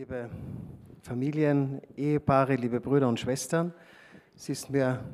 liebe 0.00 0.30
Familien, 1.02 1.82
Ehepaare, 1.94 2.54
liebe 2.54 2.80
Brüder 2.80 3.06
und 3.06 3.20
Schwestern. 3.20 3.74
Es 4.34 4.48
ist 4.48 4.70
mir 4.70 5.04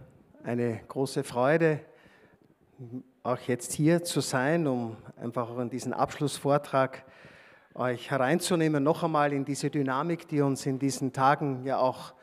eine 0.44 0.80
große 0.86 1.24
Freude, 1.24 1.80
auch 3.24 3.40
jetzt 3.48 3.72
hier 3.72 4.04
zu 4.04 4.20
sein, 4.20 4.68
um 4.68 4.96
einfach 5.20 5.50
auch 5.50 5.58
in 5.58 5.70
diesen 5.70 5.92
Abschlussvortrag 5.92 7.04
euch 7.74 8.12
hereinzunehmen, 8.12 8.84
noch 8.84 9.02
einmal 9.02 9.32
in 9.32 9.44
diese 9.44 9.70
Dynamik, 9.70 10.28
die 10.28 10.40
uns 10.40 10.64
in 10.66 10.78
diesen 10.78 11.12
Tagen 11.12 11.64
ja 11.64 11.78
auch 11.78 12.14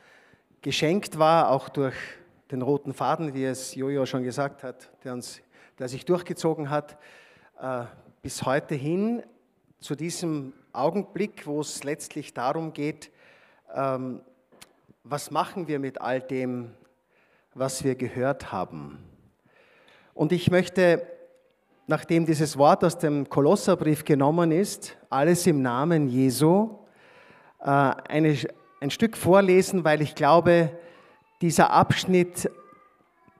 geschenkt 0.62 1.18
war, 1.18 1.50
auch 1.50 1.68
durch 1.68 1.96
den 2.50 2.62
roten 2.62 2.94
Faden, 2.94 3.34
wie 3.34 3.44
es 3.44 3.74
Jojo 3.74 4.06
schon 4.06 4.22
gesagt 4.22 4.62
hat, 4.62 4.90
der, 5.04 5.12
uns, 5.12 5.42
der 5.78 5.88
sich 5.88 6.06
durchgezogen 6.06 6.70
hat, 6.70 6.96
äh, 7.60 7.84
bis 8.22 8.42
heute 8.46 8.74
hin 8.74 9.22
zu 9.80 9.94
diesem 9.94 10.54
Augenblick, 10.74 11.46
wo 11.46 11.60
es 11.60 11.84
letztlich 11.84 12.34
darum 12.34 12.72
geht, 12.72 13.10
ähm, 13.74 14.20
was 15.04 15.30
machen 15.30 15.68
wir 15.68 15.78
mit 15.78 16.00
all 16.00 16.20
dem, 16.20 16.72
was 17.54 17.84
wir 17.84 17.94
gehört 17.94 18.52
haben. 18.52 18.98
Und 20.14 20.32
ich 20.32 20.50
möchte, 20.50 21.06
nachdem 21.86 22.26
dieses 22.26 22.56
Wort 22.58 22.84
aus 22.84 22.98
dem 22.98 23.28
Kolosserbrief 23.28 24.04
genommen 24.04 24.50
ist, 24.50 24.96
alles 25.10 25.46
im 25.46 25.62
Namen 25.62 26.08
Jesu, 26.08 26.78
äh, 27.60 27.66
eine, 27.68 28.36
ein 28.80 28.90
Stück 28.90 29.16
vorlesen, 29.16 29.84
weil 29.84 30.02
ich 30.02 30.14
glaube, 30.14 30.70
dieser 31.40 31.70
Abschnitt 31.70 32.50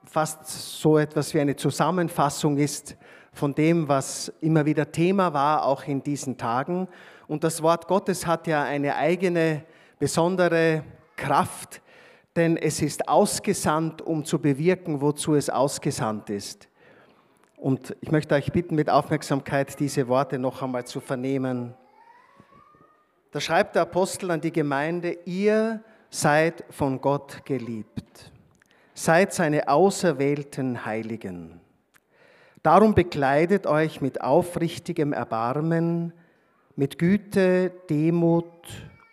fast 0.05 0.79
so 0.79 0.97
etwas 0.97 1.33
wie 1.33 1.41
eine 1.41 1.55
Zusammenfassung 1.55 2.57
ist 2.57 2.95
von 3.33 3.53
dem, 3.53 3.87
was 3.89 4.31
immer 4.39 4.65
wieder 4.65 4.91
Thema 4.91 5.33
war, 5.33 5.65
auch 5.65 5.83
in 5.83 6.03
diesen 6.03 6.37
Tagen. 6.37 6.87
Und 7.27 7.43
das 7.43 7.61
Wort 7.61 7.87
Gottes 7.87 8.27
hat 8.27 8.47
ja 8.47 8.63
eine 8.63 8.95
eigene 8.95 9.63
besondere 9.99 10.83
Kraft, 11.15 11.81
denn 12.35 12.57
es 12.57 12.81
ist 12.81 13.07
ausgesandt, 13.07 14.01
um 14.01 14.25
zu 14.25 14.39
bewirken, 14.39 15.01
wozu 15.01 15.35
es 15.35 15.49
ausgesandt 15.49 16.29
ist. 16.29 16.67
Und 17.55 17.95
ich 18.01 18.11
möchte 18.11 18.35
euch 18.35 18.51
bitten, 18.51 18.75
mit 18.75 18.89
Aufmerksamkeit 18.89 19.79
diese 19.79 20.07
Worte 20.07 20.37
noch 20.37 20.61
einmal 20.61 20.85
zu 20.85 20.99
vernehmen. 20.99 21.73
Da 23.31 23.39
schreibt 23.39 23.75
der 23.75 23.83
Apostel 23.83 24.31
an 24.31 24.41
die 24.41 24.51
Gemeinde, 24.51 25.17
ihr 25.25 25.83
seid 26.09 26.63
von 26.69 27.01
Gott 27.01 27.43
geliebt, 27.45 28.31
seid 28.93 29.33
seine 29.33 29.67
auserwählten 29.67 30.85
Heiligen. 30.85 31.59
Darum 32.61 32.95
bekleidet 32.95 33.67
euch 33.67 34.01
mit 34.01 34.21
aufrichtigem 34.21 35.13
Erbarmen, 35.13 36.13
mit 36.75 36.99
Güte, 36.99 37.71
Demut, 37.89 38.45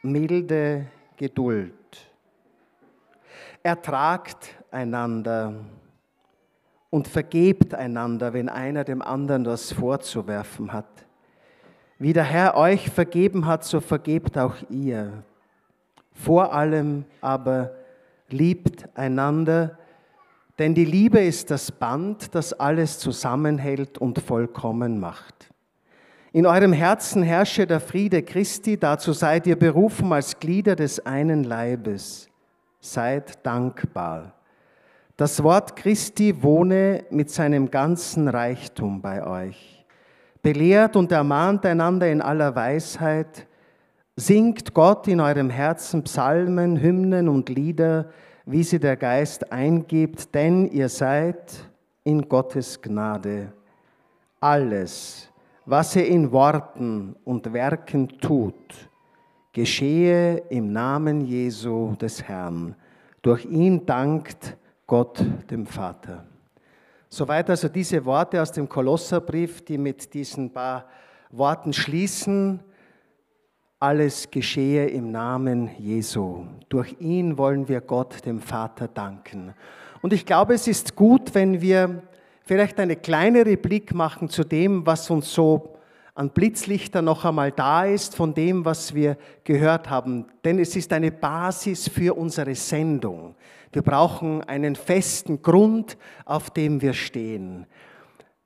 Milde, 0.02 0.86
Geduld. 1.16 1.72
Ertragt 3.62 4.56
einander 4.70 5.54
und 6.90 7.06
vergebt 7.06 7.74
einander, 7.74 8.32
wenn 8.32 8.48
einer 8.48 8.84
dem 8.84 9.00
anderen 9.00 9.46
was 9.46 9.72
vorzuwerfen 9.72 10.72
hat. 10.72 11.06
Wie 11.98 12.12
der 12.12 12.24
Herr 12.24 12.56
euch 12.56 12.90
vergeben 12.90 13.46
hat, 13.46 13.62
so 13.64 13.80
vergebt 13.80 14.36
auch 14.36 14.56
ihr. 14.68 15.22
Vor 16.12 16.52
allem 16.52 17.04
aber 17.20 17.70
liebt 18.28 18.88
einander, 18.98 19.78
denn 20.58 20.74
die 20.74 20.84
Liebe 20.84 21.20
ist 21.20 21.50
das 21.50 21.70
Band, 21.70 22.34
das 22.34 22.52
alles 22.52 22.98
zusammenhält 22.98 23.98
und 23.98 24.18
vollkommen 24.18 24.98
macht. 24.98 25.51
In 26.34 26.46
eurem 26.46 26.72
Herzen 26.72 27.22
herrsche 27.22 27.66
der 27.66 27.78
Friede 27.78 28.22
Christi, 28.22 28.78
dazu 28.78 29.12
seid 29.12 29.46
ihr 29.46 29.56
berufen 29.56 30.10
als 30.14 30.38
Glieder 30.38 30.74
des 30.74 31.04
einen 31.04 31.44
Leibes. 31.44 32.26
Seid 32.80 33.44
dankbar. 33.44 34.32
Das 35.18 35.42
Wort 35.42 35.76
Christi 35.76 36.42
wohne 36.42 37.04
mit 37.10 37.30
seinem 37.30 37.70
ganzen 37.70 38.28
Reichtum 38.28 39.02
bei 39.02 39.26
euch. 39.26 39.84
Belehrt 40.40 40.96
und 40.96 41.12
ermahnt 41.12 41.66
einander 41.66 42.10
in 42.10 42.22
aller 42.22 42.54
Weisheit, 42.56 43.46
singt 44.16 44.72
Gott 44.72 45.06
in 45.08 45.20
eurem 45.20 45.50
Herzen 45.50 46.02
Psalmen, 46.02 46.80
Hymnen 46.80 47.28
und 47.28 47.50
Lieder, 47.50 48.08
wie 48.46 48.64
sie 48.64 48.80
der 48.80 48.96
Geist 48.96 49.52
eingibt, 49.52 50.34
denn 50.34 50.66
ihr 50.66 50.88
seid 50.88 51.70
in 52.04 52.26
Gottes 52.26 52.80
Gnade. 52.80 53.52
Alles, 54.40 55.31
was 55.72 55.96
ihr 55.96 56.06
in 56.06 56.30
Worten 56.32 57.16
und 57.24 57.50
Werken 57.50 58.06
tut, 58.18 58.90
geschehe 59.54 60.36
im 60.50 60.70
Namen 60.70 61.22
Jesu 61.22 61.94
des 61.94 62.22
Herrn. 62.24 62.76
Durch 63.22 63.46
ihn 63.46 63.86
dankt 63.86 64.58
Gott 64.86 65.24
dem 65.50 65.64
Vater. 65.64 66.26
Soweit 67.08 67.48
also 67.48 67.70
diese 67.70 68.04
Worte 68.04 68.42
aus 68.42 68.52
dem 68.52 68.68
Kolosserbrief, 68.68 69.64
die 69.64 69.78
mit 69.78 70.12
diesen 70.12 70.52
paar 70.52 70.84
Worten 71.30 71.72
schließen 71.72 72.60
alles 73.78 74.30
geschehe 74.30 74.88
im 74.88 75.10
Namen 75.10 75.70
Jesu. 75.78 76.44
Durch 76.68 76.96
ihn 77.00 77.38
wollen 77.38 77.66
wir 77.66 77.80
Gott, 77.80 78.26
dem 78.26 78.40
Vater, 78.40 78.88
danken. 78.88 79.54
Und 80.02 80.12
ich 80.12 80.26
glaube, 80.26 80.52
es 80.52 80.68
ist 80.68 80.94
gut, 80.96 81.34
wenn 81.34 81.62
wir 81.62 82.02
vielleicht 82.44 82.78
eine 82.80 82.96
kleinere 82.96 83.56
Blick 83.56 83.94
machen 83.94 84.28
zu 84.28 84.44
dem, 84.44 84.86
was 84.86 85.10
uns 85.10 85.32
so 85.32 85.76
an 86.14 86.30
Blitzlichter 86.30 87.00
noch 87.00 87.24
einmal 87.24 87.52
da 87.52 87.84
ist, 87.84 88.14
von 88.14 88.34
dem, 88.34 88.64
was 88.64 88.94
wir 88.94 89.16
gehört 89.44 89.88
haben. 89.88 90.26
Denn 90.44 90.58
es 90.58 90.76
ist 90.76 90.92
eine 90.92 91.10
Basis 91.10 91.88
für 91.88 92.16
unsere 92.16 92.54
Sendung. 92.54 93.34
Wir 93.72 93.82
brauchen 93.82 94.44
einen 94.44 94.76
festen 94.76 95.40
Grund, 95.40 95.96
auf 96.26 96.50
dem 96.50 96.82
wir 96.82 96.92
stehen. 96.92 97.66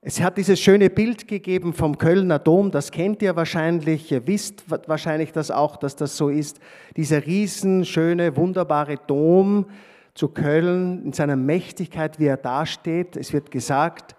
Es 0.01 0.21
hat 0.21 0.37
dieses 0.37 0.61
schöne 0.61 0.89
Bild 0.89 1.27
gegeben 1.27 1.73
vom 1.73 1.99
Kölner 1.99 2.39
Dom, 2.39 2.71
das 2.71 2.93
kennt 2.93 3.23
ihr 3.23 3.34
wahrscheinlich, 3.34 4.13
ihr 4.13 4.25
wisst 4.28 4.63
wahrscheinlich 4.87 5.33
das 5.33 5.51
auch, 5.51 5.77
dass 5.77 5.97
das 5.97 6.17
so 6.17 6.28
ist. 6.28 6.61
Dieser 6.97 7.27
riesenschöne, 7.27 8.37
wunderbare 8.37 8.99
Dom 9.09 9.67
zu 10.16 10.28
Köln 10.28 11.04
in 11.04 11.12
seiner 11.12 11.37
Mächtigkeit, 11.37 12.19
wie 12.19 12.27
er 12.27 12.38
dasteht. 12.38 13.16
Es 13.16 13.32
wird 13.34 13.50
gesagt, 13.50 14.16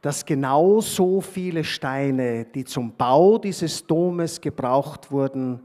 dass 0.00 0.24
genau 0.24 0.80
so 0.80 1.20
viele 1.20 1.64
Steine, 1.64 2.44
die 2.46 2.64
zum 2.64 2.92
Bau 2.96 3.36
dieses 3.36 3.84
Domes 3.86 4.40
gebraucht 4.40 5.10
wurden, 5.10 5.60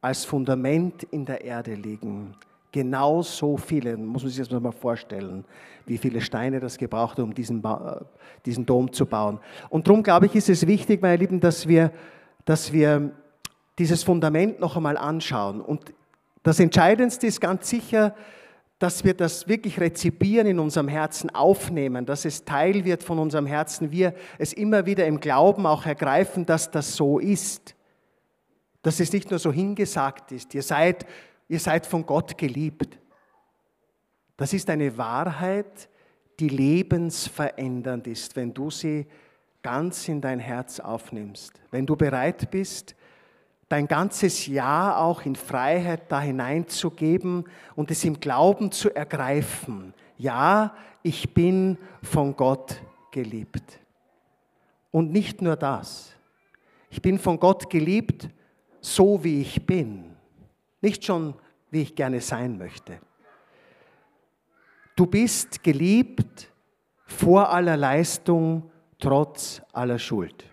als 0.00 0.24
Fundament 0.24 1.04
in 1.04 1.24
der 1.24 1.44
Erde 1.44 1.74
liegen. 1.74 2.34
Genau 2.72 3.22
so 3.22 3.56
viele, 3.56 3.96
muss 3.96 4.24
man 4.24 4.32
sich 4.32 4.46
das 4.46 4.60
mal 4.60 4.72
vorstellen, 4.72 5.44
wie 5.86 5.98
viele 5.98 6.20
Steine 6.20 6.58
das 6.58 6.76
gebraucht 6.76 7.18
hat, 7.18 7.24
um 7.24 7.32
diesen, 7.32 7.62
diesen 8.44 8.66
Dom 8.66 8.92
zu 8.92 9.06
bauen. 9.06 9.38
Und 9.70 9.86
darum, 9.86 10.02
glaube 10.02 10.26
ich, 10.26 10.34
ist 10.34 10.48
es 10.48 10.66
wichtig, 10.66 11.00
meine 11.00 11.16
Lieben, 11.16 11.38
dass 11.38 11.68
wir, 11.68 11.92
dass 12.44 12.72
wir 12.72 13.12
dieses 13.78 14.02
Fundament 14.02 14.58
noch 14.58 14.76
einmal 14.76 14.96
anschauen. 14.96 15.60
Und 15.60 15.94
das 16.42 16.58
Entscheidendste 16.58 17.28
ist 17.28 17.40
ganz 17.40 17.70
sicher, 17.70 18.14
dass 18.82 19.04
wir 19.04 19.14
das 19.14 19.46
wirklich 19.46 19.78
rezipieren 19.80 20.46
in 20.46 20.58
unserem 20.58 20.88
Herzen, 20.88 21.30
aufnehmen, 21.30 22.04
dass 22.04 22.24
es 22.24 22.44
Teil 22.44 22.84
wird 22.84 23.02
von 23.02 23.18
unserem 23.18 23.46
Herzen, 23.46 23.92
wir 23.92 24.14
es 24.38 24.52
immer 24.52 24.86
wieder 24.86 25.06
im 25.06 25.20
Glauben 25.20 25.66
auch 25.66 25.86
ergreifen, 25.86 26.46
dass 26.46 26.70
das 26.70 26.96
so 26.96 27.18
ist. 27.18 27.74
Dass 28.82 28.98
es 28.98 29.12
nicht 29.12 29.30
nur 29.30 29.38
so 29.38 29.52
hingesagt 29.52 30.32
ist, 30.32 30.54
ihr 30.54 30.62
seid 30.62 31.06
ihr 31.52 31.60
seid 31.60 31.84
von 31.86 32.06
Gott 32.06 32.38
geliebt. 32.38 32.98
Das 34.38 34.54
ist 34.54 34.70
eine 34.70 34.96
Wahrheit, 34.96 35.90
die 36.40 36.48
lebensverändernd 36.48 38.06
ist, 38.06 38.34
wenn 38.36 38.54
du 38.54 38.70
sie 38.70 39.06
ganz 39.62 40.08
in 40.08 40.22
dein 40.22 40.38
Herz 40.38 40.80
aufnimmst. 40.80 41.60
Wenn 41.70 41.84
du 41.84 41.94
bereit 41.94 42.50
bist, 42.50 42.96
dein 43.72 43.88
ganzes 43.88 44.46
Ja 44.46 44.98
auch 44.98 45.22
in 45.22 45.34
Freiheit 45.34 46.12
da 46.12 46.20
hineinzugeben 46.20 47.44
und 47.74 47.90
es 47.90 48.04
im 48.04 48.20
Glauben 48.20 48.70
zu 48.70 48.94
ergreifen. 48.94 49.94
Ja, 50.18 50.76
ich 51.02 51.32
bin 51.32 51.78
von 52.02 52.36
Gott 52.36 52.82
geliebt. 53.10 53.80
Und 54.90 55.10
nicht 55.10 55.40
nur 55.40 55.56
das. 55.56 56.12
Ich 56.90 57.00
bin 57.00 57.18
von 57.18 57.40
Gott 57.40 57.70
geliebt, 57.70 58.28
so 58.82 59.24
wie 59.24 59.40
ich 59.40 59.64
bin. 59.64 60.16
Nicht 60.82 61.06
schon, 61.06 61.32
wie 61.70 61.80
ich 61.80 61.94
gerne 61.94 62.20
sein 62.20 62.58
möchte. 62.58 63.00
Du 64.94 65.06
bist 65.06 65.62
geliebt 65.62 66.52
vor 67.06 67.48
aller 67.48 67.78
Leistung, 67.78 68.70
trotz 68.98 69.62
aller 69.72 69.98
Schuld. 69.98 70.51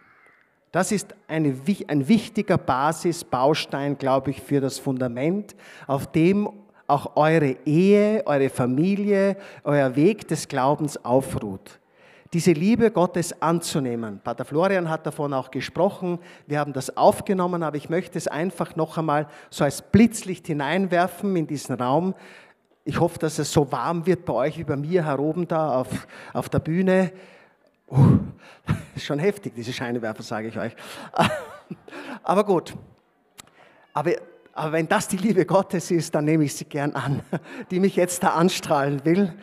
Das 0.72 0.92
ist 0.92 1.16
eine, 1.28 1.56
ein 1.88 2.08
wichtiger 2.08 2.58
Basisbaustein, 2.58 3.98
glaube 3.98 4.32
ich, 4.32 4.42
für 4.42 4.62
das 4.62 4.78
Fundament, 4.78 5.56
auf 5.88 6.12
dem 6.12 6.50
auch 6.88 7.16
eure 7.16 7.56
Ehe, 7.66 8.24
eure 8.26 8.50
Familie, 8.50 9.38
euer 9.64 9.96
Weg 9.96 10.28
des 10.28 10.48
Glaubens 10.48 11.04
aufruht. 11.04 11.80
diese 12.34 12.52
Liebe 12.52 12.92
Gottes 12.92 13.42
anzunehmen. 13.42 14.20
Pater 14.24 14.46
Florian 14.46 14.90
hat 14.90 15.06
davon 15.06 15.34
auch 15.34 15.50
gesprochen, 15.50 16.20
wir 16.46 16.60
haben 16.60 16.74
das 16.74 16.96
aufgenommen, 16.96 17.64
aber 17.64 17.76
ich 17.76 17.90
möchte 17.90 18.18
es 18.18 18.28
einfach 18.28 18.76
noch 18.76 18.98
einmal 18.98 19.28
so 19.50 19.64
als 19.64 19.82
Blitzlicht 19.82 20.46
hineinwerfen 20.46 21.36
in 21.36 21.48
diesen 21.48 21.76
Raum. 21.76 22.14
Ich 22.86 23.00
hoffe, 23.00 23.18
dass 23.18 23.40
es 23.40 23.52
so 23.52 23.72
warm 23.72 24.06
wird 24.06 24.26
bei 24.26 24.34
euch 24.34 24.60
wie 24.60 24.64
bei 24.64 24.76
mir 24.76 25.06
hier 25.06 25.20
oben 25.20 25.48
da 25.48 25.82
auf, 25.82 26.08
auf 26.34 26.50
der 26.50 26.60
Bühne. 26.60 27.12
Uh, 27.90 28.20
schon 28.98 29.20
heftig, 29.20 29.54
diese 29.56 29.74
Scheinwerfer, 29.74 30.24
sage 30.24 30.50
ich 30.50 30.58
euch. 30.58 30.76
Aber 32.24 32.44
gut. 32.44 32.76
Aber, 33.94 34.12
aber 34.54 34.72
wenn 34.72 34.88
das 34.88 35.08
die 35.08 35.18
Liebe 35.18 35.46
Gottes 35.46 35.90
ist, 35.92 36.14
dann 36.14 36.26
nehme 36.26 36.44
ich 36.44 36.56
sie 36.56 36.66
gern 36.66 36.94
an, 36.94 37.22
die 37.72 37.80
mich 37.80 37.96
jetzt 37.96 38.24
da 38.24 38.30
anstrahlen 38.30 39.04
will 39.04 39.34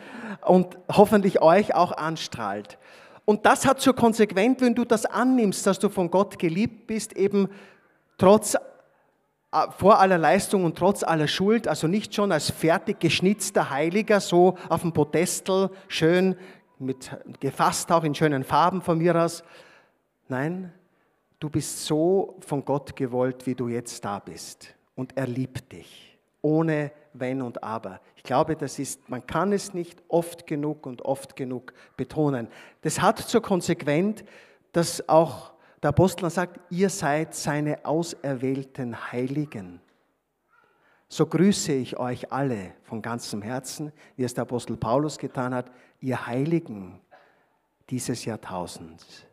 und 0.45 0.77
hoffentlich 0.91 1.41
euch 1.41 1.75
auch 1.75 1.91
anstrahlt. 1.91 2.77
Und 3.25 3.45
das 3.45 3.65
hat 3.65 3.81
zur 3.81 3.93
Konsequenz, 3.95 4.61
wenn 4.61 4.73
du 4.73 4.85
das 4.85 5.05
annimmst, 5.05 5.67
dass 5.67 5.79
du 5.79 5.89
von 5.89 6.09
Gott 6.09 6.39
geliebt 6.39 6.87
bist, 6.87 7.13
eben 7.13 7.49
trotz 8.17 8.55
äh, 8.55 8.59
vor 9.77 9.99
aller 9.99 10.17
Leistung 10.17 10.63
und 10.63 10.77
trotz 10.77 11.03
aller 11.03 11.27
Schuld, 11.27 11.67
also 11.67 11.87
nicht 11.87 12.15
schon 12.15 12.31
als 12.31 12.49
fertig 12.49 13.01
geschnitzter 13.01 13.69
Heiliger, 13.69 14.21
so 14.21 14.57
auf 14.69 14.81
dem 14.81 14.93
Podestel, 14.93 15.69
schön 15.89 16.37
mit 16.79 17.11
gefasst 17.39 17.91
auch 17.91 18.03
in 18.03 18.13
schönen 18.13 18.43
Farben 18.43 18.81
von 18.81 18.97
mir 18.97 19.15
aus. 19.15 19.43
Nein, 20.27 20.71
du 21.39 21.49
bist 21.49 21.85
so 21.85 22.37
von 22.39 22.63
Gott 22.63 22.95
gewollt, 22.95 23.45
wie 23.45 23.55
du 23.55 23.67
jetzt 23.67 24.03
da 24.03 24.19
bist. 24.19 24.75
Und 24.95 25.15
er 25.17 25.27
liebt 25.27 25.71
dich, 25.71 26.17
ohne 26.41 26.91
Wenn 27.13 27.41
und 27.41 27.63
Aber. 27.63 28.01
Ich 28.15 28.23
glaube, 28.23 28.55
das 28.55 28.79
ist, 28.79 29.09
man 29.09 29.25
kann 29.25 29.53
es 29.53 29.73
nicht 29.73 30.01
oft 30.07 30.47
genug 30.47 30.85
und 30.85 31.03
oft 31.03 31.35
genug 31.35 31.73
betonen. 31.95 32.47
Das 32.81 33.01
hat 33.01 33.19
zur 33.19 33.41
Konsequenz, 33.41 34.23
dass 34.71 35.07
auch 35.07 35.53
der 35.81 35.89
Apostel 35.89 36.29
sagt, 36.29 36.59
ihr 36.71 36.89
seid 36.89 37.35
seine 37.35 37.85
auserwählten 37.85 39.11
Heiligen. 39.11 39.79
So 41.09 41.25
grüße 41.25 41.71
ich 41.71 41.97
euch 41.97 42.33
alle 42.33 42.73
von 42.83 43.01
ganzem 43.01 43.41
Herzen, 43.41 43.93
wie 44.17 44.23
es 44.23 44.33
der 44.33 44.41
Apostel 44.41 44.75
Paulus 44.75 45.17
getan 45.17 45.53
hat, 45.53 45.71
ihr 45.99 46.27
Heiligen 46.27 46.99
dieses 47.89 48.25
Jahrtausends. 48.25 49.25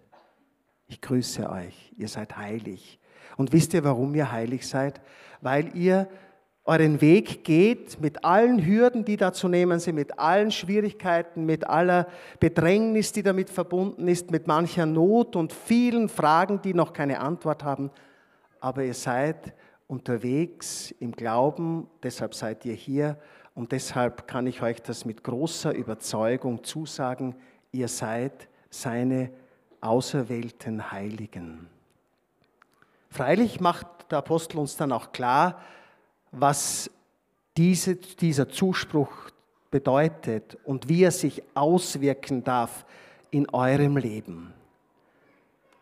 Ich 0.86 1.00
grüße 1.00 1.48
euch, 1.50 1.92
ihr 1.96 2.08
seid 2.08 2.36
heilig. 2.36 2.98
Und 3.36 3.52
wisst 3.52 3.74
ihr, 3.74 3.84
warum 3.84 4.14
ihr 4.14 4.30
heilig 4.30 4.66
seid? 4.66 5.00
Weil 5.40 5.76
ihr 5.76 6.08
euren 6.66 7.00
Weg 7.00 7.44
geht 7.44 8.00
mit 8.00 8.24
allen 8.24 8.64
Hürden, 8.64 9.04
die 9.04 9.18
da 9.18 9.32
zu 9.32 9.48
nehmen 9.48 9.80
sind, 9.80 9.96
mit 9.96 10.18
allen 10.18 10.50
Schwierigkeiten, 10.50 11.44
mit 11.44 11.68
aller 11.68 12.06
Bedrängnis, 12.40 13.12
die 13.12 13.22
damit 13.22 13.50
verbunden 13.50 14.08
ist, 14.08 14.30
mit 14.30 14.46
mancher 14.46 14.86
Not 14.86 15.36
und 15.36 15.52
vielen 15.52 16.08
Fragen, 16.08 16.62
die 16.62 16.72
noch 16.72 16.94
keine 16.94 17.20
Antwort 17.20 17.64
haben. 17.64 17.90
Aber 18.60 18.82
ihr 18.82 18.94
seid 18.94 19.52
unterwegs 19.86 20.90
im 21.00 21.12
Glauben, 21.12 21.86
deshalb 22.02 22.34
seid 22.34 22.64
ihr 22.64 22.74
hier 22.74 23.18
und 23.54 23.72
deshalb 23.72 24.26
kann 24.26 24.46
ich 24.46 24.62
euch 24.62 24.82
das 24.82 25.04
mit 25.04 25.22
großer 25.22 25.74
Überzeugung 25.74 26.64
zusagen, 26.64 27.34
ihr 27.72 27.88
seid 27.88 28.48
seine 28.70 29.30
auserwählten 29.80 30.90
Heiligen. 30.90 31.68
Freilich 33.10 33.60
macht 33.60 33.86
der 34.10 34.18
Apostel 34.18 34.58
uns 34.58 34.76
dann 34.76 34.90
auch 34.90 35.12
klar, 35.12 35.60
was 36.32 36.90
diese, 37.56 37.94
dieser 37.94 38.48
Zuspruch 38.48 39.30
bedeutet 39.70 40.56
und 40.64 40.88
wie 40.88 41.04
er 41.04 41.12
sich 41.12 41.42
auswirken 41.54 42.42
darf 42.42 42.84
in 43.30 43.48
eurem 43.50 43.96
Leben. 43.96 44.52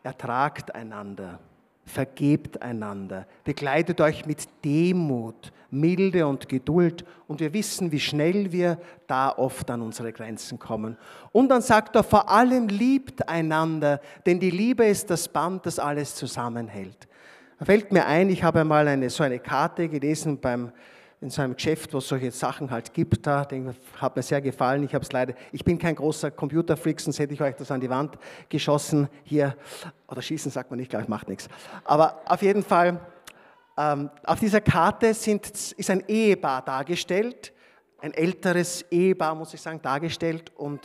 Ertragt 0.03 0.75
einander, 0.75 1.39
vergebt 1.85 2.61
einander, 2.61 3.27
begleitet 3.43 3.99
euch 4.01 4.25
mit 4.25 4.47
Demut, 4.63 5.51
Milde 5.69 6.27
und 6.27 6.47
Geduld 6.47 7.03
und 7.27 7.39
wir 7.39 7.53
wissen, 7.53 7.91
wie 7.91 7.99
schnell 7.99 8.51
wir 8.51 8.77
da 9.07 9.29
oft 9.29 9.69
an 9.71 9.81
unsere 9.81 10.13
Grenzen 10.13 10.59
kommen. 10.59 10.97
Und 11.31 11.49
dann 11.49 11.61
sagt 11.61 11.95
er, 11.95 12.03
vor 12.03 12.29
allem 12.29 12.67
liebt 12.67 13.27
einander, 13.27 13.99
denn 14.25 14.39
die 14.39 14.51
Liebe 14.51 14.85
ist 14.85 15.09
das 15.09 15.27
Band, 15.27 15.65
das 15.65 15.79
alles 15.79 16.15
zusammenhält. 16.15 17.07
Da 17.59 17.65
fällt 17.65 17.91
mir 17.91 18.05
ein, 18.05 18.29
ich 18.29 18.43
habe 18.43 18.61
einmal 18.61 18.87
eine, 18.87 19.09
so 19.09 19.23
eine 19.23 19.39
Karte 19.39 19.89
gelesen 19.89 20.39
beim, 20.39 20.71
in 21.23 21.29
so 21.29 21.41
einem 21.41 21.55
Geschäft, 21.55 21.93
wo 21.93 21.99
es 21.99 22.07
solche 22.07 22.31
Sachen 22.31 22.69
halt 22.69 22.93
gibt, 22.93 23.25
da 23.25 23.47
hat 23.97 24.15
mir 24.15 24.21
sehr 24.21 24.41
gefallen. 24.41 24.83
Ich 24.83 24.93
habe 24.93 25.03
es 25.03 25.11
leider, 25.11 25.33
ich 25.53 25.63
bin 25.63 25.79
kein 25.79 25.95
großer 25.95 26.31
Computerfreak, 26.31 26.99
sonst 26.99 27.17
hätte 27.17 27.33
ich 27.33 27.41
euch 27.41 27.55
das 27.55 27.71
an 27.71 27.79
die 27.79 27.89
Wand 27.89 28.17
geschossen 28.49 29.07
hier. 29.23 29.55
Oder 30.09 30.21
schießen 30.21 30.51
sagt 30.51 30.69
man 30.69 30.79
nicht, 30.79 30.89
glaube 30.89 31.03
ich, 31.03 31.09
macht 31.09 31.29
nichts. 31.29 31.47
Aber 31.85 32.21
auf 32.25 32.41
jeden 32.41 32.61
Fall, 32.61 32.99
ähm, 33.77 34.09
auf 34.25 34.39
dieser 34.39 34.59
Karte 34.59 35.13
sind, 35.13 35.47
ist 35.47 35.89
ein 35.89 36.03
Ehepaar 36.07 36.61
dargestellt, 36.61 37.53
ein 38.01 38.13
älteres 38.13 38.83
Ehepaar, 38.91 39.33
muss 39.33 39.53
ich 39.53 39.61
sagen, 39.61 39.81
dargestellt. 39.81 40.51
Und 40.57 40.81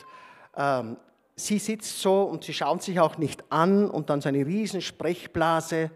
ähm, 0.55 0.95
sie 1.35 1.59
sitzt 1.59 2.01
so 2.01 2.23
und 2.23 2.45
sie 2.45 2.53
schauen 2.53 2.79
sich 2.79 2.99
auch 3.01 3.17
nicht 3.17 3.43
an 3.51 3.89
und 3.89 4.09
dann 4.09 4.21
so 4.21 4.29
eine 4.29 4.45
riesen 4.45 4.81
Sprechblase. 4.81 5.91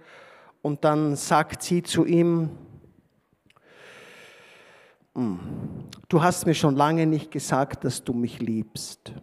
Und 0.61 0.83
dann 0.83 1.15
sagt 1.15 1.63
sie 1.63 1.81
zu 1.81 2.05
ihm, 2.05 2.49
hm, 2.49 2.72
du 5.13 6.23
hast 6.23 6.45
mir 6.45 6.55
schon 6.55 6.75
lange 6.75 7.05
nicht 7.05 7.31
gesagt, 7.31 7.83
dass 7.85 8.03
du 8.03 8.13
mich 8.13 8.39
liebst. 8.39 9.13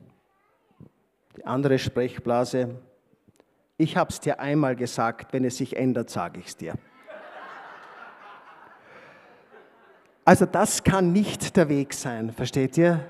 Die 1.36 1.44
andere 1.44 1.78
Sprechblase, 1.78 2.76
ich 3.76 3.96
habe 3.96 4.10
es 4.10 4.20
dir 4.20 4.40
einmal 4.40 4.76
gesagt, 4.76 5.32
wenn 5.32 5.44
es 5.44 5.56
sich 5.56 5.76
ändert, 5.76 6.10
sage 6.10 6.40
ich 6.40 6.46
es 6.46 6.56
dir. 6.56 6.74
Also 10.24 10.46
das 10.46 10.84
kann 10.84 11.12
nicht 11.12 11.56
der 11.56 11.68
Weg 11.68 11.92
sein, 11.94 12.32
versteht 12.32 12.76
ihr? 12.78 13.04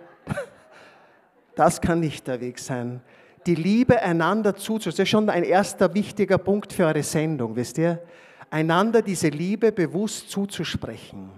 Das 1.54 1.80
kann 1.80 2.00
nicht 2.00 2.26
der 2.26 2.40
Weg 2.40 2.58
sein. 2.58 3.02
Die 3.46 3.54
Liebe 3.54 4.00
einander 4.00 4.54
zuzusprechen, 4.54 4.96
das 4.96 5.02
ist 5.04 5.08
schon 5.08 5.28
ein 5.28 5.42
erster 5.42 5.92
wichtiger 5.92 6.38
Punkt 6.38 6.72
für 6.72 6.86
eure 6.86 7.02
Sendung, 7.02 7.56
wisst 7.56 7.76
ihr? 7.78 8.02
Einander 8.48 9.02
diese 9.02 9.28
Liebe 9.28 9.72
bewusst 9.72 10.30
zuzusprechen. 10.30 11.30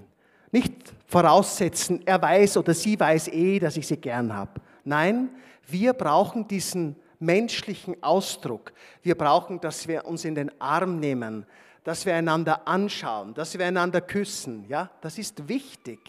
Nicht 0.53 0.93
voraussetzen, 1.13 2.01
er 2.07 2.23
weiß 2.23 2.57
oder 2.57 2.73
sie 2.73 2.99
weiß 2.99 3.29
eh, 3.29 3.59
dass 3.59 3.77
ich 3.77 3.87
sie 3.87 3.99
gern 3.99 4.35
habe. 4.35 4.63
Nein, 4.83 5.29
wir 5.69 5.93
brauchen 5.93 6.49
diesen 6.49 6.97
menschlichen 7.19 8.03
Ausdruck. 8.03 8.73
Wir 9.03 9.15
brauchen, 9.15 9.61
dass 9.61 9.87
wir 9.87 10.07
uns 10.07 10.25
in 10.25 10.35
den 10.35 10.51
Arm 10.59 11.01
nehmen, 11.01 11.45
dass 11.85 12.07
wir 12.07 12.15
einander 12.15 12.67
anschauen, 12.67 13.35
dass 13.35 13.59
wir 13.59 13.67
einander 13.67 14.01
küssen. 14.01 14.65
Ja, 14.69 14.91
das 15.03 15.19
ist 15.19 15.49
wichtig. 15.49 16.01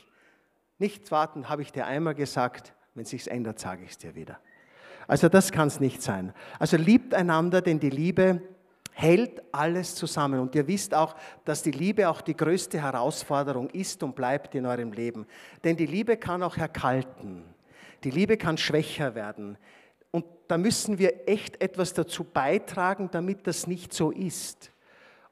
Nicht 0.79 1.12
warten, 1.12 1.50
habe 1.50 1.63
ich 1.63 1.74
dir 1.74 1.86
einmal 1.86 2.15
gesagt, 2.15 2.74
wenn 2.95 3.03
es 3.03 3.10
sich 3.10 3.29
ändert, 3.29 3.60
sage 3.60 3.83
ich 3.83 3.91
es 3.91 3.98
dir 3.98 4.15
wieder. 4.15 4.39
Also 5.05 5.27
das 5.27 5.51
kann 5.51 5.67
es 5.67 5.81
nicht 5.81 6.01
sein. 6.01 6.33
Also 6.60 6.77
liebt 6.77 7.13
einander, 7.13 7.62
denn 7.62 7.81
die 7.81 7.89
Liebe 7.89 8.41
hält 8.93 9.41
alles 9.51 9.95
zusammen. 9.95 10.39
Und 10.39 10.55
ihr 10.55 10.67
wisst 10.67 10.93
auch, 10.93 11.15
dass 11.45 11.63
die 11.63 11.71
Liebe 11.71 12.07
auch 12.09 12.21
die 12.21 12.38
größte 12.38 12.81
Herausforderung 12.81 13.69
ist 13.71 14.01
und 14.03 14.15
bleibt 14.15 14.55
in 14.55 14.65
eurem 14.65 14.91
Leben. 14.91 15.25
Denn 15.63 15.75
die 15.75 15.85
Liebe 15.85 16.17
kann 16.17 16.43
auch 16.43 16.57
erkalten. 16.57 17.43
Die 18.03 18.12
Liebe 18.12 18.38
kann 18.38 18.57
schwächer 18.57 19.15
werden. 19.15 19.57
Und 20.12 20.25
da 20.47 20.57
müssen 20.57 21.00
wir 21.00 21.27
echt 21.27 21.62
etwas 21.62 21.93
dazu 21.93 22.23
beitragen, 22.23 23.09
damit 23.12 23.47
das 23.47 23.65
nicht 23.65 23.93
so 23.93 24.12
ist. 24.12 24.71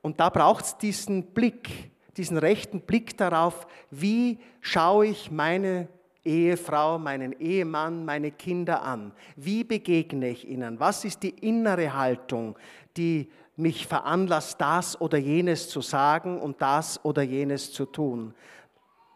Und 0.02 0.20
da 0.20 0.30
braucht 0.30 0.66
es 0.66 0.78
diesen 0.78 1.24
Blick, 1.28 1.92
diesen 2.18 2.38
rechten 2.38 2.82
Blick 2.82 3.16
darauf, 3.18 3.68
wie 3.92 4.40
schaue 4.60 5.08
ich 5.08 5.30
meine 5.30 5.88
Ehefrau, 6.24 7.00
meinen 7.00 7.34
Ehemann, 7.40 8.06
meine 8.06 8.32
Kinder 8.32 8.82
an? 8.82 9.12
Wie 9.36 9.64
begegne 9.64 10.30
ich 10.30 10.48
ihnen? 10.48 10.80
Was 10.80 11.06
ist 11.06 11.24
die 11.24 11.30
innere 11.30 11.94
Haltung, 11.94 12.58
die 12.98 13.32
mich 13.56 13.88
veranlasst, 13.88 14.60
das 14.60 15.00
oder 15.00 15.18
jenes 15.18 15.70
zu 15.70 15.82
sagen 15.82 16.40
und 16.40 16.62
das 16.62 17.04
oder 17.04 17.22
jenes 17.22 17.72
zu 17.72 17.86
tun? 17.86 18.34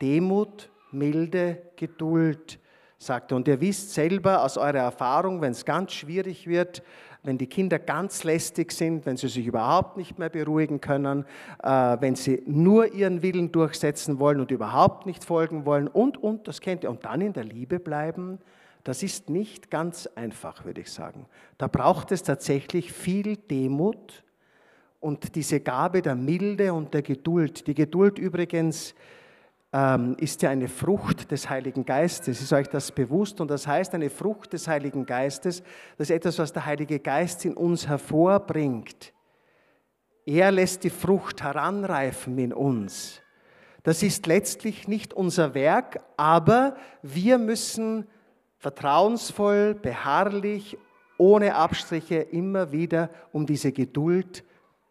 Demut, 0.02 0.70
Milde, 0.92 1.62
Geduld, 1.76 2.60
sagt 2.98 3.32
er. 3.32 3.38
Und 3.38 3.48
ihr 3.48 3.62
wisst 3.62 3.94
selber 3.94 4.44
aus 4.44 4.58
eurer 4.58 4.80
Erfahrung, 4.80 5.42
wenn 5.42 5.52
es 5.52 5.66
ganz 5.66 5.94
schwierig 5.94 6.48
wird, 6.48 6.84
wenn 7.24 7.38
die 7.38 7.48
Kinder 7.48 7.80
ganz 7.80 8.24
lästig 8.24 8.72
sind, 8.72 9.06
wenn 9.06 9.18
sie 9.18 9.30
sich 9.30 9.48
überhaupt 9.48 9.98
nicht 9.98 10.20
mehr 10.20 10.30
beruhigen 10.30 10.80
können, 10.80 11.26
äh, 11.64 11.98
wenn 12.00 12.16
sie 12.16 12.44
nur 12.46 12.94
ihren 12.94 13.22
Willen 13.24 13.52
durchsetzen 13.52 14.20
wollen 14.20 14.40
und 14.40 14.52
überhaupt 14.52 15.06
nicht 15.06 15.24
folgen 15.24 15.66
wollen 15.66 15.88
und, 15.88 16.22
und, 16.22 16.48
das 16.48 16.62
kennt 16.62 16.84
ihr, 16.84 16.92
und 16.92 17.04
dann 17.04 17.22
in 17.22 17.34
der 17.34 17.44
Liebe 17.44 17.80
bleiben, 17.80 18.40
das 18.84 19.02
ist 19.02 19.32
nicht 19.32 19.72
ganz 19.72 20.08
einfach, 20.16 20.64
würde 20.66 20.82
ich 20.82 20.92
sagen. 20.92 21.26
Da 21.58 21.68
braucht 21.68 22.12
es 22.12 22.22
tatsächlich 22.22 22.94
viel 22.94 23.38
Demut 23.38 24.24
und 25.06 25.36
diese 25.36 25.60
Gabe 25.60 26.02
der 26.02 26.16
Milde 26.16 26.74
und 26.74 26.96
der 26.96 27.04
Geduld. 27.04 27.68
Die 27.68 27.76
Geduld 27.76 28.18
übrigens 28.18 28.96
ähm, 29.72 30.16
ist 30.18 30.42
ja 30.42 30.50
eine 30.50 30.68
Frucht 30.68 31.30
des 31.30 31.48
Heiligen 31.48 31.86
Geistes. 31.86 32.42
Ist 32.42 32.52
euch 32.52 32.70
das 32.70 32.92
bewusst? 32.92 33.40
Und 33.40 33.52
das 33.52 33.68
heißt, 33.68 33.94
eine 33.94 34.10
Frucht 34.10 34.54
des 34.54 34.68
Heiligen 34.68 35.06
Geistes, 35.06 35.62
das 36.00 36.10
ist 36.10 36.16
etwas, 36.16 36.40
was 36.40 36.54
der 36.54 36.66
Heilige 36.66 37.00
Geist 37.00 37.46
in 37.46 37.54
uns 37.54 37.88
hervorbringt. 37.88 39.14
Er 40.26 40.50
lässt 40.52 40.84
die 40.84 40.90
Frucht 40.90 41.44
heranreifen 41.44 42.40
in 42.40 42.52
uns. 42.52 43.22
Das 43.84 44.02
ist 44.02 44.26
letztlich 44.26 44.88
nicht 44.88 45.14
unser 45.14 45.54
Werk, 45.54 46.00
aber 46.18 46.78
wir 47.04 47.38
müssen 47.38 48.08
vertrauensvoll, 48.58 49.76
beharrlich, 49.76 50.80
ohne 51.20 51.54
Abstriche 51.54 52.16
immer 52.16 52.72
wieder 52.72 53.12
um 53.32 53.46
diese 53.46 53.72
Geduld 53.72 54.44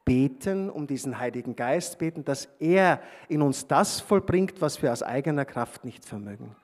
beten, 0.04 0.70
um 0.70 0.86
diesen 0.86 1.18
Heiligen 1.18 1.56
Geist 1.56 1.98
beten, 1.98 2.24
dass 2.24 2.48
er 2.58 3.00
in 3.28 3.42
uns 3.42 3.66
das 3.66 4.00
vollbringt, 4.00 4.60
was 4.60 4.82
wir 4.82 4.92
aus 4.92 5.02
eigener 5.02 5.44
Kraft 5.44 5.84
nicht 5.84 6.04
vermögen. 6.04 6.54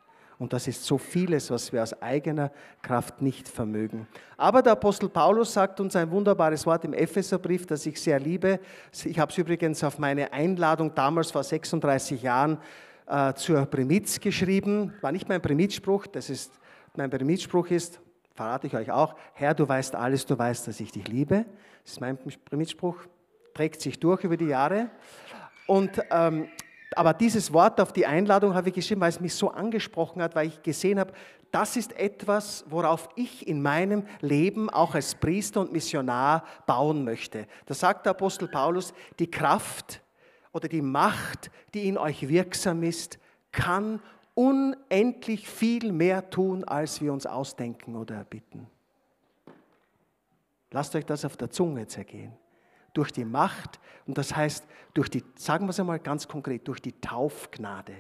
Und 0.41 0.55
das 0.55 0.67
ist 0.67 0.85
so 0.85 0.97
vieles, 0.97 1.51
was 1.51 1.71
wir 1.71 1.83
aus 1.83 2.01
eigener 2.01 2.51
Kraft 2.81 3.21
nicht 3.21 3.47
vermögen. 3.47 4.09
Aber 4.39 4.63
der 4.63 4.73
Apostel 4.73 5.11
Paulus 5.11 5.53
sagt 5.53 5.81
uns 5.81 5.95
ein 5.97 6.11
wunderbares 6.11 6.65
Wort 6.65 6.83
im 6.87 6.95
Epheserbrief, 6.95 7.67
das 7.67 7.85
ich 7.85 8.01
sehr 8.01 8.19
liebe. 8.19 8.59
Ich 9.05 9.19
habe 9.19 9.31
es 9.31 9.37
übrigens 9.37 9.85
auf 9.85 9.99
meine 9.99 10.33
Einladung 10.33 10.95
damals 10.95 11.31
vor 11.31 11.43
36 11.45 12.23
Jahren 12.23 12.57
äh, 13.07 13.35
zur 13.35 13.67
Primitz 13.67 14.19
geschrieben. 14.19 14.95
War 15.03 15.13
nicht 15.13 15.29
mein 15.29 15.43
Primitspruch, 15.43 16.07
das 16.07 16.31
ist, 16.31 16.59
mein 16.97 17.11
Primitspruch 17.11 17.67
ist, 17.67 18.01
verrate 18.35 18.67
ich 18.67 18.75
euch 18.75 18.91
auch, 18.91 19.17
Herr, 19.35 19.53
du 19.53 19.69
weißt 19.69 19.95
alles, 19.95 20.25
du 20.25 20.39
weißt, 20.39 20.69
dass 20.69 20.81
ich 20.81 20.91
dich 20.91 21.07
liebe. 21.07 21.45
Das 21.83 21.93
ist 21.93 22.01
mein 22.01 22.17
Primitspruch, 22.17 22.97
trägt 23.61 23.83
sich 23.83 24.01
durch 24.01 24.25
über 24.25 24.39
die 24.39 24.47
Jahre. 24.47 24.89
Und 25.67 26.03
ähm, 26.11 26.49
aber 26.97 27.13
dieses 27.13 27.53
Wort 27.53 27.79
auf 27.79 27.93
die 27.93 28.07
Einladung 28.07 28.55
habe 28.55 28.71
ich 28.71 28.75
geschrieben, 28.75 29.03
weil 29.03 29.11
es 29.11 29.21
mich 29.21 29.35
so 29.35 29.51
angesprochen 29.51 30.23
hat, 30.23 30.35
weil 30.35 30.49
ich 30.49 30.63
gesehen 30.63 30.99
habe, 30.99 31.13
das 31.51 31.77
ist 31.77 31.93
etwas, 31.99 32.65
worauf 32.71 33.11
ich 33.17 33.47
in 33.47 33.61
meinem 33.61 34.07
Leben 34.23 34.71
auch 34.71 34.95
als 34.95 35.15
Priester 35.15 35.61
und 35.61 35.73
Missionar 35.73 36.45
bauen 36.67 37.05
möchte. 37.05 37.47
Da 37.67 37.75
sagt 37.75 38.07
der 38.07 38.13
Apostel 38.13 38.49
Paulus, 38.49 38.95
die 39.19 39.31
Kraft 39.31 40.01
oder 40.53 40.67
die 40.67 40.83
Macht, 40.83 41.51
die 41.75 41.87
in 41.87 41.99
euch 41.99 42.29
wirksam 42.31 42.83
ist, 42.83 43.19
kann 43.53 44.01
unendlich 44.35 45.47
viel 45.47 45.93
mehr 45.93 46.31
tun, 46.31 46.65
als 46.65 47.03
wir 47.03 47.13
uns 47.13 47.27
ausdenken 47.27 47.95
oder 47.95 48.15
erbitten. 48.15 48.67
Lasst 50.71 50.97
euch 50.97 51.05
das 51.05 51.27
auf 51.27 51.37
der 51.37 51.51
Zunge 51.51 51.87
zergehen 51.87 52.33
durch 52.95 53.13
die 53.13 53.25
Macht, 53.25 53.81
und 54.07 54.19
das 54.19 54.35
heißt, 54.35 54.67
durch 54.95 55.09
die, 55.09 55.23
sagen 55.37 55.67
wir 55.67 55.71
es 55.71 55.81
einmal 55.81 56.01
ganz 56.01 56.27
konkret, 56.27 56.67
durch 56.67 56.81
die 56.81 57.01
Taufgnade, 57.01 57.93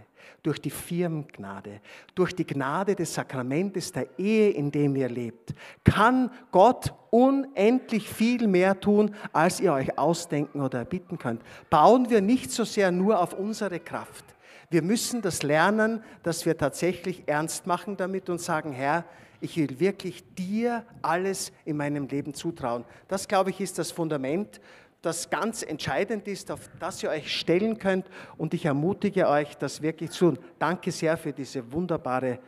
durch 0.42 0.61
die 0.61 0.70
Firmengnade, 0.70 1.80
durch 2.14 2.35
die 2.35 2.47
Gnade 2.47 2.94
des 2.94 3.14
Sakramentes 3.14 3.92
der 3.92 4.18
Ehe, 4.18 4.50
in 4.50 4.70
dem 4.70 4.97
ihr 4.97 5.09
lebt, 5.09 5.54
kann 5.85 6.30
Gott 6.50 6.92
unendlich 7.11 8.09
viel 8.09 8.47
mehr 8.49 8.78
tun, 8.78 9.14
als 9.32 9.61
ihr 9.61 9.73
euch 9.73 9.97
ausdenken 9.99 10.61
oder 10.61 10.80
erbitten 10.80 11.18
könnt. 11.18 11.42
Bauen 11.68 12.11
wir 12.11 12.20
nicht 12.20 12.50
so 12.50 12.64
sehr 12.64 12.90
nur 12.90 13.20
auf 13.20 13.32
unsere 13.32 13.78
Kraft. 13.78 14.25
Wir 14.70 14.82
müssen 14.82 15.20
das 15.20 15.42
lernen, 15.42 16.02
dass 16.23 16.47
wir 16.47 16.56
tatsächlich 16.56 17.25
ernst 17.26 17.66
machen 17.66 17.97
damit 17.97 18.30
und 18.30 18.40
sagen, 18.40 18.73
Herr, 18.73 19.04
ich 19.40 19.56
will 19.56 19.80
wirklich 19.80 20.23
dir 20.35 20.85
alles 21.02 21.52
in 21.64 21.76
meinem 21.76 22.06
Leben 22.06 22.35
zutrauen. 22.35 22.85
Das, 23.09 23.26
glaube 23.26 23.50
ich, 23.50 23.61
ist 23.61 23.78
das 23.78 23.90
Fundament, 23.90 24.61
das 25.02 25.30
ganz 25.30 25.62
entscheidend 25.62 26.28
ist, 26.28 26.50
auf 26.50 26.68
das 26.78 27.02
ihr 27.02 27.11
euch 27.11 27.35
stellen 27.35 27.78
könnt. 27.78 28.06
Und 28.37 28.52
ich 28.52 28.66
ermutige 28.66 29.28
euch, 29.28 29.56
das 29.56 29.80
wirklich 29.80 30.11
zu 30.11 30.32
tun. 30.32 30.44
Danke 30.59 30.92
sehr 30.92 31.16
für 31.16 31.32
diese 31.32 31.73
wunderbare, 31.73 32.38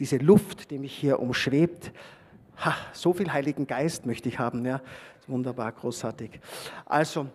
diese 0.00 0.16
Luft, 0.16 0.70
die 0.70 0.78
mich 0.78 0.94
hier 0.94 1.20
umschwebt. 1.20 1.92
Ha, 2.64 2.74
so 2.92 3.12
viel 3.12 3.32
Heiligen 3.32 3.66
Geist 3.66 4.06
möchte 4.06 4.28
ich 4.28 4.38
haben. 4.38 4.64
Ja, 4.64 4.80
wunderbar, 5.26 5.70
großartig. 5.72 6.40
Also, 6.86 7.26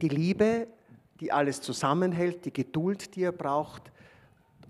die 0.00 0.08
Liebe, 0.08 0.66
die 1.20 1.30
alles 1.30 1.60
zusammenhält, 1.60 2.46
die 2.46 2.52
Geduld, 2.52 3.14
die 3.14 3.20
ihr 3.20 3.32
braucht 3.32 3.92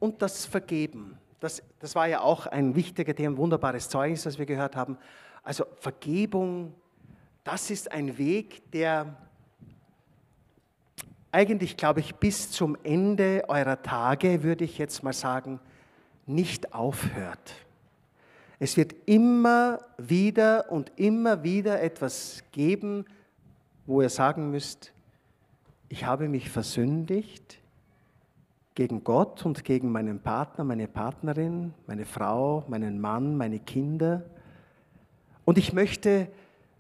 und 0.00 0.20
das 0.22 0.44
Vergeben. 0.44 1.16
Das, 1.40 1.62
das 1.78 1.94
war 1.94 2.06
ja 2.06 2.20
auch 2.20 2.47
ein 2.47 2.75
wichtiger 2.75 3.14
Thema, 3.14 3.37
wunderbares 3.38 3.88
Zeugnis, 3.88 4.23
das 4.23 4.38
wir 4.38 4.47
gehört 4.47 4.76
haben. 4.76 4.99
Also 5.42 5.64
Vergebung, 5.78 6.75
das 7.44 7.70
ist 7.70 7.90
ein 7.90 8.18
Weg, 8.18 8.70
der 8.73 9.16
eigentlich, 11.32 11.76
glaube 11.76 12.00
ich, 12.00 12.14
bis 12.16 12.50
zum 12.50 12.76
Ende 12.82 13.44
eurer 13.49 13.82
Tage, 13.82 14.42
würde 14.42 14.64
ich 14.64 14.78
jetzt 14.78 15.02
mal 15.02 15.12
sagen, 15.12 15.61
nicht 16.26 16.75
aufhört. 16.75 17.54
Es 18.59 18.76
wird 18.76 18.94
immer 19.06 19.78
wieder 19.97 20.70
und 20.70 20.92
immer 20.97 21.42
wieder 21.42 21.80
etwas 21.80 22.44
geben, 22.52 23.06
wo 23.87 24.02
ihr 24.02 24.11
sagen 24.11 24.50
müsst, 24.50 24.92
ich 25.88 26.04
habe 26.04 26.28
mich 26.28 26.50
versündigt, 26.50 27.59
gegen 28.80 29.04
Gott 29.04 29.44
und 29.44 29.62
gegen 29.62 29.92
meinen 29.92 30.20
Partner, 30.20 30.64
meine 30.64 30.88
Partnerin, 30.88 31.75
meine 31.87 32.06
Frau, 32.06 32.64
meinen 32.66 32.99
Mann, 32.99 33.37
meine 33.37 33.58
Kinder. 33.58 34.22
Und 35.44 35.58
ich 35.58 35.75
möchte 35.75 36.28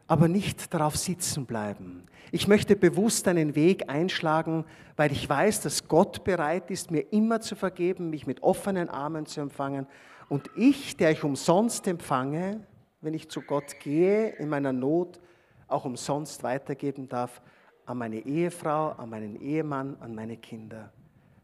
aber 0.06 0.26
nicht 0.26 0.72
darauf 0.72 0.96
sitzen 0.96 1.44
bleiben. 1.44 2.04
Ich 2.32 2.48
möchte 2.48 2.74
bewusst 2.74 3.28
einen 3.28 3.54
Weg 3.54 3.90
einschlagen, 3.90 4.64
weil 4.96 5.12
ich 5.12 5.28
weiß, 5.28 5.60
dass 5.60 5.88
Gott 5.88 6.24
bereit 6.24 6.70
ist, 6.70 6.90
mir 6.90 7.02
immer 7.12 7.42
zu 7.42 7.54
vergeben, 7.54 8.08
mich 8.08 8.26
mit 8.26 8.42
offenen 8.42 8.88
Armen 8.88 9.26
zu 9.26 9.42
empfangen. 9.42 9.86
Und 10.30 10.48
ich, 10.56 10.96
der 10.96 11.10
ich 11.10 11.22
umsonst 11.22 11.86
empfange, 11.86 12.60
wenn 13.02 13.12
ich 13.12 13.28
zu 13.28 13.42
Gott 13.42 13.78
gehe, 13.78 14.30
in 14.38 14.48
meiner 14.48 14.72
Not, 14.72 15.20
auch 15.68 15.84
umsonst 15.84 16.44
weitergeben 16.44 17.10
darf 17.10 17.42
an 17.84 17.98
meine 17.98 18.20
Ehefrau, 18.20 18.92
an 18.92 19.10
meinen 19.10 19.38
Ehemann, 19.38 19.98
an 20.00 20.14
meine 20.14 20.38
Kinder 20.38 20.90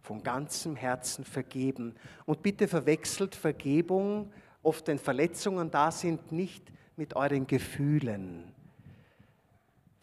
von 0.06 0.22
ganzem 0.22 0.76
Herzen 0.76 1.24
vergeben. 1.24 1.96
Und 2.26 2.40
bitte 2.40 2.68
verwechselt 2.68 3.34
Vergebung, 3.34 4.32
oft 4.62 4.86
wenn 4.86 5.00
Verletzungen 5.00 5.72
da 5.72 5.90
sind, 5.90 6.30
nicht 6.30 6.62
mit 6.96 7.16
euren 7.16 7.48
Gefühlen. 7.48 8.54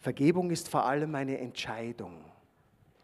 Vergebung 0.00 0.50
ist 0.50 0.68
vor 0.68 0.84
allem 0.84 1.14
eine 1.14 1.38
Entscheidung, 1.38 2.12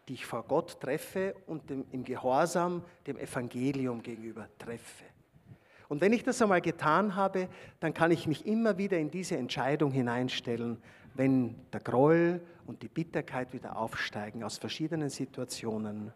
die 0.07 0.13
ich 0.13 0.27
vor 0.27 0.43
Gott 0.43 0.79
treffe 0.79 1.33
und 1.47 1.71
dem, 1.71 1.85
im 1.91 2.03
Gehorsam 2.03 2.83
dem 3.07 3.17
Evangelium 3.17 4.03
gegenüber 4.03 4.47
treffe. 4.59 5.05
Und 5.89 6.01
wenn 6.01 6.13
ich 6.13 6.23
das 6.23 6.39
einmal 6.39 6.61
getan 6.61 7.15
habe, 7.15 7.49
dann 7.79 7.95
kann 7.95 8.11
ich 8.11 8.27
mich 8.27 8.45
immer 8.45 8.77
wieder 8.77 8.99
in 8.99 9.09
diese 9.09 9.37
Entscheidung 9.37 9.91
hineinstellen, 9.91 10.77
wenn 11.15 11.55
der 11.73 11.79
Groll 11.79 12.41
und 12.67 12.83
die 12.83 12.87
Bitterkeit 12.87 13.53
wieder 13.53 13.75
aufsteigen 13.75 14.43
aus 14.43 14.59
verschiedenen 14.59 15.09
Situationen. 15.09 16.13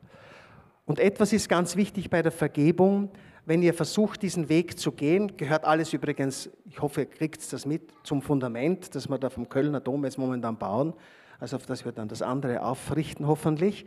Und 0.86 1.00
etwas 1.00 1.34
ist 1.34 1.50
ganz 1.50 1.75
wichtig 1.75 2.10
bei 2.10 2.22
der 2.22 2.32
Vergebung. 2.32 3.10
Wenn 3.46 3.62
ihr 3.62 3.74
versucht, 3.74 4.22
diesen 4.22 4.50
Weg 4.50 4.80
zu 4.80 4.92
gehen, 4.92 5.36
gehört 5.38 5.65
alles 5.65 5.94
übrigens, 5.94 6.50
ich 6.65 6.82
hoffe, 6.82 7.01
ihr 7.01 7.10
kriegt 7.10 7.51
das 7.54 7.65
mit, 7.65 7.92
zum 8.04 8.22
Fundament, 8.22 8.94
das 8.96 9.10
wir 9.10 9.18
da 9.18 9.30
vom 9.30 9.50
Kölner 9.50 9.80
Dom 9.80 10.04
jetzt 10.04 10.18
momentan 10.18 10.58
bauen, 10.58 10.94
also 11.39 11.58
auf 11.58 11.65
das 11.65 11.86
wir 11.86 11.92
dann 11.92 12.08
das 12.08 12.22
andere 12.22 12.63
aufrichten 12.63 13.27
hoffentlich. 13.27 13.86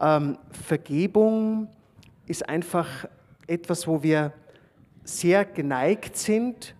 Ähm, 0.00 0.38
Vergebung 0.50 1.68
ist 2.26 2.48
einfach 2.48 3.06
etwas, 3.46 3.86
wo 3.86 4.02
wir 4.02 4.32
sehr 5.04 5.44
geneigt 5.44 6.16
sind, 6.16 6.74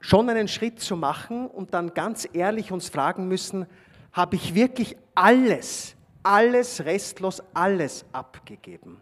schon 0.00 0.28
einen 0.30 0.48
Schritt 0.48 0.80
zu 0.80 0.96
machen 0.96 1.46
und 1.46 1.74
dann 1.74 1.92
ganz 1.94 2.28
ehrlich 2.32 2.72
uns 2.72 2.88
fragen 2.88 3.28
müssen, 3.28 3.66
habe 4.12 4.36
ich 4.36 4.54
wirklich 4.54 4.96
alles 5.14 5.95
alles, 6.26 6.84
restlos 6.84 7.40
alles 7.54 8.04
abgegeben. 8.12 9.00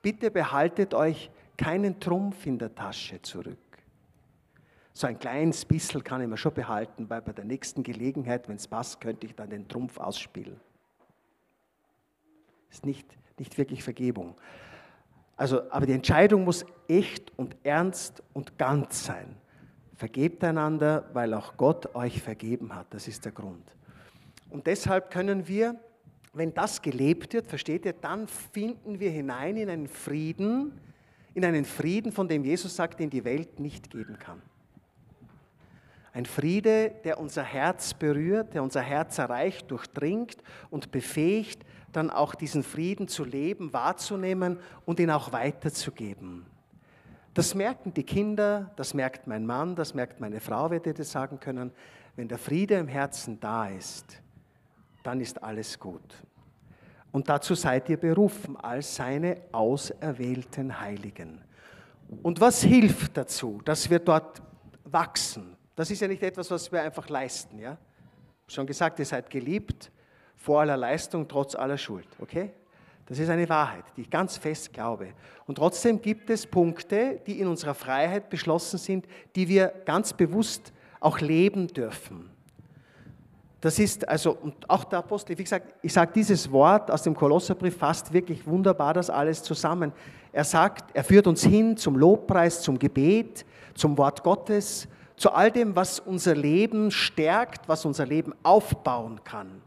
Bitte 0.00 0.30
behaltet 0.30 0.94
euch 0.94 1.28
keinen 1.56 1.98
Trumpf 1.98 2.46
in 2.46 2.56
der 2.56 2.72
Tasche 2.72 3.20
zurück. 3.20 3.58
So 4.92 5.08
ein 5.08 5.18
kleines 5.18 5.64
bisschen 5.64 6.04
kann 6.04 6.20
ich 6.20 6.28
mir 6.28 6.36
schon 6.36 6.54
behalten, 6.54 7.10
weil 7.10 7.20
bei 7.20 7.32
der 7.32 7.44
nächsten 7.44 7.82
Gelegenheit, 7.82 8.48
wenn 8.48 8.56
es 8.56 8.68
passt, 8.68 9.00
könnte 9.00 9.26
ich 9.26 9.34
dann 9.34 9.50
den 9.50 9.66
Trumpf 9.66 9.98
ausspielen. 9.98 10.60
Ist 12.70 12.86
nicht, 12.86 13.06
nicht 13.36 13.58
wirklich 13.58 13.82
Vergebung. 13.82 14.36
Also, 15.36 15.70
aber 15.70 15.86
die 15.86 15.92
Entscheidung 15.92 16.44
muss 16.44 16.64
echt 16.86 17.36
und 17.36 17.56
ernst 17.64 18.22
und 18.34 18.56
ganz 18.56 19.04
sein. 19.04 19.36
Vergebt 19.96 20.44
einander, 20.44 21.10
weil 21.12 21.34
auch 21.34 21.56
Gott 21.56 21.94
euch 21.96 22.22
vergeben 22.22 22.74
hat. 22.74 22.86
Das 22.90 23.08
ist 23.08 23.24
der 23.24 23.32
Grund. 23.32 23.74
Und 24.50 24.66
deshalb 24.68 25.10
können 25.10 25.48
wir 25.48 25.78
wenn 26.32 26.54
das 26.54 26.82
gelebt 26.82 27.32
wird, 27.32 27.46
versteht 27.46 27.84
ihr, 27.84 27.92
dann 27.92 28.28
finden 28.28 29.00
wir 29.00 29.10
hinein 29.10 29.56
in 29.56 29.70
einen 29.70 29.88
Frieden, 29.88 30.80
in 31.34 31.44
einen 31.44 31.64
Frieden, 31.64 32.12
von 32.12 32.28
dem 32.28 32.44
Jesus 32.44 32.76
sagt, 32.76 33.00
den 33.00 33.10
die 33.10 33.24
Welt 33.24 33.60
nicht 33.60 33.90
geben 33.90 34.18
kann. 34.18 34.42
Ein 36.12 36.26
Friede, 36.26 36.92
der 37.04 37.20
unser 37.20 37.44
Herz 37.44 37.94
berührt, 37.94 38.54
der 38.54 38.62
unser 38.62 38.80
Herz 38.80 39.18
erreicht, 39.18 39.70
durchdringt 39.70 40.38
und 40.70 40.90
befähigt, 40.90 41.64
dann 41.92 42.10
auch 42.10 42.34
diesen 42.34 42.62
Frieden 42.62 43.08
zu 43.08 43.24
leben, 43.24 43.72
wahrzunehmen 43.72 44.58
und 44.84 45.00
ihn 45.00 45.10
auch 45.10 45.32
weiterzugeben. 45.32 46.44
Das 47.34 47.54
merken 47.54 47.94
die 47.94 48.02
Kinder, 48.02 48.72
das 48.76 48.94
merkt 48.94 49.26
mein 49.26 49.46
Mann, 49.46 49.76
das 49.76 49.94
merkt 49.94 50.18
meine 50.18 50.40
Frau, 50.40 50.70
wird 50.70 50.86
ihr 50.86 51.04
sagen 51.04 51.38
können. 51.38 51.70
Wenn 52.16 52.26
der 52.26 52.38
Friede 52.38 52.74
im 52.74 52.88
Herzen 52.88 53.38
da 53.38 53.68
ist, 53.68 54.20
dann 55.02 55.20
ist 55.20 55.42
alles 55.42 55.78
gut. 55.78 56.22
Und 57.10 57.28
dazu 57.28 57.54
seid 57.54 57.88
ihr 57.88 57.96
berufen 57.96 58.56
als 58.56 58.96
seine 58.96 59.40
auserwählten 59.52 60.80
Heiligen. 60.80 61.40
Und 62.22 62.40
was 62.40 62.62
hilft 62.62 63.16
dazu, 63.16 63.60
dass 63.64 63.88
wir 63.88 63.98
dort 63.98 64.42
wachsen? 64.84 65.56
Das 65.74 65.90
ist 65.90 66.00
ja 66.00 66.08
nicht 66.08 66.22
etwas, 66.22 66.50
was 66.50 66.70
wir 66.72 66.82
einfach 66.82 67.08
leisten. 67.08 67.58
Ja? 67.58 67.78
Schon 68.46 68.66
gesagt, 68.66 68.98
ihr 68.98 69.04
seid 69.04 69.30
geliebt 69.30 69.90
vor 70.36 70.60
aller 70.60 70.76
Leistung, 70.76 71.28
trotz 71.28 71.54
aller 71.54 71.78
Schuld. 71.78 72.08
Okay? 72.18 72.52
Das 73.06 73.18
ist 73.18 73.30
eine 73.30 73.48
Wahrheit, 73.48 73.84
die 73.96 74.02
ich 74.02 74.10
ganz 74.10 74.36
fest 74.36 74.72
glaube. 74.72 75.14
Und 75.46 75.56
trotzdem 75.56 76.02
gibt 76.02 76.28
es 76.28 76.46
Punkte, 76.46 77.20
die 77.26 77.40
in 77.40 77.46
unserer 77.46 77.74
Freiheit 77.74 78.28
beschlossen 78.28 78.78
sind, 78.78 79.06
die 79.34 79.48
wir 79.48 79.68
ganz 79.86 80.12
bewusst 80.12 80.72
auch 81.00 81.20
leben 81.20 81.68
dürfen. 81.68 82.30
Das 83.60 83.78
ist 83.80 84.08
also, 84.08 84.36
und 84.40 84.70
auch 84.70 84.84
der 84.84 85.00
Apostel, 85.00 85.36
wie 85.36 85.42
gesagt, 85.42 85.74
ich 85.82 85.92
sage 85.92 86.12
dieses 86.14 86.50
Wort 86.52 86.90
aus 86.90 87.02
dem 87.02 87.14
Kolosserbrief 87.14 87.76
fasst 87.76 88.12
wirklich 88.12 88.46
wunderbar 88.46 88.94
das 88.94 89.10
alles 89.10 89.42
zusammen. 89.42 89.92
Er 90.32 90.44
sagt, 90.44 90.94
er 90.94 91.02
führt 91.02 91.26
uns 91.26 91.42
hin 91.42 91.76
zum 91.76 91.96
Lobpreis, 91.96 92.62
zum 92.62 92.78
Gebet, 92.78 93.44
zum 93.74 93.98
Wort 93.98 94.22
Gottes, 94.22 94.86
zu 95.16 95.32
all 95.32 95.50
dem, 95.50 95.74
was 95.74 95.98
unser 95.98 96.36
Leben 96.36 96.92
stärkt, 96.92 97.68
was 97.68 97.84
unser 97.84 98.06
Leben 98.06 98.32
aufbauen 98.44 99.20
kann. 99.24 99.60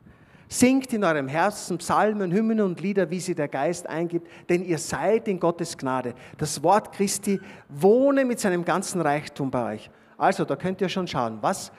Singt 0.48 0.94
in 0.94 1.04
eurem 1.04 1.28
Herzen 1.28 1.78
Psalmen, 1.78 2.32
Hymnen 2.32 2.62
und 2.62 2.80
Lieder, 2.80 3.10
wie 3.10 3.20
sie 3.20 3.36
der 3.36 3.50
Geist 3.50 3.88
eingibt, 3.88 4.28
denn 4.50 4.64
ihr 4.64 4.78
seid 4.78 5.28
in 5.28 5.40
Gottes 5.40 5.78
Gnade. 5.78 6.14
Das 6.38 6.64
Wort 6.64 6.94
Christi 6.94 7.42
wohne 7.68 8.24
mit 8.24 8.40
seinem 8.40 8.64
ganzen 8.64 9.02
Reichtum 9.02 9.52
bei 9.52 9.74
euch. 9.74 9.90
Also, 10.18 10.46
da 10.46 10.56
könnt 10.56 10.80
ihr 10.80 10.90
schon 10.90 11.08
schauen, 11.08 11.40
was 11.42 11.72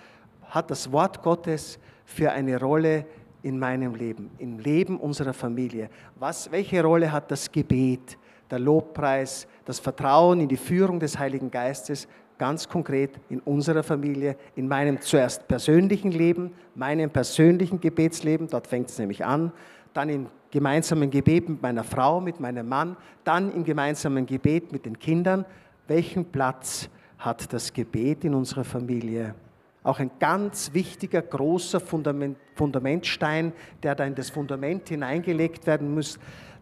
hat 0.43 0.71
das 0.71 0.91
Wort 0.93 1.23
Gottes 1.23 1.79
für 2.05 2.33
eine 2.33 2.59
Rolle 2.61 3.07
in 3.43 3.59
meinem 3.59 3.95
Leben, 3.95 4.31
im 4.39 4.59
Leben 4.59 4.99
unserer 4.99 5.33
Familie? 5.33 5.91
Was, 6.17 6.51
welche 6.51 6.83
Rolle 6.83 7.11
hat 7.11 7.31
das 7.31 7.51
Gebet, 7.51 8.19
der 8.51 8.59
Lobpreis, 8.59 9.47
das 9.65 9.79
Vertrauen 9.79 10.41
in 10.41 10.49
die 10.49 10.57
Führung 10.57 11.01
des 11.01 11.19
Heiligen 11.19 11.51
Geistes 11.51 12.07
ganz 12.39 12.69
konkret 12.69 13.21
in 13.29 13.39
unserer 13.41 13.83
Familie, 13.83 14.37
in 14.57 14.67
meinem 14.67 15.01
zuerst 15.01 15.47
persönlichen 15.47 16.11
Leben, 16.11 16.53
meinem 16.75 17.09
persönlichen 17.09 17.81
Gebetsleben, 17.81 18.49
dort 18.49 18.67
fängt 18.67 18.91
es 18.91 18.99
nämlich 18.99 19.25
an, 19.25 19.53
dann 19.95 20.09
im 20.09 20.27
gemeinsamen 20.51 21.11
Gebet 21.11 21.49
mit 21.49 21.63
meiner 21.63 21.85
Frau, 21.85 22.21
mit 22.21 22.41
meinem 22.41 22.69
Mann, 22.69 22.97
dann 23.25 23.53
im 23.53 23.65
gemeinsamen 23.65 24.27
Gebet 24.27 24.73
mit 24.73 24.87
den 24.87 24.99
Kindern. 24.99 25.45
Welchen 25.87 26.25
Platz 26.25 26.89
hat 27.19 27.53
das 27.53 27.73
Gebet 27.73 28.25
in 28.25 28.35
unserer 28.35 28.65
Familie? 28.65 29.35
Auch 29.83 29.99
ein 29.99 30.11
ganz 30.19 30.73
wichtiger, 30.73 31.23
großer 31.23 31.81
Fundament, 31.81 32.39
Fundamentstein, 32.55 33.53
der 33.83 33.95
da 33.95 34.05
in 34.05 34.15
das 34.15 34.31
Fundament 34.31 34.89
hineingelegt 34.89 35.67
werden 35.67 35.93
muss. 35.95 36.19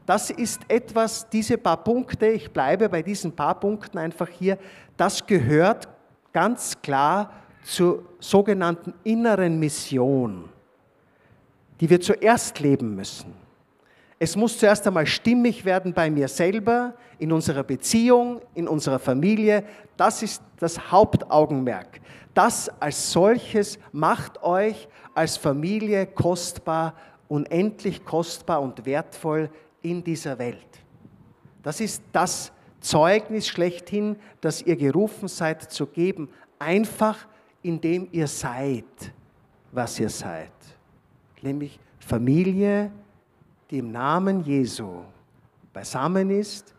Das 0.07 0.31
ist 0.31 0.63
etwas, 0.69 1.29
diese 1.29 1.59
paar 1.59 1.85
Punkte, 1.85 2.27
ich 2.27 2.51
bleibe 2.51 2.89
bei 2.89 3.03
diesen 3.03 3.33
paar 3.33 3.61
Punkten 3.61 3.99
einfach 3.99 4.29
hier, 4.29 4.59
das 4.97 5.27
gehört 5.27 5.89
ganz 6.33 6.81
klar 6.83 7.33
zur 7.63 8.05
sogenannten 8.19 8.95
inneren 9.05 9.59
Mission, 9.59 10.49
die 11.81 11.91
wir 11.91 12.01
zuerst 12.01 12.59
leben 12.61 12.97
müssen. 12.97 13.35
Es 14.23 14.37
muss 14.37 14.59
zuerst 14.59 14.87
einmal 14.87 15.07
stimmig 15.07 15.65
werden 15.65 15.95
bei 15.95 16.11
mir 16.11 16.29
selber, 16.29 16.93
in 17.19 17.33
unserer 17.33 17.63
Beziehung, 17.63 18.43
in 18.55 18.69
unserer 18.69 18.99
Familie. 18.99 19.65
Das 19.97 20.23
ist 20.23 20.43
das 20.59 20.93
Hauptaugenmerk. 20.93 22.03
Das 22.35 22.69
als 22.81 23.13
solches 23.13 23.79
macht 23.93 24.43
euch 24.43 24.89
als 25.15 25.39
Familie 25.39 26.07
kostbar, 26.07 26.95
unendlich 27.29 28.05
kostbar 28.05 28.61
und 28.61 28.85
wertvoll 28.85 29.49
in 29.81 30.05
dieser 30.05 30.39
Welt. 30.39 30.69
Das 31.63 31.81
ist 31.81 32.03
das 32.13 32.53
Zeugnis 32.81 33.49
schlechthin, 33.49 34.17
das 34.43 34.61
ihr 34.61 34.77
gerufen 34.77 35.29
seid 35.29 35.73
zu 35.73 35.87
geben, 35.87 36.29
einfach 36.59 37.27
indem 37.63 38.07
ihr 38.13 38.27
seid, 38.27 38.85
was 39.73 39.99
ihr 39.99 40.11
seid. 40.11 40.53
Nämlich 41.41 41.81
Familie, 41.99 42.91
die 43.71 43.79
im 43.79 43.93
Namen 43.93 44.43
Jesu 44.43 45.03
beisammen 45.73 46.31
ist, 46.31 46.75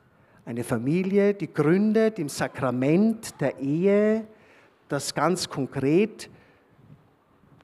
eine 0.45 0.63
Familie, 0.63 1.34
die 1.34 1.51
gründet 1.51 2.19
im 2.19 2.27
Sakrament 2.27 3.39
der 3.39 3.58
Ehe, 3.60 4.25
das 4.89 5.13
ganz 5.13 5.47
konkret 5.47 6.30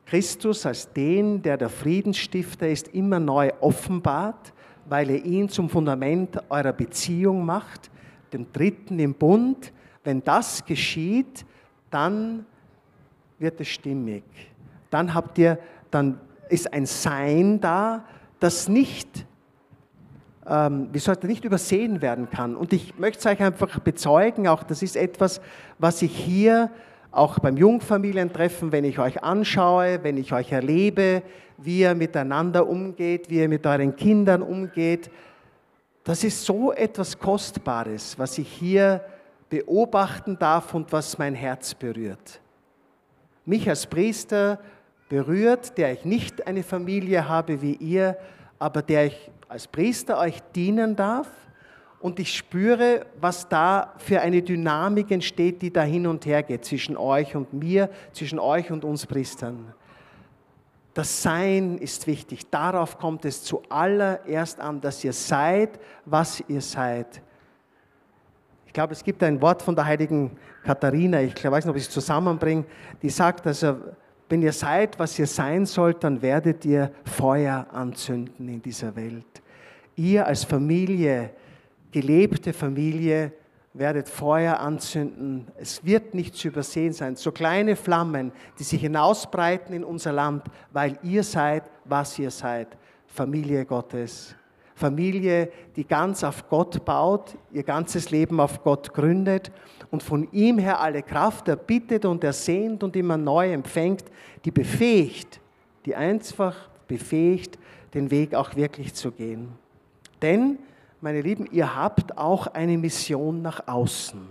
Christus 0.06 0.66
als 0.66 0.92
den, 0.94 1.42
der 1.42 1.58
der 1.58 1.70
Friedensstifter 1.70 2.70
ist, 2.70 2.88
immer 2.90 3.20
neu 3.20 3.52
offenbart, 3.60 4.54
weil 4.86 5.10
er 5.10 5.26
ihn 5.26 5.50
zum 5.50 5.70
Fundament 5.70 6.40
eurer 6.50 6.72
Beziehung 6.72 7.46
macht, 7.46 7.92
dem 8.32 8.50
Dritten 8.54 9.00
im 9.00 9.14
Bund. 9.14 9.74
Wenn 10.06 10.24
das 10.24 10.64
geschieht, 10.64 11.46
dann 11.92 12.46
wird 13.40 13.60
es 13.60 13.68
stimmig. 13.68 14.24
Dann 14.90 15.14
habt 15.14 15.38
ihr, 15.38 15.60
dann 15.92 16.22
ist 16.48 16.72
ein 16.72 16.86
Sein 16.86 17.60
da, 17.60 18.06
das 18.40 18.68
nicht, 18.68 19.26
ähm, 20.48 20.90
wie 20.92 21.00
sollte 21.00 21.28
nicht 21.28 21.46
übersehen 21.46 22.02
werden 22.02 22.30
kann. 22.30 22.56
Und 22.56 22.74
ich 22.74 22.98
möchte 22.98 23.20
es 23.20 23.26
euch 23.26 23.42
einfach 23.42 23.80
bezeugen, 23.80 24.48
auch 24.48 24.64
das 24.64 24.82
ist 24.82 24.96
etwas, 24.96 25.42
was 25.80 26.02
ich 26.02 26.16
hier 26.16 26.70
auch 27.12 27.40
beim 27.40 27.58
Jungfamilientreffen, 27.58 28.72
wenn 28.72 28.84
ich 28.84 29.00
euch 29.00 29.24
anschaue, 29.24 30.04
wenn 30.04 30.18
ich 30.18 30.34
euch 30.34 30.52
erlebe, 30.52 31.24
wie 31.58 31.80
ihr 31.80 31.96
miteinander 31.96 32.68
umgeht, 32.68 33.30
wie 33.30 33.40
ihr 33.40 33.50
mit 33.50 33.66
euren 33.66 33.96
Kindern 33.96 34.42
umgeht, 34.42 35.10
das 36.04 36.24
ist 36.24 36.46
so 36.46 36.72
etwas 36.72 37.18
Kostbares, 37.20 38.18
was 38.18 38.38
ich 38.38 38.48
hier 38.48 39.04
beobachten 39.50 40.38
darf 40.40 40.74
und 40.74 40.92
was 40.94 41.18
mein 41.18 41.34
Herz 41.34 41.74
berührt. 41.74 42.40
Mich 43.46 43.68
als 43.68 43.88
Priester 43.88 44.60
berührt, 45.10 45.78
der 45.78 45.94
ich 45.94 46.06
nicht 46.06 46.48
eine 46.48 46.64
Familie 46.64 47.28
habe 47.28 47.62
wie 47.62 47.74
ihr, 47.74 48.18
aber 48.60 48.82
der 48.82 49.06
ich 49.06 49.32
als 49.48 49.68
Priester 49.68 50.20
euch 50.20 50.42
dienen 50.56 50.96
darf. 50.96 51.30
Und 52.00 52.20
ich 52.20 52.36
spüre, 52.36 53.08
was 53.20 53.50
da 53.50 53.94
für 53.98 54.22
eine 54.22 54.42
Dynamik 54.44 55.10
entsteht, 55.10 55.62
die 55.62 55.74
da 55.74 55.82
hin 55.82 56.06
und 56.06 56.26
her 56.26 56.44
geht 56.44 56.64
zwischen 56.64 56.96
euch 56.96 57.36
und 57.36 57.54
mir, 57.54 57.90
zwischen 58.14 58.38
euch 58.38 58.72
und 58.72 58.86
uns 58.86 59.06
Priestern. 59.06 59.74
Das 60.94 61.22
Sein 61.24 61.78
ist 61.80 62.06
wichtig. 62.06 62.50
Darauf 62.50 62.98
kommt 62.98 63.26
es 63.26 63.44
zuallererst 63.44 64.60
an, 64.60 64.80
dass 64.80 65.04
ihr 65.04 65.14
seid, 65.14 65.80
was 66.06 66.44
ihr 66.48 66.62
seid. 66.62 67.22
Ich 68.68 68.74
glaube, 68.74 68.94
es 68.94 69.04
gibt 69.04 69.24
ein 69.24 69.42
Wort 69.42 69.62
von 69.64 69.76
der 69.76 69.86
heiligen 69.86 70.38
Katharina, 70.64 71.22
ich 71.22 71.34
weiß 71.44 71.66
nicht, 71.66 71.72
ob 71.72 71.78
ich 71.78 71.84
es 71.84 71.90
zusammenbringe, 71.90 72.66
die 73.02 73.10
sagt, 73.10 73.48
also 73.48 73.78
wenn 74.30 74.42
ihr 74.42 74.52
seid, 74.52 75.00
was 75.00 75.18
ihr 75.20 75.28
sein 75.28 75.66
sollt, 75.66 76.04
dann 76.04 76.22
werdet 76.22 76.66
ihr 76.66 76.92
Feuer 77.06 77.68
anzünden 77.72 78.50
in 78.50 78.62
dieser 78.62 78.96
Welt. 78.96 79.26
Ihr 79.96 80.26
als 80.28 80.44
Familie, 80.44 81.32
gelebte 81.92 82.54
Familie, 82.54 83.32
werdet 83.74 84.10
Feuer 84.10 84.60
anzünden. 84.60 85.48
Es 85.58 85.86
wird 85.86 86.14
nicht 86.14 86.36
zu 86.36 86.48
übersehen 86.48 86.94
sein. 86.94 87.16
So 87.16 87.32
kleine 87.32 87.76
Flammen, 87.76 88.32
die 88.60 88.64
sich 88.64 88.82
hinausbreiten 88.82 89.74
in 89.74 89.84
unser 89.84 90.12
Land, 90.12 90.46
weil 90.72 90.98
ihr 91.04 91.24
seid, 91.24 91.64
was 91.86 92.18
ihr 92.20 92.32
seid. 92.32 92.76
Familie 93.06 93.66
Gottes. 93.66 94.36
Familie, 94.78 95.52
die 95.76 95.86
ganz 95.86 96.24
auf 96.24 96.48
Gott 96.50 96.86
baut, 96.86 97.36
ihr 97.52 97.64
ganzes 97.64 98.12
Leben 98.12 98.40
auf 98.40 98.64
Gott 98.64 98.94
gründet 98.94 99.52
und 99.90 100.04
von 100.04 100.32
ihm 100.32 100.60
her 100.60 100.80
alle 100.80 101.02
Kraft 101.02 101.48
erbittet 101.48 102.06
und 102.06 102.24
ersehnt 102.24 102.84
und 102.84 102.96
immer 102.96 103.18
neu 103.18 103.52
empfängt, 103.52 104.04
die 104.46 104.52
befähigt, 104.52 105.42
die 105.84 105.96
einfach 105.96 106.70
befähigt, 106.88 107.58
den 107.96 108.12
Weg 108.12 108.36
auch 108.36 108.56
wirklich 108.56 108.94
zu 108.94 109.12
gehen. 109.12 109.50
Denn, 110.22 110.60
meine 111.02 111.22
Lieben, 111.22 111.48
ihr 111.52 111.76
habt 111.76 112.16
auch 112.16 112.46
eine 112.46 112.78
Mission 112.78 113.42
nach 113.42 113.68
außen. 113.68 114.22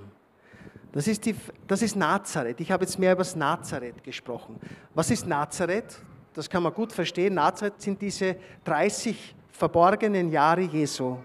Das 0.93 1.09
ist, 1.09 1.27
die, 1.27 1.35
das 1.67 1.83
ist 1.83 1.97
Nazareth. 1.97 2.61
Ich 2.61 2.71
habe 2.71 2.85
jetzt 2.85 3.01
mehr 3.01 3.15
über 3.15 3.25
das 3.25 3.35
Nazareth 3.35 4.05
gesprochen. 4.05 4.61
Was 4.95 5.11
ist 5.11 5.27
Nazareth? 5.27 6.01
Das 6.35 6.49
kann 6.49 6.63
man 6.63 6.73
gut 6.73 6.93
verstehen. 6.93 7.35
Nazareth 7.35 7.83
sind 7.83 8.01
diese 8.01 8.37
30 8.63 9.35
verborgenen 9.57 10.31
Jahre 10.31 10.63
Jesu 10.63 11.17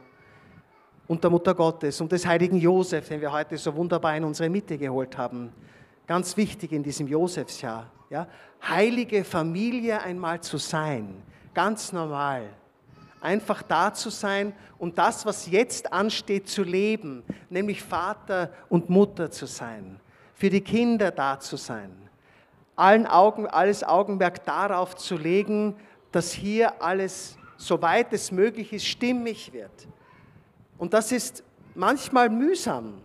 und 1.08 1.24
der 1.24 1.30
Mutter 1.30 1.54
Gottes 1.54 2.00
und 2.00 2.12
des 2.12 2.26
heiligen 2.26 2.58
Josef, 2.58 3.08
den 3.08 3.22
wir 3.22 3.32
heute 3.32 3.58
so 3.58 3.76
wunderbar 3.76 4.16
in 4.16 4.24
unsere 4.24 4.50
Mitte 4.50 4.78
geholt 4.78 5.18
haben. 5.18 5.52
Ganz 6.08 6.36
wichtig 6.38 6.72
in 6.72 6.84
diesem 6.84 7.08
Josefsjahr. 7.08 7.92
Ja? 8.10 8.28
Heilige 8.68 9.24
Familie 9.24 10.02
einmal 10.02 10.42
zu 10.42 10.58
sein, 10.58 11.22
ganz 11.54 11.92
normal. 11.92 12.50
einfach 13.22 13.62
da 13.62 13.94
zu 13.94 14.10
sein 14.10 14.54
und 14.80 14.98
das, 14.98 15.26
was 15.26 15.50
jetzt 15.50 15.94
ansteht, 15.94 16.50
zu 16.50 16.64
leben, 16.64 17.24
nämlich 17.50 17.82
Vater 17.82 18.52
und 18.68 18.90
Mutter 18.90 19.30
zu 19.32 19.46
sein, 19.46 20.00
für 20.34 20.50
die 20.50 20.62
Kinder 20.62 21.12
da 21.12 21.40
zu 21.40 21.56
sein, 21.56 21.92
allen 22.76 23.06
Augen, 23.06 23.48
alles 23.48 23.84
Augenmerk 23.84 24.44
darauf 24.44 24.96
zu 24.96 25.16
legen, 25.16 25.76
dass 26.12 26.32
hier 26.32 26.82
alles, 26.82 27.38
soweit 27.62 28.12
es 28.14 28.32
möglich 28.32 28.74
ist, 28.74 28.86
stimmig 28.86 29.54
wird. 29.54 29.88
Und 30.78 30.94
das 30.94 31.12
ist 31.12 31.44
manchmal 31.76 32.30
mühsam, 32.30 32.96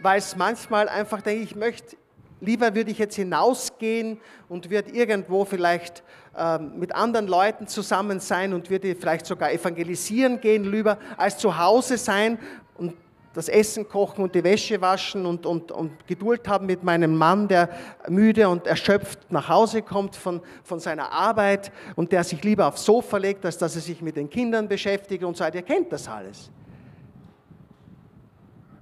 weil 0.00 0.18
es 0.18 0.36
manchmal 0.36 0.88
einfach 0.88 1.22
denke, 1.22 1.42
ich 1.42 1.56
möchte, 1.56 1.96
lieber 2.40 2.74
würde 2.74 2.90
ich 2.90 2.98
jetzt 2.98 3.16
hinausgehen 3.16 4.20
und 4.48 4.68
würde 4.68 4.90
irgendwo 4.90 5.44
vielleicht 5.44 6.02
ähm, 6.36 6.78
mit 6.78 6.94
anderen 6.94 7.26
Leuten 7.26 7.66
zusammen 7.66 8.20
sein 8.20 8.52
und 8.52 8.68
würde 8.68 8.94
vielleicht 8.94 9.26
sogar 9.26 9.50
evangelisieren 9.50 10.40
gehen, 10.40 10.70
lieber 10.70 10.98
als 11.16 11.38
zu 11.38 11.56
Hause 11.56 11.96
sein 11.96 12.38
und 12.76 12.94
das 13.34 13.48
Essen 13.48 13.88
kochen 13.88 14.22
und 14.22 14.34
die 14.34 14.44
Wäsche 14.44 14.80
waschen 14.80 15.26
und, 15.26 15.46
und, 15.46 15.72
und 15.72 16.06
Geduld 16.06 16.46
haben 16.48 16.66
mit 16.66 16.82
meinem 16.82 17.16
Mann, 17.16 17.48
der 17.48 17.70
müde 18.08 18.48
und 18.48 18.66
erschöpft 18.66 19.30
nach 19.30 19.48
Hause 19.48 19.82
kommt 19.82 20.16
von, 20.16 20.40
von 20.62 20.80
seiner 20.80 21.10
Arbeit 21.10 21.72
und 21.96 22.12
der 22.12 22.24
sich 22.24 22.42
lieber 22.44 22.66
aufs 22.66 22.84
Sofa 22.84 23.16
legt, 23.16 23.44
als 23.44 23.58
dass 23.58 23.74
er 23.74 23.80
sich 23.82 24.02
mit 24.02 24.16
den 24.16 24.28
Kindern 24.28 24.68
beschäftigt 24.68 25.24
und 25.24 25.36
so 25.36 25.44
weiter. 25.44 25.56
Ihr 25.56 25.62
kennt 25.62 25.92
das 25.92 26.08
alles. 26.08 26.50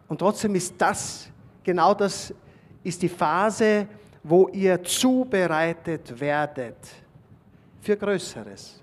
Und 0.08 0.18
trotzdem 0.18 0.54
ist 0.56 0.74
das, 0.78 1.28
genau 1.62 1.94
das 1.94 2.34
ist 2.82 3.00
die 3.00 3.08
Phase, 3.08 3.86
wo 4.22 4.48
ihr 4.48 4.82
zubereitet 4.82 6.18
werdet 6.18 6.76
für 7.80 7.96
Größeres. 7.96 8.82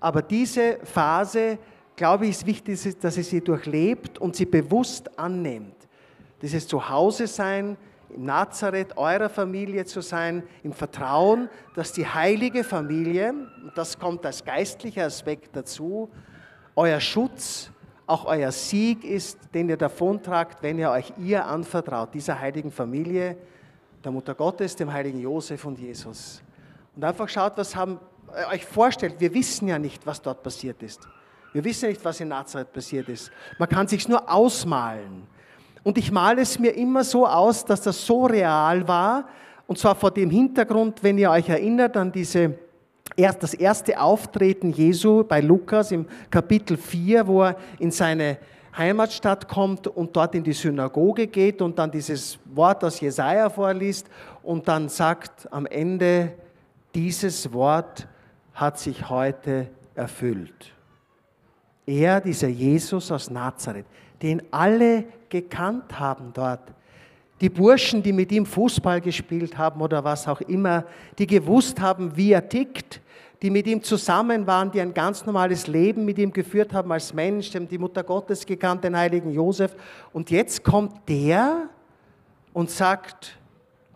Aber 0.00 0.22
diese 0.22 0.78
Phase, 0.82 1.58
glaube 2.00 2.24
ich, 2.24 2.30
ist 2.30 2.46
wichtig, 2.46 2.98
dass 3.00 3.18
ihr 3.18 3.24
sie 3.24 3.42
durchlebt 3.42 4.18
und 4.18 4.34
sie 4.34 4.46
bewusst 4.46 5.18
annimmt. 5.18 5.76
Dieses 6.40 6.66
Zuhause 6.66 7.26
sein, 7.26 7.76
im 8.08 8.24
Nazareth 8.24 8.96
eurer 8.96 9.28
Familie 9.28 9.84
zu 9.84 10.00
sein, 10.00 10.42
im 10.62 10.72
Vertrauen, 10.72 11.50
dass 11.74 11.92
die 11.92 12.06
heilige 12.06 12.64
Familie, 12.64 13.34
und 13.62 13.72
das 13.76 13.98
kommt 13.98 14.24
als 14.24 14.42
geistlicher 14.42 15.04
Aspekt 15.04 15.54
dazu, 15.54 16.08
euer 16.74 17.00
Schutz, 17.00 17.70
auch 18.06 18.24
euer 18.24 18.50
Sieg 18.50 19.04
ist, 19.04 19.38
den 19.52 19.68
ihr 19.68 19.76
davontragt, 19.76 20.62
wenn 20.62 20.78
ihr 20.78 20.90
euch 20.90 21.12
ihr 21.18 21.44
anvertraut, 21.44 22.14
dieser 22.14 22.40
heiligen 22.40 22.70
Familie, 22.70 23.36
der 24.02 24.10
Mutter 24.10 24.34
Gottes, 24.34 24.74
dem 24.74 24.90
heiligen 24.90 25.20
Josef 25.20 25.66
und 25.66 25.78
Jesus. 25.78 26.42
Und 26.96 27.04
einfach 27.04 27.28
schaut, 27.28 27.58
was 27.58 27.76
haben, 27.76 28.00
äh, 28.34 28.54
euch 28.54 28.64
vorstellt, 28.64 29.16
wir 29.18 29.34
wissen 29.34 29.68
ja 29.68 29.78
nicht, 29.78 30.06
was 30.06 30.22
dort 30.22 30.42
passiert 30.42 30.82
ist. 30.82 31.06
Wir 31.52 31.64
wissen 31.64 31.88
nicht, 31.88 32.04
was 32.04 32.20
in 32.20 32.28
Nazareth 32.28 32.72
passiert 32.72 33.08
ist. 33.08 33.30
Man 33.58 33.68
kann 33.68 33.88
sich 33.88 34.08
nur 34.08 34.30
ausmalen. 34.30 35.26
Und 35.82 35.98
ich 35.98 36.12
male 36.12 36.42
es 36.42 36.58
mir 36.58 36.74
immer 36.76 37.02
so 37.04 37.26
aus, 37.26 37.64
dass 37.64 37.82
das 37.82 38.04
so 38.04 38.26
real 38.26 38.86
war, 38.86 39.26
und 39.66 39.78
zwar 39.78 39.94
vor 39.94 40.10
dem 40.10 40.30
Hintergrund, 40.30 41.02
wenn 41.02 41.16
ihr 41.16 41.30
euch 41.30 41.48
erinnert 41.48 41.96
an 41.96 42.10
diese 42.10 42.58
erst 43.16 43.42
das 43.42 43.54
erste 43.54 44.00
Auftreten 44.00 44.72
Jesu 44.72 45.24
bei 45.24 45.40
Lukas 45.40 45.92
im 45.92 46.06
Kapitel 46.30 46.76
4, 46.76 47.26
wo 47.26 47.42
er 47.42 47.56
in 47.78 47.90
seine 47.90 48.38
Heimatstadt 48.76 49.48
kommt 49.48 49.86
und 49.86 50.14
dort 50.16 50.34
in 50.34 50.44
die 50.44 50.52
Synagoge 50.52 51.26
geht 51.26 51.60
und 51.60 51.78
dann 51.78 51.90
dieses 51.90 52.38
Wort 52.46 52.82
aus 52.84 53.00
Jesaja 53.00 53.48
vorliest 53.48 54.08
und 54.42 54.66
dann 54.66 54.88
sagt 54.88 55.52
am 55.52 55.66
Ende, 55.66 56.32
dieses 56.94 57.52
Wort 57.52 58.06
hat 58.54 58.78
sich 58.78 59.08
heute 59.08 59.68
erfüllt. 59.94 60.72
Er, 61.90 62.20
dieser 62.20 62.48
Jesus 62.48 63.10
aus 63.10 63.30
Nazareth, 63.30 63.86
den 64.22 64.42
alle 64.52 65.04
gekannt 65.28 65.98
haben 65.98 66.30
dort, 66.32 66.72
die 67.40 67.48
Burschen, 67.48 68.02
die 68.02 68.12
mit 68.12 68.30
ihm 68.30 68.46
Fußball 68.46 69.00
gespielt 69.00 69.58
haben 69.58 69.80
oder 69.80 70.04
was 70.04 70.28
auch 70.28 70.40
immer, 70.42 70.84
die 71.18 71.26
gewusst 71.26 71.80
haben, 71.80 72.16
wie 72.16 72.32
er 72.32 72.48
tickt, 72.48 73.00
die 73.42 73.50
mit 73.50 73.66
ihm 73.66 73.82
zusammen 73.82 74.46
waren, 74.46 74.70
die 74.70 74.80
ein 74.80 74.92
ganz 74.94 75.24
normales 75.24 75.66
Leben 75.66 76.04
mit 76.04 76.18
ihm 76.18 76.32
geführt 76.32 76.74
haben 76.74 76.92
als 76.92 77.14
Mensch, 77.14 77.50
die 77.50 77.78
Mutter 77.78 78.04
Gottes 78.04 78.44
gekannt, 78.44 78.84
den 78.84 78.96
heiligen 78.96 79.30
Josef. 79.32 79.74
Und 80.12 80.30
jetzt 80.30 80.62
kommt 80.62 81.08
der 81.08 81.70
und 82.52 82.70
sagt, 82.70 83.38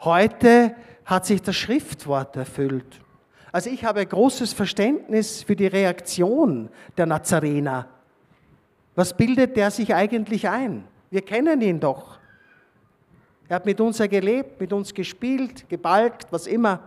heute 0.00 0.74
hat 1.04 1.26
sich 1.26 1.42
das 1.42 1.54
Schriftwort 1.54 2.34
erfüllt. 2.36 3.03
Also 3.54 3.70
ich 3.70 3.84
habe 3.84 4.04
großes 4.04 4.52
Verständnis 4.52 5.44
für 5.44 5.54
die 5.54 5.68
Reaktion 5.68 6.70
der 6.96 7.06
Nazarener. 7.06 7.86
Was 8.96 9.16
bildet 9.16 9.56
der 9.56 9.70
sich 9.70 9.94
eigentlich 9.94 10.48
ein? 10.48 10.82
Wir 11.08 11.22
kennen 11.22 11.60
ihn 11.60 11.78
doch. 11.78 12.18
Er 13.46 13.54
hat 13.54 13.64
mit 13.64 13.80
uns 13.80 13.98
ja 13.98 14.08
gelebt, 14.08 14.60
mit 14.60 14.72
uns 14.72 14.92
gespielt, 14.92 15.68
gebalgt, 15.68 16.32
was 16.32 16.48
immer. 16.48 16.80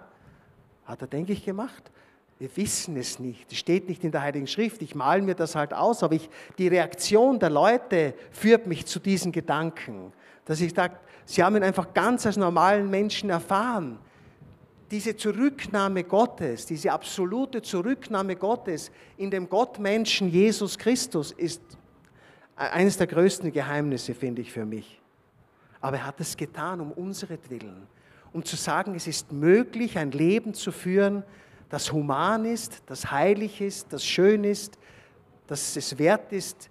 Hat 0.84 1.00
er, 1.00 1.08
denke 1.08 1.32
ich, 1.32 1.46
gemacht. 1.46 1.90
Wir 2.38 2.50
wissen 2.58 2.98
es 2.98 3.18
nicht. 3.18 3.50
Es 3.50 3.60
steht 3.60 3.88
nicht 3.88 4.04
in 4.04 4.12
der 4.12 4.24
Heiligen 4.24 4.46
Schrift. 4.46 4.82
Ich 4.82 4.94
male 4.94 5.22
mir 5.22 5.36
das 5.36 5.56
halt 5.56 5.74
aus. 5.74 6.04
Aber 6.04 6.16
ich, 6.16 6.30
die 6.58 6.68
Reaktion 6.68 7.40
der 7.40 7.50
Leute 7.50 8.14
führt 8.32 8.68
mich 8.68 8.86
zu 8.86 9.00
diesen 9.00 9.32
Gedanken. 9.32 10.12
Dass 10.44 10.60
ich 10.60 10.74
sage, 10.74 10.98
sie 11.24 11.42
haben 11.42 11.56
ihn 11.56 11.64
einfach 11.64 11.94
ganz 11.94 12.26
als 12.26 12.36
normalen 12.36 12.90
Menschen 12.90 13.30
erfahren. 13.30 14.00
Diese 14.90 15.18
Zurücknahme 15.18 16.04
Gottes, 16.04 16.66
diese 16.66 16.92
absolute 16.92 17.62
Zurücknahme 17.62 18.36
Gottes 18.36 18.92
in 19.18 19.30
dem 19.30 19.50
Gottmenschen 19.50 20.30
Jesus 20.30 20.78
Christus 20.78 21.32
ist 21.32 21.62
eines 22.56 22.98
der 22.98 23.08
größten 23.08 23.52
Geheimnisse, 23.52 24.16
finde 24.16 24.42
ich, 24.42 24.52
für 24.52 24.66
mich. 24.66 25.02
Aber 25.82 25.98
er 25.98 26.06
hat 26.06 26.20
es 26.22 26.38
getan 26.38 26.80
um 26.80 26.92
unseretwillen, 26.92 27.86
um 28.34 28.44
zu 28.44 28.56
sagen, 28.56 28.96
es 28.96 29.08
ist 29.08 29.32
möglich, 29.32 29.98
ein 29.98 30.12
Leben 30.12 30.54
zu 30.54 30.72
führen, 30.72 31.24
das 31.70 31.92
human 31.92 32.46
ist, 32.46 32.82
das 32.86 33.12
heilig 33.12 33.62
ist, 33.62 33.92
das 33.92 34.06
schön 34.06 34.44
ist, 34.44 34.78
dass 35.48 35.76
es 35.76 35.98
wert 35.98 36.32
ist, 36.32 36.70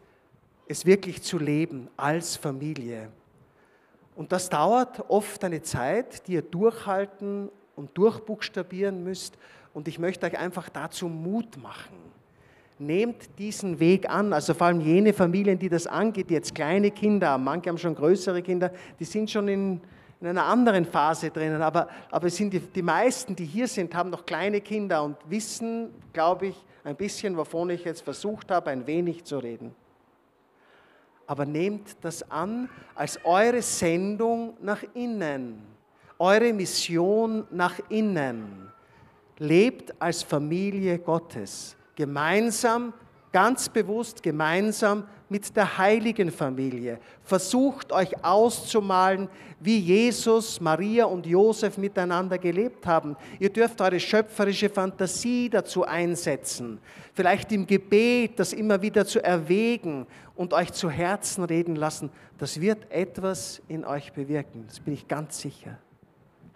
es 0.69 0.87
wirklich 0.87 1.23
zu 1.23 1.39
leben 1.39 1.89
als 1.97 2.37
Familie. 2.37 3.11
Und 4.17 4.33
das 4.33 4.49
dauert 4.49 5.05
oft 5.11 5.45
eine 5.45 5.63
Zeit, 5.63 6.27
die 6.27 6.33
ihr 6.33 6.43
durchhalten 6.43 7.51
und 7.77 7.97
durchbuchstabieren 7.97 9.05
müsst. 9.05 9.39
Und 9.75 9.87
ich 9.87 9.99
möchte 9.99 10.27
euch 10.27 10.39
einfach 10.39 10.69
dazu 10.69 11.07
Mut 11.07 11.57
machen. 11.63 11.97
Nehmt 12.79 13.39
diesen 13.39 13.79
Weg 13.79 14.11
an, 14.11 14.33
also 14.33 14.53
vor 14.53 14.67
allem 14.67 14.81
jene 14.81 15.13
Familien, 15.13 15.59
die 15.59 15.69
das 15.69 15.87
angeht, 15.87 16.29
die 16.29 16.35
jetzt 16.35 16.55
kleine 16.55 16.91
Kinder 16.91 17.29
haben, 17.31 17.45
manche 17.45 17.71
haben 17.71 17.79
schon 17.79 17.95
größere 17.95 18.43
Kinder, 18.43 18.71
die 18.99 19.05
sind 19.05 19.31
schon 19.31 19.49
in, 19.49 19.81
in 20.21 20.27
einer 20.27 20.45
anderen 20.45 20.85
Phase 20.85 21.31
drinnen, 21.31 21.63
aber, 21.63 21.89
aber 22.11 22.29
sind 22.29 22.53
die, 22.53 22.61
die 22.61 22.83
meisten, 22.83 23.35
die 23.35 23.47
hier 23.47 23.67
sind, 23.67 23.95
haben 23.95 24.11
noch 24.11 24.27
kleine 24.27 24.61
Kinder 24.61 25.03
und 25.03 25.17
wissen, 25.29 25.89
glaube 26.13 26.49
ich, 26.49 26.65
ein 26.85 26.97
bisschen, 26.97 27.37
wovon 27.37 27.71
ich 27.71 27.85
jetzt 27.85 28.03
versucht 28.03 28.51
habe, 28.51 28.71
ein 28.71 28.87
wenig 28.87 29.25
zu 29.25 29.39
reden. 29.39 29.75
Aber 31.27 31.45
nehmt 31.45 31.97
das 32.03 32.31
an 32.31 32.69
als 32.95 33.19
eure 33.25 33.63
Sendung 33.63 34.55
nach 34.61 34.83
innen, 34.95 35.76
eure 36.19 36.53
Mission 36.53 37.47
nach 37.51 37.79
innen. 37.89 38.73
Lebt 39.39 39.95
als 40.01 40.23
Familie 40.23 40.99
Gottes 40.99 41.77
gemeinsam, 41.95 42.93
ganz 43.33 43.69
bewusst 43.69 44.23
gemeinsam 44.23 45.05
mit 45.29 45.55
der 45.57 45.79
heiligen 45.79 46.31
Familie. 46.31 46.99
Versucht 47.23 47.93
euch 47.93 48.25
auszumalen, 48.25 49.29
wie 49.59 49.79
Jesus, 49.79 50.61
Maria 50.61 51.07
und 51.07 51.27
Josef 51.27 51.79
miteinander 51.79 52.39
gelebt 52.39 52.87
haben. 52.87 53.17
Ihr 53.41 53.51
dürft 53.51 53.81
eure 53.81 53.99
schöpferische 53.99 54.71
Fantasie 54.71 55.51
dazu 55.51 55.85
einsetzen, 55.85 56.79
vielleicht 57.15 57.51
im 57.53 57.67
Gebet 57.67 58.39
das 58.39 58.53
immer 58.53 58.81
wieder 58.81 59.05
zu 59.05 59.23
erwägen 59.23 60.07
und 60.35 60.53
euch 60.53 60.73
zu 60.73 60.89
Herzen 60.89 61.45
reden 61.45 61.77
lassen. 61.77 62.11
Das 62.39 62.61
wird 62.61 62.91
etwas 62.91 63.61
in 63.69 63.85
euch 63.85 64.13
bewirken, 64.13 64.65
das 64.67 64.81
bin 64.81 64.95
ich 64.95 65.09
ganz 65.09 65.41
sicher. 65.41 65.79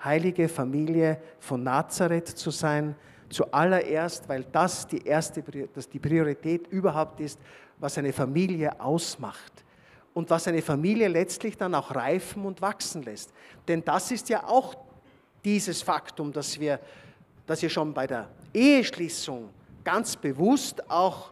Heilige 0.03 0.49
Familie 0.49 1.21
von 1.39 1.63
Nazareth 1.63 2.29
zu 2.29 2.51
sein, 2.51 2.95
Zuallererst, 3.31 4.29
weil 4.29 4.45
das 4.51 4.89
die 4.89 5.07
erste 5.07 5.41
dass 5.73 5.89
die 5.89 6.01
Priorität 6.01 6.67
überhaupt 6.67 7.21
ist, 7.21 7.39
was 7.79 7.97
eine 7.97 8.13
Familie 8.13 8.79
ausmacht 8.81 9.65
und 10.13 10.29
was 10.29 10.49
eine 10.49 10.61
Familie 10.61 11.07
letztlich 11.07 11.57
dann 11.57 11.77
auch 11.77 11.95
reifen 11.95 12.45
und 12.45 12.61
wachsen 12.61 13.03
lässt. 13.05 13.33
Denn 13.69 13.85
das 13.85 14.11
ist 14.11 14.29
ja 14.29 14.45
auch 14.45 14.75
dieses 15.45 15.81
Faktum, 15.81 16.33
dass 16.33 16.59
wir, 16.59 16.81
dass 17.47 17.63
ihr 17.63 17.71
schon 17.71 17.95
bei 17.95 18.09
der 18.09 18.29
Eheschließung 18.53 19.49
ganz 19.85 20.17
bewusst 20.17 20.91
auch 20.91 21.31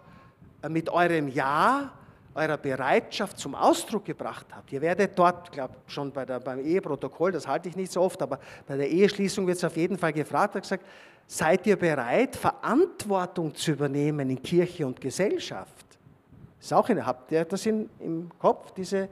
mit 0.69 0.89
eurem 0.89 1.27
Ja 1.27 1.93
eurer 2.39 2.57
Bereitschaft 2.57 3.39
zum 3.39 3.55
Ausdruck 3.55 4.05
gebracht 4.05 4.47
habt. 4.55 4.73
Ihr 4.73 4.81
werdet 4.81 5.19
dort, 5.19 5.49
ich 5.49 5.53
glaube 5.53 5.75
schon 5.87 6.13
bei 6.13 6.25
der, 6.25 6.41
beim 6.41 6.61
Eheprotokoll, 6.61 7.33
das 7.33 7.47
halte 7.47 7.69
ich 7.69 7.77
nicht 7.77 7.93
so 7.93 8.01
oft, 8.01 8.23
aber 8.23 8.39
bei 8.67 8.77
der 8.77 8.89
Eheschließung 8.89 9.47
wird 9.47 9.59
es 9.59 9.65
auf 9.65 9.77
jeden 9.77 9.99
Fall 9.99 10.13
gefragt, 10.13 10.55
hat 10.55 10.63
gesagt, 10.63 10.87
seid 11.27 11.67
ihr 11.67 11.77
bereit, 11.77 12.37
Verantwortung 12.37 13.55
zu 13.55 13.73
übernehmen 13.73 14.31
in 14.31 14.43
Kirche 14.43 14.87
und 14.87 15.01
Gesellschaft? 15.01 15.89
ist 16.61 16.73
auch 16.73 16.89
eine, 16.89 17.05
habt 17.05 17.31
ihr 17.33 17.45
das 17.45 17.67
in, 17.67 17.89
im 18.01 18.31
Kopf, 18.39 18.73
diese, 18.73 19.09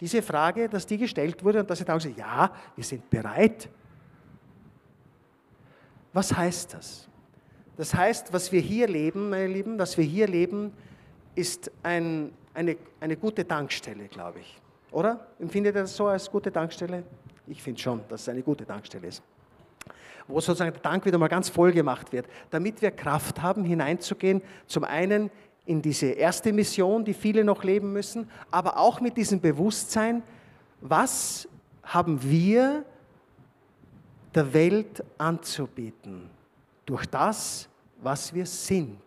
diese 0.00 0.22
Frage, 0.22 0.68
dass 0.68 0.86
die 0.86 0.98
gestellt 0.98 1.42
wurde 1.44 1.60
und 1.60 1.70
dass 1.70 1.80
ihr 1.80 1.86
dann 1.86 1.98
gesagt 1.98 2.18
ja, 2.18 2.50
wir 2.74 2.84
sind 2.84 3.08
bereit. 3.10 3.68
Was 6.12 6.34
heißt 6.34 6.74
das? 6.74 7.08
Das 7.76 7.94
heißt, 7.94 8.32
was 8.32 8.50
wir 8.52 8.60
hier 8.60 8.88
leben, 8.88 9.28
meine 9.30 9.48
Lieben, 9.48 9.78
was 9.78 9.98
wir 9.98 10.04
hier 10.04 10.26
leben, 10.26 10.72
ist 11.34 11.70
ein, 11.82 12.32
eine, 12.56 12.76
eine 13.00 13.16
gute 13.16 13.46
Tankstelle, 13.46 14.08
glaube 14.08 14.40
ich. 14.40 14.60
Oder? 14.90 15.26
Empfindet 15.38 15.74
ihr 15.74 15.82
das 15.82 15.94
so 15.94 16.06
als 16.06 16.30
gute 16.30 16.50
Tankstelle? 16.50 17.04
Ich 17.46 17.62
finde 17.62 17.80
schon, 17.80 18.00
dass 18.08 18.22
es 18.22 18.28
eine 18.28 18.42
gute 18.42 18.66
Tankstelle 18.66 19.06
ist. 19.06 19.22
Wo 20.26 20.40
sozusagen 20.40 20.72
der 20.72 20.82
Tank 20.82 21.04
wieder 21.04 21.18
mal 21.18 21.28
ganz 21.28 21.48
voll 21.48 21.70
gemacht 21.70 22.12
wird, 22.12 22.26
damit 22.50 22.82
wir 22.82 22.90
Kraft 22.90 23.42
haben, 23.42 23.64
hineinzugehen, 23.64 24.42
zum 24.66 24.84
einen 24.84 25.30
in 25.66 25.82
diese 25.82 26.06
erste 26.06 26.52
Mission, 26.52 27.04
die 27.04 27.14
viele 27.14 27.44
noch 27.44 27.62
leben 27.62 27.92
müssen, 27.92 28.28
aber 28.50 28.78
auch 28.78 29.00
mit 29.00 29.16
diesem 29.16 29.40
Bewusstsein, 29.40 30.22
was 30.80 31.48
haben 31.82 32.22
wir 32.22 32.84
der 34.34 34.52
Welt 34.52 35.04
anzubieten 35.18 36.30
durch 36.86 37.06
das, 37.06 37.68
was 38.00 38.32
wir 38.32 38.46
sind. 38.46 38.98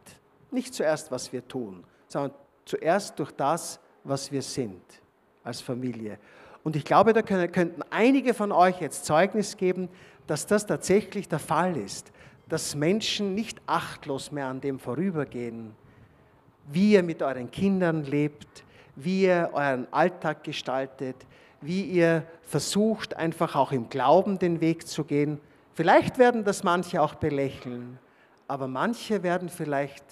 Nicht 0.51 0.73
zuerst, 0.73 1.12
was 1.12 1.31
wir 1.31 1.47
tun, 1.47 1.83
sondern 2.07 2.31
zuerst 2.69 3.17
durch 3.17 3.32
das, 3.32 3.79
was 4.03 4.32
wir 4.32 4.41
sind 4.41 4.82
als 5.43 5.60
Familie. 5.60 6.19
Und 6.63 6.75
ich 6.75 6.86
glaube, 6.86 7.13
da 7.13 7.21
könnten 7.21 7.82
einige 7.89 8.34
von 8.34 8.51
euch 8.51 8.79
jetzt 8.79 9.05
Zeugnis 9.05 9.58
geben, 9.58 9.89
dass 10.27 10.45
das 10.45 10.67
tatsächlich 10.67 11.27
der 11.27 11.39
Fall 11.39 11.75
ist, 11.75 12.12
dass 12.47 12.75
Menschen 12.75 13.34
nicht 13.34 13.60
achtlos 13.65 14.32
mehr 14.32 14.47
an 14.47 14.62
dem 14.62 14.77
vorübergehen, 14.77 15.73
wie 16.71 16.93
ihr 16.93 17.03
mit 17.03 17.23
euren 17.23 17.49
Kindern 17.49 18.03
lebt, 18.03 18.63
wie 18.95 19.23
ihr 19.23 19.49
euren 19.53 19.91
Alltag 19.91 20.43
gestaltet, 20.43 21.15
wie 21.62 21.84
ihr 21.84 22.23
versucht, 22.43 23.15
einfach 23.15 23.55
auch 23.55 23.71
im 23.71 23.89
Glauben 23.89 24.38
den 24.38 24.62
Weg 24.62 24.88
zu 24.88 25.03
gehen. 25.03 25.39
Vielleicht 25.73 26.19
werden 26.19 26.43
das 26.43 26.63
manche 26.63 27.01
auch 27.01 27.15
belächeln, 27.15 27.97
aber 28.47 28.67
manche 28.67 29.23
werden 29.23 29.49
vielleicht 29.49 30.03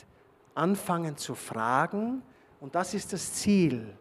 anfangen 0.55 1.17
zu 1.17 1.35
fragen, 1.35 2.23
und 2.59 2.73
das 2.75 2.93
ist 2.93 3.13
das 3.13 3.33
Ziel, 3.33 3.93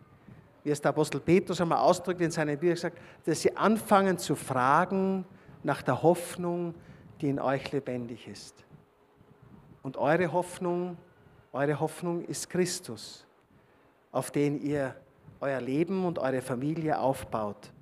wie 0.64 0.70
es 0.70 0.80
der 0.80 0.90
Apostel 0.90 1.20
Petrus 1.20 1.60
einmal 1.60 1.78
ausdrückt 1.78 2.20
in 2.20 2.30
seinem 2.30 2.58
Büchern 2.58 2.74
gesagt, 2.74 2.98
dass 3.24 3.42
sie 3.42 3.56
anfangen 3.56 4.18
zu 4.18 4.34
fragen 4.34 5.24
nach 5.62 5.82
der 5.82 6.02
Hoffnung, 6.02 6.74
die 7.20 7.28
in 7.28 7.40
euch 7.40 7.70
lebendig 7.72 8.26
ist. 8.28 8.64
Und 9.82 9.96
eure 9.96 10.32
Hoffnung 10.32 10.96
eure 11.56 11.80
Hoffnung 11.80 12.22
ist 12.26 12.50
Christus, 12.50 13.24
auf 14.12 14.30
den 14.30 14.60
ihr 14.60 14.94
euer 15.40 15.58
Leben 15.58 16.04
und 16.04 16.18
eure 16.18 16.42
Familie 16.42 16.98
aufbaut. 16.98 17.72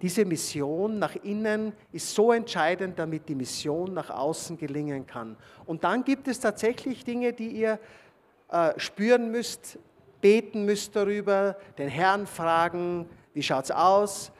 Diese 0.00 0.24
Mission 0.24 0.98
nach 0.98 1.14
innen 1.16 1.74
ist 1.92 2.14
so 2.14 2.32
entscheidend, 2.32 2.98
damit 2.98 3.28
die 3.28 3.34
Mission 3.34 3.92
nach 3.92 4.08
außen 4.08 4.56
gelingen 4.56 5.06
kann. 5.06 5.36
Und 5.66 5.84
dann 5.84 6.02
gibt 6.02 6.28
es 6.28 6.40
tatsächlich 6.40 7.04
Dinge, 7.04 7.34
die 7.34 7.48
ihr 7.48 7.78
äh, 8.52 8.78
spüren 8.78 9.30
müsst, 9.30 9.78
beten 10.20 10.66
müsst 10.66 10.94
darüber, 10.94 11.56
den 11.78 11.88
Herrn 11.88 12.26
fragen, 12.26 13.08
wie 13.32 13.42
schaut 13.42 13.64
es 13.64 13.70
aus? 13.70 14.30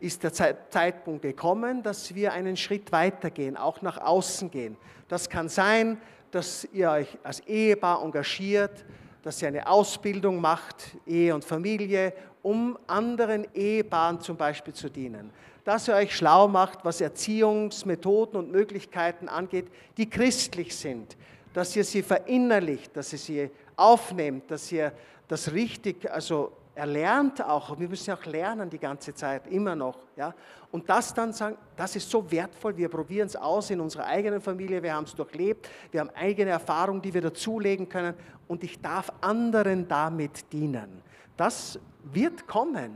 Ist 0.00 0.24
der 0.24 0.32
Zeitpunkt 0.32 1.22
gekommen, 1.22 1.82
dass 1.82 2.14
wir 2.14 2.32
einen 2.32 2.56
Schritt 2.56 2.90
weitergehen, 2.90 3.56
auch 3.56 3.80
nach 3.80 3.98
außen 3.98 4.50
gehen? 4.50 4.76
Das 5.06 5.28
kann 5.28 5.48
sein, 5.48 6.00
dass 6.32 6.66
ihr 6.72 6.90
euch 6.90 7.18
als 7.22 7.40
Ehepaar 7.40 8.02
engagiert, 8.02 8.84
dass 9.22 9.40
ihr 9.40 9.48
eine 9.48 9.68
Ausbildung 9.68 10.40
macht, 10.40 10.96
Ehe 11.06 11.32
und 11.32 11.44
Familie, 11.44 12.12
um 12.42 12.76
anderen 12.88 13.46
Ehepaaren 13.54 14.20
zum 14.20 14.36
Beispiel 14.36 14.74
zu 14.74 14.88
dienen. 14.88 15.30
Dass 15.64 15.86
ihr 15.86 15.94
euch 15.94 16.16
schlau 16.16 16.48
macht, 16.48 16.84
was 16.84 17.00
Erziehungsmethoden 17.00 18.36
und 18.36 18.50
Möglichkeiten 18.50 19.28
angeht, 19.28 19.66
die 19.96 20.10
christlich 20.10 20.74
sind. 20.74 21.16
Dass 21.52 21.74
ihr 21.74 21.84
sie 21.84 22.02
verinnerlicht, 22.02 22.96
dass 22.96 23.12
ihr 23.12 23.18
sie 23.18 23.50
aufnehmt, 23.76 24.50
dass 24.50 24.70
ihr 24.70 24.92
das 25.26 25.52
richtig, 25.52 26.10
also 26.10 26.52
er 26.74 26.86
lernt 26.86 27.44
auch, 27.44 27.78
wir 27.78 27.88
müssen 27.88 28.12
auch 28.14 28.24
lernen 28.24 28.70
die 28.70 28.78
ganze 28.78 29.14
Zeit, 29.14 29.46
immer 29.48 29.74
noch. 29.74 29.98
Ja? 30.16 30.34
Und 30.70 30.88
das 30.88 31.12
dann 31.12 31.32
sagen, 31.32 31.56
das 31.76 31.96
ist 31.96 32.08
so 32.08 32.30
wertvoll, 32.30 32.76
wir 32.76 32.88
probieren 32.88 33.26
es 33.26 33.36
aus 33.36 33.70
in 33.70 33.80
unserer 33.80 34.06
eigenen 34.06 34.40
Familie, 34.40 34.82
wir 34.82 34.94
haben 34.94 35.04
es 35.04 35.14
durchlebt, 35.14 35.68
wir 35.90 36.00
haben 36.00 36.10
eigene 36.10 36.50
Erfahrungen, 36.50 37.02
die 37.02 37.12
wir 37.12 37.20
dazulegen 37.20 37.88
können 37.88 38.14
und 38.48 38.64
ich 38.64 38.80
darf 38.80 39.12
anderen 39.20 39.88
damit 39.88 40.52
dienen. 40.52 41.02
Das 41.36 41.78
wird 42.04 42.46
kommen 42.46 42.92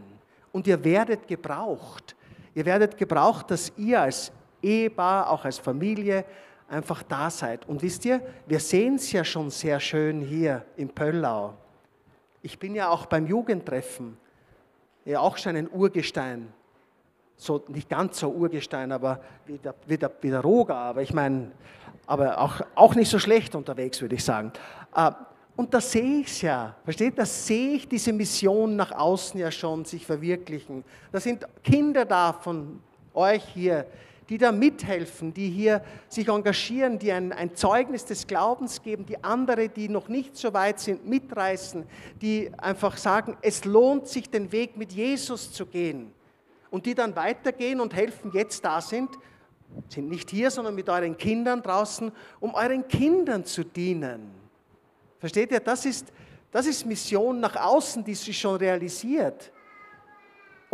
und 0.52 0.66
ihr 0.66 0.82
werdet 0.84 1.26
gebraucht. 1.26 2.16
Ihr 2.54 2.64
werdet 2.64 2.96
gebraucht, 2.96 3.50
dass 3.50 3.72
ihr 3.76 4.00
als 4.00 4.32
Ehepaar, 4.62 5.30
auch 5.30 5.44
als 5.44 5.58
Familie 5.58 6.24
einfach 6.68 7.03
da 7.03 7.31
seid. 7.31 7.68
Und 7.68 7.83
wisst 7.83 8.05
ihr, 8.05 8.20
wir 8.46 8.61
sehen 8.61 8.96
es 8.96 9.11
ja 9.12 9.24
schon 9.24 9.50
sehr 9.50 9.81
schön 9.81 10.20
hier 10.20 10.64
in 10.77 10.88
Pöllau. 10.88 11.55
Ich 12.42 12.59
bin 12.59 12.74
ja 12.74 12.88
auch 12.88 13.07
beim 13.07 13.27
Jugendtreffen, 13.27 14.16
ja 15.05 15.20
auch 15.20 15.37
schon 15.37 15.57
ein 15.57 15.70
Urgestein. 15.70 16.53
So, 17.37 17.64
nicht 17.68 17.88
ganz 17.88 18.18
so 18.18 18.31
Urgestein, 18.31 18.92
aber 18.92 19.20
wie 19.46 19.59
der, 19.59 19.74
wie 19.87 19.98
der, 19.98 20.11
wie 20.20 20.31
der 20.31 20.40
Roger, 20.40 20.77
aber 20.77 21.03
ich 21.03 21.12
meine, 21.12 21.50
aber 22.07 22.38
auch, 22.38 22.61
auch 22.74 22.94
nicht 22.94 23.11
so 23.11 23.18
schlecht 23.18 23.55
unterwegs, 23.55 24.00
würde 24.00 24.14
ich 24.14 24.24
sagen. 24.24 24.53
Äh, 24.94 25.11
und 25.57 25.72
da 25.72 25.81
sehe 25.81 26.20
ich 26.20 26.27
es 26.27 26.42
ja, 26.42 26.74
versteht? 26.85 27.16
Da 27.16 27.24
sehe 27.24 27.77
ich 27.77 27.88
diese 27.88 28.12
Mission 28.12 28.74
nach 28.74 28.90
außen 28.90 29.38
ja 29.38 29.50
schon 29.50 29.85
sich 29.85 30.05
verwirklichen. 30.05 30.85
Da 31.12 31.20
sind 31.20 31.46
Kinder 31.62 32.05
da 32.05 32.33
von 32.33 32.81
euch 33.14 33.44
hier, 33.44 33.87
die 34.28 34.38
da 34.38 34.52
mithelfen, 34.52 35.34
die 35.34 35.50
hier 35.50 35.82
sich 36.08 36.28
engagieren, 36.28 36.98
die 36.98 37.12
ein, 37.12 37.32
ein, 37.32 37.54
Zeugnis 37.54 38.04
des 38.04 38.26
Glaubens 38.26 38.82
geben, 38.82 39.04
die 39.04 39.22
andere, 39.22 39.68
die 39.68 39.88
noch 39.88 40.08
nicht 40.08 40.37
so 40.37 40.52
weit 40.54 40.80
sind, 40.80 41.06
mitreißen, 41.06 41.84
die 42.20 42.50
einfach 42.56 42.96
sagen, 42.96 43.37
es 43.42 43.64
lohnt 43.64 44.08
sich, 44.08 44.30
den 44.30 44.50
Weg 44.50 44.76
mit 44.76 44.92
Jesus 44.92 45.52
zu 45.52 45.66
gehen. 45.66 46.12
Und 46.70 46.87
die 46.87 46.94
dann 46.94 47.14
weitergehen 47.14 47.80
und 47.80 47.94
helfen, 47.94 48.32
jetzt 48.32 48.64
da 48.64 48.80
sind, 48.80 49.10
sind 49.88 50.08
nicht 50.08 50.30
hier, 50.30 50.50
sondern 50.50 50.74
mit 50.74 50.88
euren 50.88 51.16
Kindern 51.16 51.62
draußen, 51.62 52.10
um 52.40 52.54
euren 52.54 52.87
Kindern 52.88 53.44
zu 53.44 53.64
dienen. 53.64 54.30
Versteht 55.18 55.52
ihr? 55.52 55.60
Das 55.60 55.84
ist, 55.84 56.12
das 56.50 56.66
ist 56.66 56.87
Mission 56.87 57.40
nach 57.40 57.56
außen, 57.56 58.04
die 58.04 58.14
sich 58.14 58.38
schon 58.38 58.56
realisiert. 58.56 59.52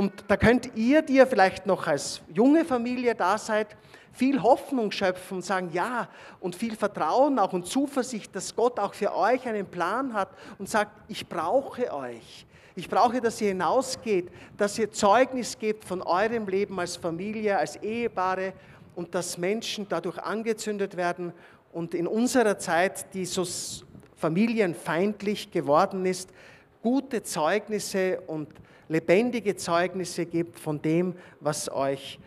Und 0.00 0.24
da 0.28 0.38
könnt 0.38 0.74
ihr, 0.76 1.02
die 1.02 1.16
ihr 1.16 1.26
vielleicht 1.26 1.66
noch 1.66 1.86
als 1.86 2.22
junge 2.32 2.64
Familie 2.64 3.14
da 3.14 3.36
seid, 3.36 3.76
viel 4.14 4.42
Hoffnung 4.42 4.90
schöpfen 4.92 5.36
und 5.36 5.44
sagen, 5.44 5.68
ja, 5.74 6.08
und 6.40 6.56
viel 6.56 6.74
Vertrauen 6.74 7.38
auch 7.38 7.52
und 7.52 7.66
Zuversicht, 7.66 8.34
dass 8.34 8.56
Gott 8.56 8.78
auch 8.78 8.94
für 8.94 9.14
euch 9.14 9.46
einen 9.46 9.66
Plan 9.66 10.14
hat 10.14 10.30
und 10.58 10.70
sagt, 10.70 10.92
ich 11.08 11.28
brauche 11.28 11.92
euch. 11.92 12.46
Ich 12.74 12.88
brauche, 12.88 13.20
dass 13.20 13.42
ihr 13.42 13.48
hinausgeht, 13.48 14.30
dass 14.56 14.78
ihr 14.78 14.90
Zeugnis 14.90 15.58
gebt 15.58 15.84
von 15.84 16.00
eurem 16.00 16.48
Leben 16.48 16.80
als 16.80 16.96
Familie, 16.96 17.58
als 17.58 17.76
Ehepaare 17.76 18.54
und 18.94 19.14
dass 19.14 19.36
Menschen 19.36 19.86
dadurch 19.86 20.18
angezündet 20.18 20.96
werden 20.96 21.34
und 21.74 21.92
in 21.92 22.06
unserer 22.06 22.58
Zeit, 22.58 23.12
die 23.12 23.26
so 23.26 23.46
familienfeindlich 24.16 25.50
geworden 25.50 26.06
ist, 26.06 26.30
gute 26.82 27.22
Zeugnisse 27.22 28.22
und 28.26 28.48
lebendige 28.90 29.54
Zeugnisse 29.54 30.26
gibt 30.26 30.58
von 30.58 30.82
dem, 30.82 31.14
was 31.38 31.70
euch, 31.70 32.18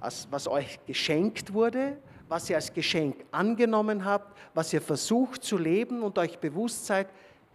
was 0.00 0.48
euch 0.48 0.80
geschenkt 0.86 1.52
wurde, 1.52 1.98
was 2.26 2.48
ihr 2.48 2.56
als 2.56 2.72
Geschenk 2.72 3.16
angenommen 3.30 4.04
habt, 4.04 4.34
was 4.54 4.72
ihr 4.72 4.80
versucht 4.80 5.44
zu 5.44 5.58
leben 5.58 6.02
und 6.02 6.16
euch 6.18 6.38
bewusst 6.38 6.86
seid, 6.86 7.08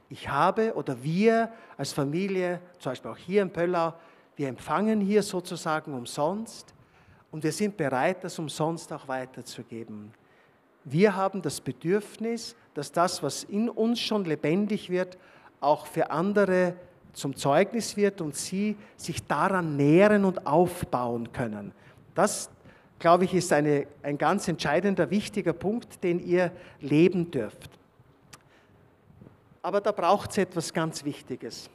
ich 0.10 0.30
habe 0.30 0.76
oder 0.76 1.02
wir 1.02 1.52
als 1.76 1.92
Familie, 1.92 2.62
zum 2.78 2.92
Beispiel 2.92 3.12
auch 3.12 3.18
hier 3.18 3.42
in 3.42 3.50
Pöllau, 3.50 3.94
wir 4.36 4.48
empfangen 4.48 5.02
hier 5.02 5.24
sozusagen 5.24 5.96
umsonst 5.96 6.72
und 7.32 7.44
wir 7.44 7.52
sind 7.52 7.76
bereit, 7.76 8.24
das 8.24 8.38
umsonst 8.38 8.94
auch 8.94 9.08
weiterzugeben. 9.08 10.14
Wir 10.84 11.16
haben 11.16 11.42
das 11.42 11.60
Bedürfnis, 11.60 12.56
dass 12.76 12.92
das, 12.92 13.24
was 13.24 13.44
in 13.44 13.70
uns 13.70 14.00
schon 14.00 14.24
lebendig 14.24 14.92
wird, 14.92 15.18
auch 15.62 15.88
für 15.88 16.12
andere 16.12 16.76
zum 17.16 17.36
Zeugnis 17.36 17.98
wird 17.98 18.22
und 18.22 18.36
sie 18.36 18.76
sich 18.98 19.26
daran 19.26 19.76
nähren 19.78 20.26
und 20.26 20.46
aufbauen 20.46 21.32
können. 21.32 21.72
Das, 22.14 22.50
glaube 23.00 23.26
ich, 23.26 23.34
ist 23.34 23.52
eine, 23.52 23.88
ein 24.04 24.18
ganz 24.18 24.48
entscheidender, 24.48 25.10
wichtiger 25.10 25.54
Punkt, 25.54 26.04
den 26.04 26.20
ihr 26.20 26.52
leben 26.82 27.32
dürft. 27.32 27.70
Aber 29.62 29.82
da 29.82 29.92
braucht 29.92 30.32
es 30.32 30.38
etwas 30.38 30.72
ganz 30.74 31.04
Wichtiges 31.04 31.70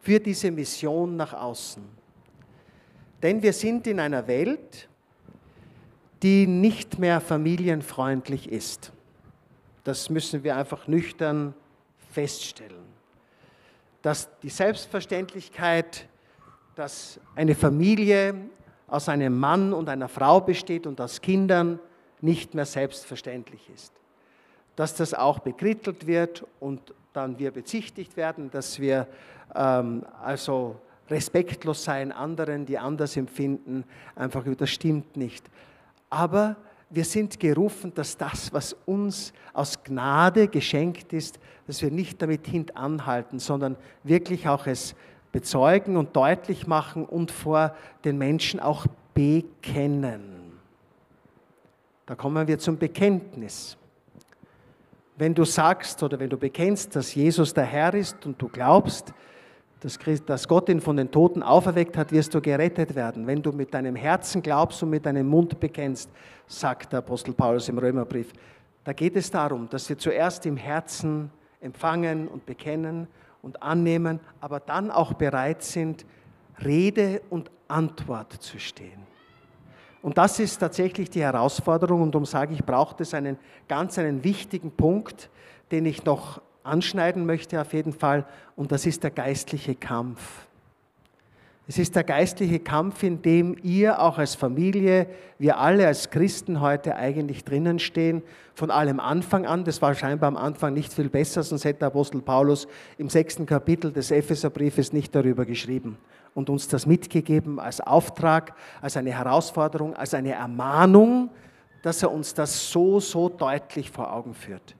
für 0.00 0.20
diese 0.20 0.50
Mission 0.50 1.16
nach 1.16 1.32
außen. 1.32 1.82
Denn 3.22 3.42
wir 3.42 3.52
sind 3.52 3.86
in 3.86 3.98
einer 3.98 4.26
Welt, 4.28 4.88
die 6.22 6.46
nicht 6.46 6.98
mehr 6.98 7.20
familienfreundlich 7.20 8.50
ist. 8.50 8.92
Das 9.84 10.10
müssen 10.10 10.44
wir 10.44 10.56
einfach 10.56 10.86
nüchtern 10.88 11.54
feststellen. 12.10 12.85
Dass 14.06 14.28
die 14.38 14.50
Selbstverständlichkeit, 14.50 16.06
dass 16.76 17.18
eine 17.34 17.56
Familie 17.56 18.36
aus 18.86 19.08
einem 19.08 19.36
Mann 19.36 19.72
und 19.72 19.88
einer 19.88 20.06
Frau 20.06 20.40
besteht 20.40 20.86
und 20.86 21.00
aus 21.00 21.20
Kindern, 21.20 21.80
nicht 22.20 22.54
mehr 22.54 22.66
selbstverständlich 22.66 23.68
ist. 23.74 23.92
Dass 24.76 24.94
das 24.94 25.12
auch 25.12 25.40
bekrittelt 25.40 26.06
wird 26.06 26.46
und 26.60 26.94
dann 27.14 27.40
wir 27.40 27.50
bezichtigt 27.50 28.16
werden, 28.16 28.48
dass 28.52 28.78
wir 28.78 29.08
ähm, 29.56 30.06
also 30.22 30.76
respektlos 31.10 31.82
sein 31.82 32.12
anderen, 32.12 32.64
die 32.64 32.78
anders 32.78 33.16
empfinden, 33.16 33.82
einfach 34.14 34.44
das 34.56 34.70
stimmt 34.70 35.16
nicht. 35.16 35.44
Aber 36.10 36.54
wir 36.88 37.04
sind 37.04 37.40
gerufen, 37.40 37.92
dass 37.94 38.16
das, 38.16 38.52
was 38.52 38.76
uns 38.86 39.32
aus 39.52 39.82
Gnade 39.82 40.48
geschenkt 40.48 41.12
ist, 41.12 41.38
dass 41.66 41.82
wir 41.82 41.90
nicht 41.90 42.22
damit 42.22 42.46
hintanhalten, 42.46 43.38
sondern 43.38 43.76
wirklich 44.04 44.48
auch 44.48 44.66
es 44.66 44.94
bezeugen 45.32 45.96
und 45.96 46.14
deutlich 46.14 46.66
machen 46.66 47.04
und 47.04 47.30
vor 47.30 47.74
den 48.04 48.18
Menschen 48.18 48.60
auch 48.60 48.86
bekennen. 49.14 50.52
Da 52.06 52.14
kommen 52.14 52.46
wir 52.46 52.58
zum 52.58 52.78
Bekenntnis. 52.78 53.76
Wenn 55.16 55.34
du 55.34 55.44
sagst 55.44 56.02
oder 56.02 56.20
wenn 56.20 56.30
du 56.30 56.36
bekennst, 56.36 56.94
dass 56.94 57.14
Jesus 57.14 57.52
der 57.52 57.64
Herr 57.64 57.94
ist 57.94 58.24
und 58.26 58.40
du 58.40 58.48
glaubst, 58.48 59.12
dass 59.80 60.48
Gott 60.48 60.68
ihn 60.68 60.80
von 60.80 60.96
den 60.96 61.10
Toten 61.10 61.42
auferweckt 61.42 61.96
hat, 61.96 62.10
wirst 62.10 62.34
du 62.34 62.40
gerettet 62.40 62.94
werden. 62.94 63.26
Wenn 63.26 63.42
du 63.42 63.52
mit 63.52 63.74
deinem 63.74 63.94
Herzen 63.94 64.42
glaubst 64.42 64.82
und 64.82 64.90
mit 64.90 65.04
deinem 65.04 65.28
Mund 65.28 65.60
bekennst, 65.60 66.10
sagt 66.46 66.92
der 66.92 67.00
Apostel 67.00 67.34
Paulus 67.34 67.68
im 67.68 67.78
Römerbrief. 67.78 68.32
Da 68.84 68.92
geht 68.92 69.16
es 69.16 69.30
darum, 69.30 69.68
dass 69.68 69.88
wir 69.88 69.98
zuerst 69.98 70.46
im 70.46 70.56
Herzen 70.56 71.30
empfangen 71.60 72.28
und 72.28 72.46
bekennen 72.46 73.06
und 73.42 73.62
annehmen, 73.62 74.20
aber 74.40 74.60
dann 74.60 74.90
auch 74.90 75.12
bereit 75.12 75.62
sind, 75.62 76.06
Rede 76.64 77.20
und 77.28 77.50
Antwort 77.68 78.32
zu 78.32 78.58
stehen. 78.58 79.06
Und 80.02 80.18
das 80.18 80.38
ist 80.38 80.58
tatsächlich 80.58 81.10
die 81.10 81.22
Herausforderung 81.22 82.00
und 82.00 82.14
darum 82.14 82.26
sage 82.26 82.54
ich, 82.54 82.64
braucht 82.64 83.00
es 83.00 83.12
einen 83.12 83.38
ganz 83.66 83.98
einen 83.98 84.22
wichtigen 84.22 84.70
Punkt, 84.70 85.30
den 85.72 85.84
ich 85.84 86.04
noch 86.04 86.40
anschneiden 86.66 87.26
möchte 87.26 87.60
auf 87.60 87.72
jeden 87.72 87.92
Fall, 87.92 88.24
und 88.56 88.72
das 88.72 88.86
ist 88.86 89.02
der 89.02 89.10
geistliche 89.10 89.74
Kampf. 89.74 90.46
Es 91.68 91.78
ist 91.78 91.96
der 91.96 92.04
geistliche 92.04 92.60
Kampf, 92.60 93.02
in 93.02 93.22
dem 93.22 93.56
ihr 93.64 94.00
auch 94.00 94.18
als 94.18 94.36
Familie, 94.36 95.08
wir 95.38 95.58
alle 95.58 95.88
als 95.88 96.10
Christen 96.10 96.60
heute 96.60 96.94
eigentlich 96.94 97.44
drinnen 97.44 97.80
stehen, 97.80 98.22
von 98.54 98.70
allem 98.70 99.00
Anfang 99.00 99.46
an. 99.46 99.64
Das 99.64 99.82
war 99.82 99.92
scheinbar 99.96 100.28
am 100.28 100.36
Anfang 100.36 100.74
nicht 100.74 100.92
viel 100.92 101.08
besser, 101.08 101.42
sonst 101.42 101.64
hätte 101.64 101.84
Apostel 101.84 102.22
Paulus 102.22 102.68
im 102.98 103.08
sechsten 103.08 103.46
Kapitel 103.46 103.92
des 103.92 104.12
Epheserbriefes 104.12 104.92
nicht 104.92 105.12
darüber 105.12 105.44
geschrieben 105.44 105.98
und 106.34 106.50
uns 106.50 106.68
das 106.68 106.86
mitgegeben 106.86 107.58
als 107.58 107.80
Auftrag, 107.80 108.54
als 108.80 108.96
eine 108.96 109.10
Herausforderung, 109.10 109.94
als 109.96 110.14
eine 110.14 110.32
Ermahnung, 110.32 111.30
dass 111.82 112.00
er 112.00 112.12
uns 112.12 112.32
das 112.32 112.70
so, 112.70 113.00
so 113.00 113.28
deutlich 113.28 113.90
vor 113.90 114.12
Augen 114.12 114.34
führt. 114.34 114.76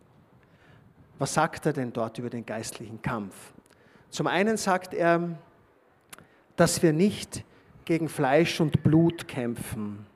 Was 1.18 1.34
sagt 1.34 1.66
er 1.66 1.72
denn 1.72 1.92
dort 1.92 2.18
über 2.18 2.30
den 2.30 2.44
geistlichen 2.44 3.00
Kampf? 3.00 3.34
Zum 4.10 4.26
einen 4.26 4.56
sagt 4.56 4.94
er, 4.94 5.38
dass 6.56 6.82
wir 6.82 6.92
nicht 6.92 7.44
gegen 7.84 8.08
Fleisch 8.08 8.60
und 8.60 8.82
Blut 8.82 9.28
kämpfen. 9.28 10.06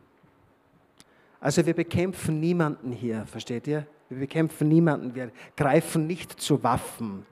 Also 1.41 1.65
wir 1.65 1.75
bekämpfen 1.75 2.41
niemanden 2.41 2.93
hier, 2.93 3.25
versteht 3.27 3.67
ihr? 3.67 3.87
Wir 4.09 4.19
bekämpfen 4.19 4.69
niemanden, 4.69 5.15
wir 5.15 5.31
greifen 5.57 6.07
nicht 6.07 6.41
zu 6.41 6.63
Waffen. 6.63 7.25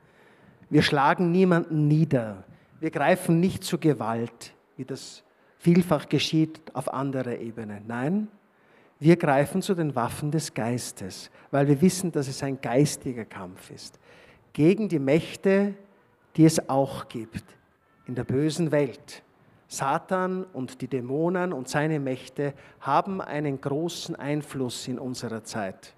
Wir 0.70 0.82
schlagen 0.82 1.32
niemanden 1.32 1.88
nieder. 1.88 2.44
Wir 2.80 2.90
greifen 2.90 3.40
nicht 3.40 3.64
zu 3.64 3.78
Gewalt, 3.78 4.54
wie 4.76 4.84
das 4.84 5.24
vielfach 5.58 6.08
geschieht 6.08 6.60
auf 6.74 6.92
anderer 6.92 7.38
Ebene. 7.38 7.82
Nein, 7.86 8.28
wir 9.00 9.16
greifen 9.16 9.62
zu 9.62 9.74
den 9.74 9.94
Waffen 9.94 10.30
des 10.30 10.52
Geistes, 10.52 11.30
weil 11.50 11.68
wir 11.68 11.80
wissen, 11.80 12.10
dass 12.10 12.28
es 12.28 12.42
ein 12.42 12.60
geistiger 12.60 13.24
Kampf 13.24 13.70
ist. 13.70 13.98
Gegen 14.52 14.88
die 14.88 14.98
Mächte, 14.98 15.74
die 16.36 16.44
es 16.44 16.68
auch 16.68 17.08
gibt 17.08 17.44
in 18.06 18.14
der 18.14 18.24
bösen 18.24 18.72
Welt. 18.72 19.22
Satan 19.68 20.44
und 20.52 20.80
die 20.80 20.88
Dämonen 20.88 21.52
und 21.52 21.68
seine 21.68 22.00
Mächte 22.00 22.54
haben 22.80 23.20
einen 23.20 23.60
großen 23.60 24.16
Einfluss 24.16 24.88
in 24.88 24.98
unserer 24.98 25.44
Zeit, 25.44 25.94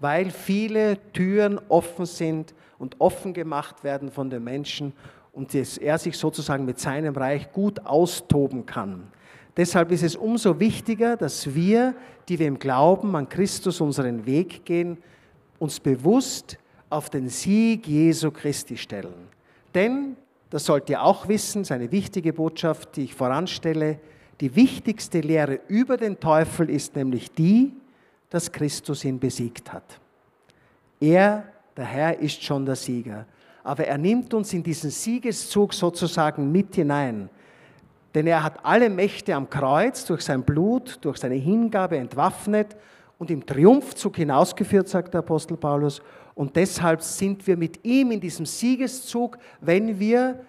weil 0.00 0.30
viele 0.30 0.98
Türen 1.12 1.60
offen 1.68 2.04
sind 2.04 2.52
und 2.78 3.00
offen 3.00 3.32
gemacht 3.32 3.84
werden 3.84 4.10
von 4.10 4.28
den 4.28 4.42
Menschen 4.42 4.92
und 5.32 5.54
er 5.54 5.98
sich 5.98 6.18
sozusagen 6.18 6.64
mit 6.64 6.80
seinem 6.80 7.14
Reich 7.14 7.52
gut 7.52 7.86
austoben 7.86 8.66
kann. 8.66 9.06
Deshalb 9.56 9.92
ist 9.92 10.02
es 10.02 10.16
umso 10.16 10.58
wichtiger, 10.58 11.16
dass 11.16 11.54
wir, 11.54 11.94
die 12.28 12.38
wir 12.38 12.46
im 12.46 12.58
Glauben 12.58 13.14
an 13.16 13.28
Christus 13.28 13.80
unseren 13.80 14.24
Weg 14.24 14.64
gehen, 14.64 14.98
uns 15.58 15.78
bewusst 15.78 16.58
auf 16.88 17.10
den 17.10 17.28
Sieg 17.28 17.86
Jesu 17.86 18.30
Christi 18.30 18.76
stellen. 18.76 19.28
Denn, 19.74 20.16
das 20.50 20.64
sollt 20.64 20.88
ihr 20.90 21.02
auch 21.02 21.28
wissen, 21.28 21.62
ist 21.62 21.72
eine 21.72 21.90
wichtige 21.92 22.32
Botschaft, 22.32 22.96
die 22.96 23.04
ich 23.04 23.14
voranstelle, 23.14 23.98
die 24.40 24.56
wichtigste 24.56 25.20
Lehre 25.20 25.60
über 25.68 25.96
den 25.96 26.18
Teufel 26.18 26.68
ist 26.68 26.96
nämlich 26.96 27.30
die, 27.30 27.72
dass 28.28 28.50
Christus 28.50 29.04
ihn 29.04 29.20
besiegt 29.20 29.72
hat. 29.72 30.00
Er, 31.00 31.44
der 31.76 31.84
Herr, 31.84 32.18
ist 32.18 32.42
schon 32.42 32.66
der 32.66 32.76
Sieger. 32.76 33.26
Aber 33.62 33.86
er 33.86 33.98
nimmt 33.98 34.34
uns 34.34 34.52
in 34.52 34.62
diesen 34.62 34.90
Siegeszug 34.90 35.72
sozusagen 35.72 36.50
mit 36.50 36.74
hinein. 36.74 37.28
Denn 38.14 38.26
er 38.26 38.42
hat 38.42 38.64
alle 38.64 38.90
Mächte 38.90 39.34
am 39.34 39.48
Kreuz 39.48 40.04
durch 40.04 40.22
sein 40.22 40.42
Blut, 40.42 40.98
durch 41.00 41.18
seine 41.18 41.36
Hingabe 41.36 41.96
entwaffnet 41.96 42.76
und 43.18 43.30
im 43.30 43.46
Triumphzug 43.46 44.16
hinausgeführt, 44.16 44.88
sagt 44.88 45.14
der 45.14 45.20
Apostel 45.20 45.56
Paulus. 45.56 46.02
Und 46.34 46.56
deshalb 46.56 47.02
sind 47.02 47.46
wir 47.46 47.56
mit 47.56 47.84
ihm 47.84 48.10
in 48.10 48.20
diesem 48.20 48.46
Siegeszug, 48.46 49.38
wenn 49.60 49.98
wir 49.98 50.40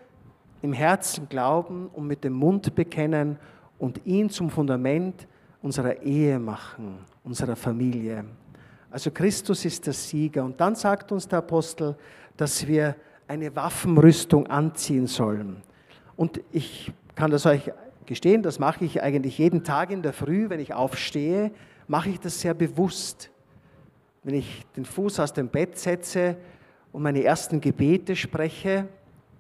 im 0.62 0.74
Herzen 0.74 1.28
glauben 1.30 1.88
und 1.94 2.08
mit 2.08 2.24
dem 2.24 2.34
Mund 2.34 2.74
bekennen 2.74 3.38
und 3.78 4.06
ihn 4.06 4.30
zum 4.30 4.50
Fundament 4.50 5.28
unserer 5.62 6.02
Ehe 6.02 6.40
machen, 6.40 7.00
unserer 7.24 7.56
Familie. 7.56 8.26
Also 8.90 9.12
Christus 9.12 9.66
ist 9.66 9.86
der 9.86 9.94
Sieger. 9.94 10.44
Und 10.44 10.60
dann 10.60 10.76
sagt 10.76 11.12
uns 11.12 11.28
der 11.28 11.40
Apostel, 11.40 11.96
dass 12.38 12.66
wir 12.68 12.96
eine 13.28 13.56
Waffenrüstung 13.56 14.48
anziehen 14.48 15.08
sollen. 15.08 15.58
Und 16.16 16.40
ich 16.52 16.92
kann 17.16 17.32
das 17.32 17.46
euch 17.46 17.72
gestehen, 18.06 18.42
das 18.42 18.60
mache 18.60 18.86
ich 18.86 19.02
eigentlich 19.02 19.38
jeden 19.38 19.64
Tag 19.64 19.92
in 19.92 20.02
der 20.02 20.14
Früh, 20.14 20.50
wenn 20.50 20.60
ich 20.60 20.74
aufstehe, 20.74 21.52
mache 21.88 22.10
ich 22.10 22.20
das 22.20 22.40
sehr 22.40 22.54
bewusst. 22.54 23.30
Wenn 24.24 24.36
ich 24.36 24.66
den 24.76 24.86
Fuß 24.86 25.20
aus 25.20 25.34
dem 25.34 25.50
Bett 25.50 25.78
setze 25.78 26.38
und 26.92 27.04
meine 27.04 27.24
ersten 27.24 27.60
Gebete 27.60 28.16
spreche, 28.16 28.88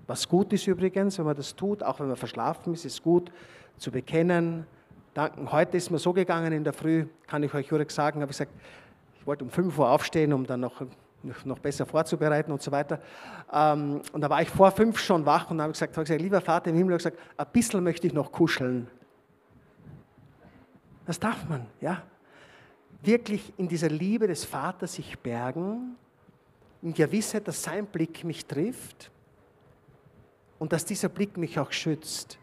was 0.07 0.27
gut 0.27 0.51
ist 0.51 0.67
übrigens, 0.67 1.17
wenn 1.17 1.25
man 1.25 1.36
das 1.36 1.55
tut, 1.55 1.81
auch 1.81 1.99
wenn 1.99 2.07
man 2.07 2.17
verschlafen 2.17 2.73
ist, 2.73 2.83
ist 2.86 3.01
gut 3.01 3.31
zu 3.77 3.91
bekennen. 3.91 4.65
Danken. 5.13 5.51
Heute 5.51 5.77
ist 5.77 5.91
mir 5.91 5.99
so 5.99 6.12
gegangen 6.12 6.51
in 6.51 6.63
der 6.63 6.73
Früh, 6.73 7.05
kann 7.27 7.43
ich 7.43 7.53
euch 7.53 7.71
ruhig 7.71 7.91
sagen, 7.91 8.21
habe 8.21 8.31
ich 8.31 8.38
gesagt, 8.38 8.51
ich 9.19 9.27
wollte 9.27 9.43
um 9.45 9.49
5 9.49 9.77
Uhr 9.77 9.89
aufstehen, 9.89 10.33
um 10.33 10.45
dann 10.45 10.59
noch 10.59 10.81
noch 11.45 11.59
besser 11.59 11.86
vorzubereiten 11.86 12.51
und 12.51 12.62
so 12.62 12.71
weiter. 12.71 12.99
Ähm, 13.51 14.01
und 14.12 14.21
da 14.21 14.29
war 14.29 14.41
ich 14.41 14.49
vor 14.49 14.71
fünf 14.71 14.99
schon 14.99 15.25
wach 15.25 15.49
und 15.49 15.62
habe 15.62 15.71
gesagt, 15.71 15.95
habe 15.95 16.03
gesagt, 16.03 16.21
lieber 16.21 16.41
Vater 16.41 16.69
im 16.69 16.77
Himmel, 16.77 16.97
gesagt, 16.97 17.17
ein 17.38 17.47
bisschen 17.51 17.83
möchte 17.83 18.07
ich 18.07 18.13
noch 18.13 18.31
kuscheln. 18.31 18.88
Das 21.05 21.19
darf 21.19 21.47
man, 21.47 21.65
ja. 21.81 22.03
Wirklich 23.01 23.53
in 23.57 23.67
dieser 23.67 23.89
Liebe 23.89 24.27
des 24.27 24.45
Vaters 24.45 24.93
sich 24.93 25.19
bergen, 25.19 25.95
in 26.81 26.93
Gewissheit, 26.93 27.48
dass 27.48 27.63
sein 27.63 27.85
Blick 27.85 28.23
mich 28.23 28.45
trifft 28.45 29.12
und 30.60 30.71
dass 30.71 30.85
dieser 30.85 31.10
Blick 31.10 31.37
mich 31.37 31.60
auch 31.60 31.71
schützt. 31.71 32.37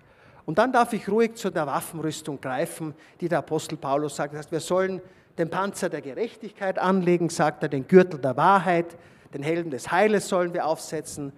Und 0.44 0.58
dann 0.58 0.72
darf 0.72 0.92
ich 0.92 1.08
ruhig 1.08 1.34
zu 1.36 1.50
der 1.50 1.66
Waffenrüstung 1.66 2.40
greifen, 2.40 2.94
die 3.20 3.28
der 3.28 3.38
Apostel 3.38 3.76
Paulus 3.76 4.16
sagt. 4.16 4.34
Das 4.34 4.40
heißt, 4.40 4.52
wir 4.52 4.60
sollen 4.60 5.00
den 5.40 5.50
Panzer 5.50 5.88
der 5.88 6.02
Gerechtigkeit 6.02 6.78
anlegen, 6.78 7.28
sagt 7.30 7.62
er, 7.62 7.68
den 7.68 7.88
Gürtel 7.88 8.20
der 8.20 8.36
Wahrheit, 8.36 8.96
den 9.34 9.42
Helm 9.42 9.70
des 9.70 9.90
Heiles 9.90 10.28
sollen 10.28 10.52
wir 10.52 10.66
aufsetzen 10.66 11.32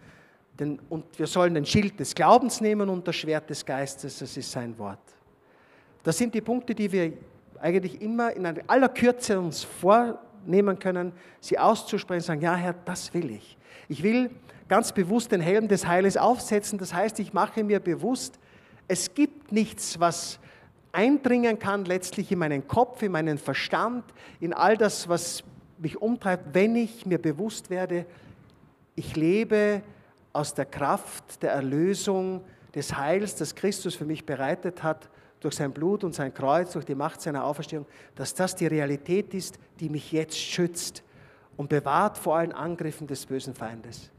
den, 0.59 0.79
und 0.89 1.19
wir 1.19 1.27
sollen 1.27 1.55
den 1.55 1.65
Schild 1.65 1.99
des 1.99 2.15
Glaubens 2.15 2.61
nehmen 2.61 2.89
und 2.89 3.07
das 3.07 3.17
Schwert 3.17 3.49
des 3.49 3.65
Geistes, 3.65 4.19
das 4.19 4.37
ist 4.37 4.51
sein 4.51 4.77
Wort. 4.79 4.99
Das 6.03 6.19
sind 6.19 6.35
die 6.35 6.41
Punkte, 6.41 6.75
die 6.75 6.91
wir 6.91 7.13
eigentlich 7.61 8.03
immer 8.03 8.35
in 8.35 8.45
aller 8.67 8.89
Kürze 8.89 9.39
uns 9.39 9.63
vornehmen 9.63 10.79
können, 10.79 11.13
sie 11.41 11.59
auszusprechen, 11.59 12.23
sagen, 12.23 12.41
ja 12.41 12.57
Herr, 12.57 12.75
das 12.85 13.15
will 13.15 13.31
ich. 13.31 13.57
Ich 13.89 14.03
will 14.03 14.31
ganz 14.69 14.93
bewusst 14.93 15.31
den 15.33 15.41
Helm 15.41 15.69
des 15.69 15.87
Heiles 15.87 16.17
aufsetzen. 16.17 16.79
Das 16.79 16.93
heißt, 16.93 17.21
ich 17.21 17.33
mache 17.33 17.63
mir 17.63 17.79
bewusst, 17.79 18.39
es 18.89 19.15
gibt 19.15 19.53
nichts, 19.53 20.01
was 20.01 20.41
eindringen 20.93 21.59
kann 21.59 21.85
letztlich 21.85 22.31
in 22.31 22.39
meinen 22.39 22.69
Kopf, 22.69 23.03
in 23.03 23.13
meinen 23.13 23.39
Verstand, 23.39 24.05
in 24.41 24.53
all 24.53 24.77
das, 24.77 25.09
was 25.09 25.43
mich 25.79 26.01
umtreibt, 26.01 26.55
wenn 26.55 26.77
ich 26.77 27.07
mir 27.07 27.19
bewusst 27.19 27.71
werde, 27.71 28.07
ich 28.95 29.17
lebe 29.17 29.83
aus 30.33 30.55
der 30.55 30.67
Kraft 30.67 31.43
der 31.43 31.53
Erlösung, 31.53 32.43
des 32.75 32.97
Heils, 32.97 33.37
das 33.37 33.55
Christus 33.55 33.95
für 33.95 34.05
mich 34.05 34.25
bereitet 34.25 34.83
hat, 34.83 35.09
durch 35.41 35.57
sein 35.57 35.73
Blut 35.73 36.05
und 36.05 36.15
sein 36.15 36.33
Kreuz, 36.33 36.73
durch 36.73 36.85
die 36.85 36.95
Macht 36.95 37.21
seiner 37.21 37.45
Auferstehung, 37.45 37.87
dass 38.15 38.35
das 38.35 38.55
die 38.55 38.67
Realität 38.67 39.35
ist, 39.35 39.59
die 39.81 39.89
mich 39.89 40.13
jetzt 40.13 40.39
schützt 40.39 41.03
und 41.57 41.69
bewahrt 41.69 42.17
vor 42.17 42.37
allen 42.37 42.53
Angriffen 42.53 43.07
des 43.07 43.27
bösen 43.27 43.55
Feindes. 43.55 44.11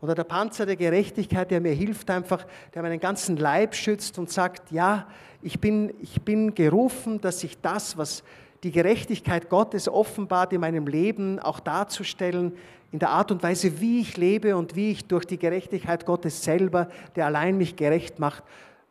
Oder 0.00 0.14
der 0.14 0.24
Panzer 0.24 0.66
der 0.66 0.76
Gerechtigkeit, 0.76 1.50
der 1.50 1.60
mir 1.60 1.72
hilft 1.72 2.10
einfach, 2.10 2.46
der 2.74 2.82
meinen 2.82 3.00
ganzen 3.00 3.36
Leib 3.36 3.74
schützt 3.74 4.18
und 4.18 4.30
sagt, 4.30 4.70
ja, 4.70 5.06
ich 5.42 5.60
bin, 5.60 5.94
ich 6.00 6.22
bin 6.22 6.54
gerufen, 6.54 7.20
dass 7.20 7.42
ich 7.44 7.60
das, 7.60 7.96
was 7.96 8.22
die 8.62 8.72
Gerechtigkeit 8.72 9.48
Gottes 9.48 9.88
offenbart 9.88 10.52
in 10.52 10.60
meinem 10.60 10.86
Leben, 10.86 11.38
auch 11.38 11.60
darzustellen, 11.60 12.52
in 12.92 12.98
der 12.98 13.10
Art 13.10 13.30
und 13.30 13.42
Weise, 13.42 13.80
wie 13.80 14.00
ich 14.00 14.16
lebe 14.16 14.56
und 14.56 14.76
wie 14.76 14.90
ich 14.90 15.06
durch 15.06 15.24
die 15.24 15.38
Gerechtigkeit 15.38 16.06
Gottes 16.06 16.42
selber, 16.42 16.88
der 17.14 17.26
allein 17.26 17.58
mich 17.58 17.76
gerecht 17.76 18.18
macht, 18.18 18.44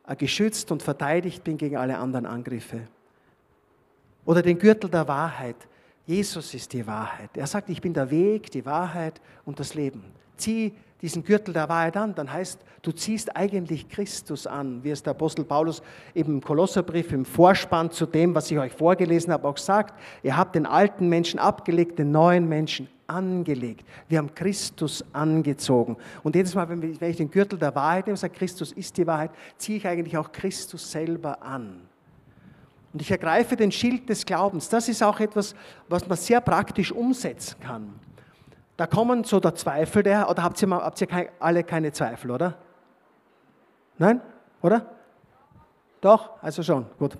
äh, 0.06 0.16
geschützt 0.16 0.70
und 0.70 0.82
verteidigt 0.82 1.42
bin 1.44 1.56
gegen 1.56 1.76
alle 1.76 1.98
anderen 1.98 2.26
Angriffe. 2.26 2.82
Oder 4.24 4.42
den 4.42 4.58
Gürtel 4.58 4.90
der 4.90 5.08
Wahrheit. 5.08 5.56
Jesus 6.06 6.54
ist 6.54 6.72
die 6.72 6.86
Wahrheit. 6.86 7.30
Er 7.36 7.46
sagt, 7.46 7.68
ich 7.68 7.80
bin 7.80 7.92
der 7.92 8.10
Weg, 8.10 8.50
die 8.50 8.64
Wahrheit 8.64 9.20
und 9.44 9.58
das 9.58 9.74
Leben. 9.74 10.04
Zieh 10.36 10.72
diesen 11.02 11.24
Gürtel 11.24 11.52
der 11.52 11.68
Wahrheit 11.68 11.96
an, 11.96 12.14
dann 12.14 12.32
heißt, 12.32 12.58
du 12.82 12.90
ziehst 12.92 13.36
eigentlich 13.36 13.88
Christus 13.88 14.46
an, 14.46 14.82
wie 14.82 14.90
es 14.90 15.02
der 15.02 15.10
Apostel 15.10 15.44
Paulus 15.44 15.82
eben 16.14 16.34
im 16.34 16.40
Kolosserbrief 16.40 17.12
im 17.12 17.24
Vorspann 17.24 17.90
zu 17.90 18.06
dem, 18.06 18.34
was 18.34 18.50
ich 18.50 18.58
euch 18.58 18.72
vorgelesen 18.72 19.32
habe, 19.32 19.46
auch 19.46 19.58
sagt. 19.58 19.94
Ihr 20.22 20.36
habt 20.36 20.54
den 20.54 20.64
alten 20.64 21.08
Menschen 21.08 21.38
abgelegt, 21.38 21.98
den 21.98 22.12
neuen 22.12 22.48
Menschen 22.48 22.88
angelegt. 23.06 23.86
Wir 24.08 24.18
haben 24.18 24.34
Christus 24.34 25.04
angezogen. 25.12 25.96
Und 26.22 26.34
jedes 26.34 26.54
Mal, 26.54 26.68
wenn 26.68 26.82
ich 26.82 27.16
den 27.16 27.30
Gürtel 27.30 27.58
der 27.58 27.74
Wahrheit 27.74 28.06
nehme 28.06 28.14
und 28.14 28.18
sage, 28.18 28.34
Christus 28.34 28.72
ist 28.72 28.96
die 28.96 29.06
Wahrheit, 29.06 29.30
ziehe 29.58 29.78
ich 29.78 29.86
eigentlich 29.86 30.16
auch 30.16 30.32
Christus 30.32 30.90
selber 30.90 31.42
an. 31.42 31.82
Und 32.92 33.02
ich 33.02 33.10
ergreife 33.10 33.56
den 33.56 33.70
Schild 33.70 34.08
des 34.08 34.24
Glaubens. 34.24 34.70
Das 34.70 34.88
ist 34.88 35.02
auch 35.02 35.20
etwas, 35.20 35.54
was 35.88 36.08
man 36.08 36.16
sehr 36.16 36.40
praktisch 36.40 36.90
umsetzen 36.90 37.60
kann. 37.60 37.92
Da 38.76 38.86
kommen 38.86 39.24
so 39.24 39.40
der 39.40 39.54
Zweifel, 39.54 40.02
der, 40.02 40.28
oder 40.28 40.42
habt 40.42 40.60
ihr, 40.60 40.68
mal, 40.68 40.82
habt 40.82 41.00
ihr 41.00 41.08
alle 41.38 41.64
keine 41.64 41.92
Zweifel, 41.92 42.30
oder? 42.30 42.56
Nein? 43.98 44.20
Oder? 44.60 44.86
Doch? 46.00 46.42
Also 46.42 46.62
schon, 46.62 46.86
gut. 46.98 47.16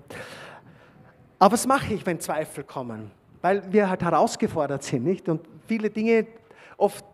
Aber 1.39 1.53
was 1.53 1.67
mache 1.67 1.95
ich, 1.95 2.05
wenn 2.05 2.21
Zweifel 2.21 2.65
kommen? 2.65 3.11
Weil 3.41 3.73
wir 3.73 3.89
halt 3.89 4.03
herausgefordert 4.03 4.83
sind, 4.83 5.05
nicht? 5.05 5.29
Und 5.29 5.47
viele 5.67 5.89
Dinge 5.89 6.27
oft 6.77 7.05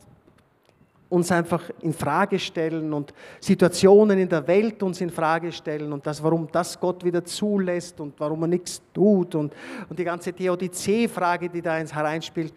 uns 1.09 1.31
einfach 1.31 1.69
in 1.81 1.93
Frage 1.93 2.39
stellen 2.39 2.93
und 2.93 3.13
Situationen 3.39 4.19
in 4.19 4.29
der 4.29 4.47
Welt 4.47 4.83
uns 4.83 5.01
in 5.03 5.11
Frage 5.11 5.53
stellen 5.53 5.93
und 5.93 6.07
das, 6.07 6.23
warum 6.23 6.49
das 6.51 6.81
Gott 6.81 7.05
wieder 7.05 7.23
zulässt 7.23 8.01
und 8.01 8.19
warum 8.19 8.43
er 8.43 8.49
nichts 8.49 8.81
tut 8.95 9.35
und, 9.35 9.55
und 9.91 9.99
die 9.99 10.05
ganze 10.05 10.33
Theodizee-Frage, 10.33 11.51
die 11.51 11.61
da 11.61 11.77
ins 11.77 11.95
hereinspielt 11.95 12.55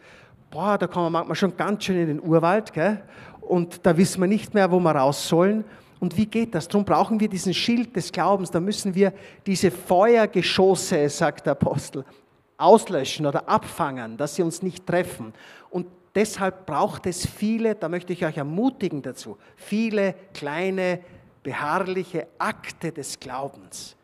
boah, 0.52 0.78
da 0.78 0.88
kommen 0.88 1.08
wir 1.08 1.10
manchmal 1.10 1.36
schon 1.36 1.56
ganz 1.56 1.84
schön 1.84 1.98
in 1.98 2.08
den 2.08 2.22
Urwald, 2.22 2.74
gell? 2.74 3.02
und 3.42 3.86
da 3.86 3.96
wissen 3.96 4.22
wir 4.22 4.28
nicht 4.28 4.54
mehr, 4.54 4.72
wo 4.72 4.80
wir 4.80 4.92
raus 4.92 5.28
sollen. 5.28 5.64
Und 6.00 6.18
wie 6.18 6.26
geht 6.26 6.54
das? 6.56 6.68
Darum 6.68 6.86
brauchen 6.86 7.20
wir 7.20 7.30
diesen 7.30 7.54
Schild 7.54 7.96
des 7.96 8.12
Glaubens. 8.12 8.52
Da 8.52 8.60
müssen 8.60 8.94
wir 8.96 9.14
diese 9.46 9.72
Feuergeschosse, 9.72 11.10
sagt 11.10 11.46
der 11.46 11.54
Apostel, 11.54 12.04
auslöschen 12.58 13.26
oder 13.26 13.48
abfangen, 13.48 14.18
dass 14.18 14.36
sie 14.36 14.44
uns 14.44 14.62
nicht 14.62 14.86
treffen. 14.86 15.34
Und 15.70 15.88
deshalb 16.14 16.66
braucht 16.66 17.06
es 17.06 17.26
viele, 17.26 17.76
da 17.76 17.90
möchte 17.90 18.14
ich 18.14 18.26
euch 18.26 18.38
ermutigen 18.38 19.02
dazu, 19.02 19.38
viele 19.56 20.16
kleine, 20.34 21.00
beharrliche 21.44 22.28
Akte 22.38 22.92
des 22.92 23.20
Glaubens. 23.20 23.96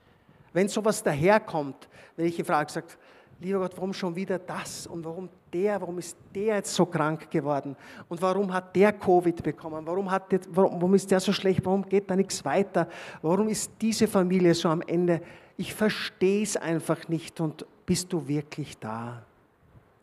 Wenn 0.53 0.67
sowas 0.67 1.01
daherkommt, 1.01 1.87
wenn 2.15 2.25
ich 2.25 2.37
ihn 2.37 2.45
frage, 2.45 2.71
sagt, 2.71 2.97
lieber 3.41 3.59
Gott, 3.59 3.73
warum 3.75 3.93
schon 3.93 4.15
wieder 4.15 4.37
das 4.37 4.85
und 4.87 5.03
warum 5.03 5.27
der, 5.51 5.81
warum 5.81 5.97
ist 5.97 6.15
der 6.33 6.55
jetzt 6.55 6.73
so 6.73 6.85
krank 6.85 7.29
geworden 7.29 7.75
und 8.07 8.21
warum 8.21 8.53
hat 8.53 8.75
der 8.75 8.93
Covid 8.93 9.41
bekommen, 9.41 9.85
warum, 9.85 10.09
hat 10.09 10.31
der, 10.31 10.39
warum, 10.51 10.73
warum 10.73 10.93
ist 10.93 11.09
der 11.09 11.19
so 11.19 11.33
schlecht, 11.33 11.65
warum 11.65 11.87
geht 11.87 12.09
da 12.09 12.15
nichts 12.15 12.45
weiter, 12.45 12.87
warum 13.21 13.49
ist 13.49 13.71
diese 13.81 14.07
Familie 14.07 14.53
so 14.53 14.69
am 14.69 14.81
Ende, 14.81 15.21
ich 15.57 15.73
verstehe 15.73 16.43
es 16.43 16.55
einfach 16.55 17.07
nicht 17.07 17.39
und 17.41 17.65
bist 17.85 18.13
du 18.13 18.27
wirklich 18.27 18.77
da? 18.77 19.23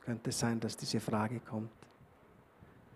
Könnte 0.04 0.32
sein, 0.32 0.58
dass 0.58 0.76
diese 0.76 1.00
Frage 1.00 1.40
kommt. 1.40 1.70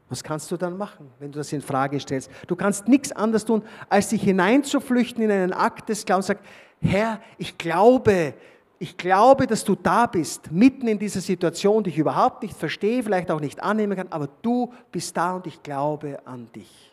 Was 0.08 0.22
kannst 0.22 0.50
du 0.50 0.56
dann 0.56 0.76
machen, 0.76 1.10
wenn 1.18 1.32
du 1.32 1.38
das 1.38 1.52
in 1.52 1.62
Frage 1.62 1.98
stellst? 1.98 2.30
Du 2.46 2.54
kannst 2.54 2.86
nichts 2.88 3.12
anderes 3.12 3.44
tun, 3.44 3.62
als 3.88 4.08
dich 4.08 4.22
hineinzuflüchten 4.22 5.22
in 5.22 5.30
einen 5.30 5.52
Akt 5.52 5.88
des 5.88 6.04
Glaubens. 6.04 6.26
Sag, 6.26 6.38
Herr, 6.82 7.20
ich 7.38 7.56
glaube, 7.56 8.34
ich 8.82 8.96
glaube, 8.96 9.46
dass 9.46 9.62
du 9.62 9.76
da 9.76 10.06
bist, 10.06 10.50
mitten 10.50 10.88
in 10.88 10.98
dieser 10.98 11.20
Situation, 11.20 11.84
die 11.84 11.90
ich 11.90 11.98
überhaupt 11.98 12.42
nicht 12.42 12.56
verstehe, 12.56 13.04
vielleicht 13.04 13.30
auch 13.30 13.40
nicht 13.40 13.62
annehmen 13.62 13.96
kann, 13.96 14.08
aber 14.10 14.28
du 14.42 14.72
bist 14.90 15.16
da 15.16 15.36
und 15.36 15.46
ich 15.46 15.62
glaube 15.62 16.18
an 16.24 16.48
dich. 16.52 16.90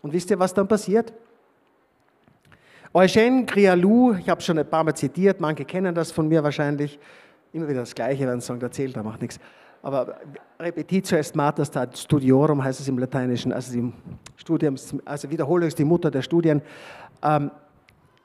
Und 0.00 0.14
wisst 0.14 0.30
ihr, 0.30 0.38
was 0.38 0.54
dann 0.54 0.66
passiert? 0.66 1.12
Eugène 2.94 3.44
Grialou, 3.44 4.14
ich 4.14 4.30
habe 4.30 4.40
schon 4.40 4.58
ein 4.58 4.66
paar 4.66 4.84
Mal 4.84 4.94
zitiert, 4.94 5.38
manche 5.38 5.66
kennen 5.66 5.94
das 5.94 6.10
von 6.10 6.28
mir 6.28 6.42
wahrscheinlich, 6.42 6.98
immer 7.52 7.68
wieder 7.68 7.80
das 7.80 7.94
Gleiche, 7.94 8.26
wenn 8.26 8.40
sie 8.40 8.46
sagen, 8.46 8.62
erzählt, 8.62 8.96
da 8.96 9.02
macht 9.02 9.20
nichts. 9.20 9.38
Aber 9.82 10.16
Repetitio 10.58 11.18
est 11.18 11.36
mater 11.36 11.66
stat 11.66 11.98
studiorum 11.98 12.64
heißt 12.64 12.80
es 12.80 12.88
im 12.88 12.96
Lateinischen, 12.96 13.52
also, 13.52 13.76
im 13.76 13.92
Studium, 14.36 14.76
also 15.04 15.30
Wiederholung 15.30 15.68
ist 15.68 15.78
die 15.78 15.84
Mutter 15.84 16.10
der 16.10 16.22
Studien. 16.22 16.62
Ähm, 17.22 17.50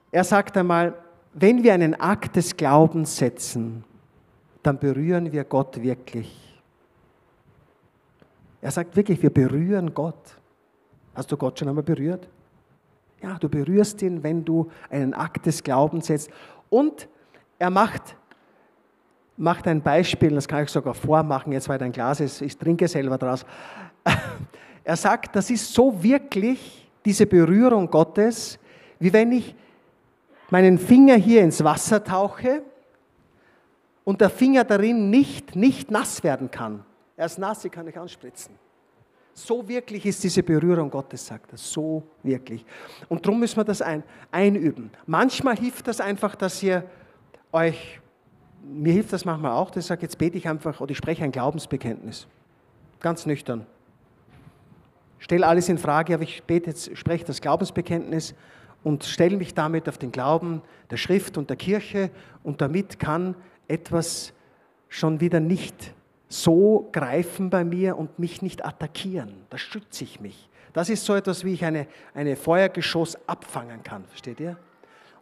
er 0.10 0.24
sagt 0.24 0.56
einmal, 0.56 0.96
wenn 1.34 1.64
wir 1.64 1.74
einen 1.74 2.00
Akt 2.00 2.36
des 2.36 2.56
Glaubens 2.56 3.18
setzen, 3.18 3.84
dann 4.64 4.80
berühren 4.80 5.32
wir 5.32 5.44
Gott 5.44 5.82
wirklich. 5.82 6.62
Er 8.62 8.72
sagt 8.72 8.96
wirklich, 8.96 9.22
wir 9.22 9.30
berühren 9.30 9.94
Gott. 9.94 10.38
Hast 11.16 11.32
du 11.32 11.38
Gott 11.38 11.60
schon 11.60 11.70
einmal 11.70 11.84
berührt? 11.84 12.28
Ja, 13.22 13.38
du 13.38 13.50
berührst 13.50 14.02
ihn, 14.02 14.24
wenn 14.24 14.44
du 14.44 14.70
einen 14.90 15.14
Akt 15.14 15.46
des 15.46 15.64
Glaubens 15.64 16.08
setzt. 16.08 16.30
Und 16.70 17.08
er 17.58 17.70
macht, 17.70 18.16
macht 19.38 19.68
ein 19.68 19.82
Beispiel, 19.82 20.32
das 20.32 20.48
kann 20.48 20.64
ich 20.64 20.70
sogar 20.70 20.94
vormachen, 20.94 21.52
jetzt 21.52 21.70
weil 21.70 21.78
dein 21.78 21.92
Glas 21.92 22.20
ist, 22.20 22.42
ich 22.42 22.58
trinke 22.58 22.88
selber 22.88 23.18
draus. 23.18 23.46
Er 24.82 24.96
sagt, 24.96 25.36
das 25.36 25.52
ist 25.52 25.72
so 25.72 26.02
wirklich, 26.02 26.90
diese 27.06 27.28
Berührung 27.28 27.92
Gottes, 27.92 28.58
wie 28.98 29.14
wenn 29.14 29.32
ich 29.32 29.54
meinen 30.52 30.78
Finger 30.78 31.16
hier 31.16 31.42
ins 31.42 31.64
Wasser 31.64 32.04
tauche 32.04 32.64
und 34.04 34.22
der 34.22 34.30
Finger 34.30 34.64
darin 34.64 35.10
nicht, 35.10 35.56
nicht 35.56 35.92
nass 35.92 36.24
werden 36.24 36.50
kann. 36.50 36.84
Er 37.16 37.26
ist 37.26 37.38
nass, 37.38 37.64
ich 37.66 37.72
kann 37.72 37.86
nicht 37.86 37.98
anspritzen. 37.98 38.56
So 39.34 39.68
wirklich 39.68 40.06
ist 40.06 40.24
diese 40.24 40.44
Berührung 40.44 40.90
Gottes, 40.90 41.26
sagt 41.26 41.54
er. 41.54 41.58
So 41.58 42.04
wirklich. 42.24 42.66
Und 43.08 43.26
darum 43.26 43.40
müssen 43.40 43.58
wir 43.58 43.64
das 43.64 43.82
ein, 43.82 44.04
einüben. 44.32 44.92
Manchmal 45.06 45.58
hilft 45.58 45.88
das 45.88 46.02
einfach, 46.02 46.36
dass 46.36 46.62
ihr 46.62 46.84
euch, 47.52 48.02
mir 48.64 48.94
hilft 48.94 49.14
das 49.14 49.26
manchmal 49.26 49.52
auch, 49.52 49.72
dass 49.72 49.86
ich 49.86 49.88
sage, 49.88 50.02
jetzt 50.02 50.18
bete 50.18 50.38
ich 50.38 50.48
einfach 50.48 50.82
oder 50.82 50.92
ich 50.92 50.98
spreche 50.98 51.24
ein 51.24 51.32
Glaubensbekenntnis. 51.32 52.28
Ganz 53.00 53.26
nüchtern. 53.26 53.66
Stell 55.20 55.44
alles 55.44 55.70
in 55.70 55.78
Frage, 55.78 56.14
aber 56.14 56.24
ich 56.24 56.44
bete 56.44 56.70
jetzt, 56.70 56.98
spreche 56.98 57.26
das 57.26 57.42
Glaubensbekenntnis 57.42 58.34
und 58.84 59.04
stelle 59.04 59.38
mich 59.38 59.54
damit 59.54 59.90
auf 59.90 59.98
den 59.98 60.12
Glauben 60.12 60.62
der 60.90 60.98
Schrift 60.98 61.38
und 61.38 61.50
der 61.50 61.58
Kirche 61.58 62.10
und 62.44 62.62
damit 62.62 63.00
kann 63.00 63.36
etwas 63.68 64.34
schon 64.88 65.20
wieder 65.20 65.40
nicht 65.40 65.94
so 66.28 66.90
greifen 66.92 67.50
bei 67.50 67.64
mir 67.64 67.98
und 67.98 68.20
mich 68.20 68.42
nicht 68.42 68.66
attackieren. 68.66 69.34
Da 69.50 69.58
schütze 69.58 70.04
ich 70.04 70.20
mich. 70.20 70.50
Das 70.74 70.90
ist 70.90 71.04
so 71.06 71.16
etwas, 71.16 71.44
wie 71.44 71.54
ich 71.54 71.66
eine, 71.66 71.88
eine 72.14 72.36
Feuergeschoss 72.36 73.18
abfangen 73.28 73.84
kann. 73.84 74.06
Versteht 74.06 74.40
ihr? 74.40 74.58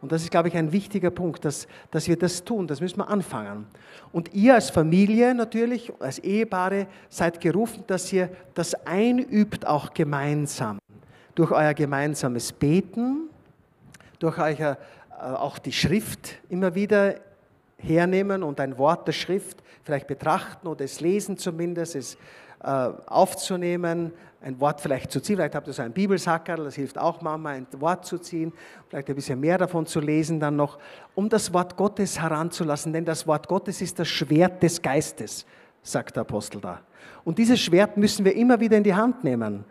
Und 0.00 0.12
das 0.12 0.22
ist, 0.22 0.30
glaube 0.30 0.48
ich, 0.48 0.56
ein 0.56 0.70
wichtiger 0.70 1.10
Punkt, 1.10 1.44
dass, 1.44 1.66
dass 1.90 2.06
wir 2.06 2.16
das 2.16 2.44
tun. 2.44 2.66
Das 2.66 2.80
müssen 2.80 2.98
wir 2.98 3.08
anfangen. 3.08 3.66
Und 4.12 4.32
ihr 4.34 4.54
als 4.54 4.70
Familie 4.70 5.34
natürlich, 5.34 5.92
als 5.98 6.18
Ehepaare, 6.20 6.86
seid 7.08 7.40
gerufen, 7.40 7.82
dass 7.86 8.12
ihr 8.12 8.28
das 8.54 8.74
einübt, 8.86 9.66
auch 9.66 9.92
gemeinsam. 9.94 10.78
Durch 11.34 11.50
euer 11.50 11.74
gemeinsames 11.74 12.52
Beten, 12.52 13.28
durch 14.18 14.38
euch 14.38 14.60
äh, 14.60 14.76
auch 15.18 15.58
die 15.58 15.72
Schrift 15.72 16.36
immer 16.48 16.74
wieder 16.74 17.16
hernehmen 17.76 18.42
und 18.42 18.60
ein 18.60 18.78
Wort 18.78 19.06
der 19.06 19.12
Schrift 19.12 19.62
vielleicht 19.82 20.06
betrachten 20.06 20.66
oder 20.66 20.84
es 20.84 21.00
lesen 21.00 21.36
zumindest, 21.36 21.96
es 21.96 22.18
äh, 22.62 22.68
aufzunehmen, 23.06 24.12
ein 24.40 24.60
Wort 24.60 24.80
vielleicht 24.80 25.10
zu 25.10 25.20
ziehen. 25.20 25.36
Vielleicht 25.36 25.54
habt 25.54 25.66
ihr 25.66 25.72
so 25.72 25.82
einen 25.82 25.92
Bibelsackerl, 25.92 26.64
das 26.64 26.74
hilft 26.74 26.98
auch 26.98 27.20
manchmal, 27.22 27.54
ein 27.54 27.66
Wort 27.78 28.04
zu 28.04 28.18
ziehen, 28.18 28.52
vielleicht 28.88 29.08
ein 29.08 29.14
bisschen 29.14 29.40
mehr 29.40 29.58
davon 29.58 29.86
zu 29.86 30.00
lesen 30.00 30.40
dann 30.40 30.56
noch, 30.56 30.78
um 31.14 31.28
das 31.28 31.52
Wort 31.52 31.76
Gottes 31.76 32.20
heranzulassen, 32.20 32.92
denn 32.92 33.04
das 33.04 33.26
Wort 33.26 33.48
Gottes 33.48 33.80
ist 33.80 33.98
das 33.98 34.08
Schwert 34.08 34.62
des 34.62 34.82
Geistes, 34.82 35.46
sagt 35.82 36.16
der 36.16 36.22
Apostel 36.22 36.60
da. 36.60 36.80
Und 37.24 37.38
dieses 37.38 37.60
Schwert 37.60 37.96
müssen 37.96 38.24
wir 38.24 38.34
immer 38.34 38.60
wieder 38.60 38.76
in 38.76 38.84
die 38.84 38.94
Hand 38.94 39.24
nehmen, 39.24 39.64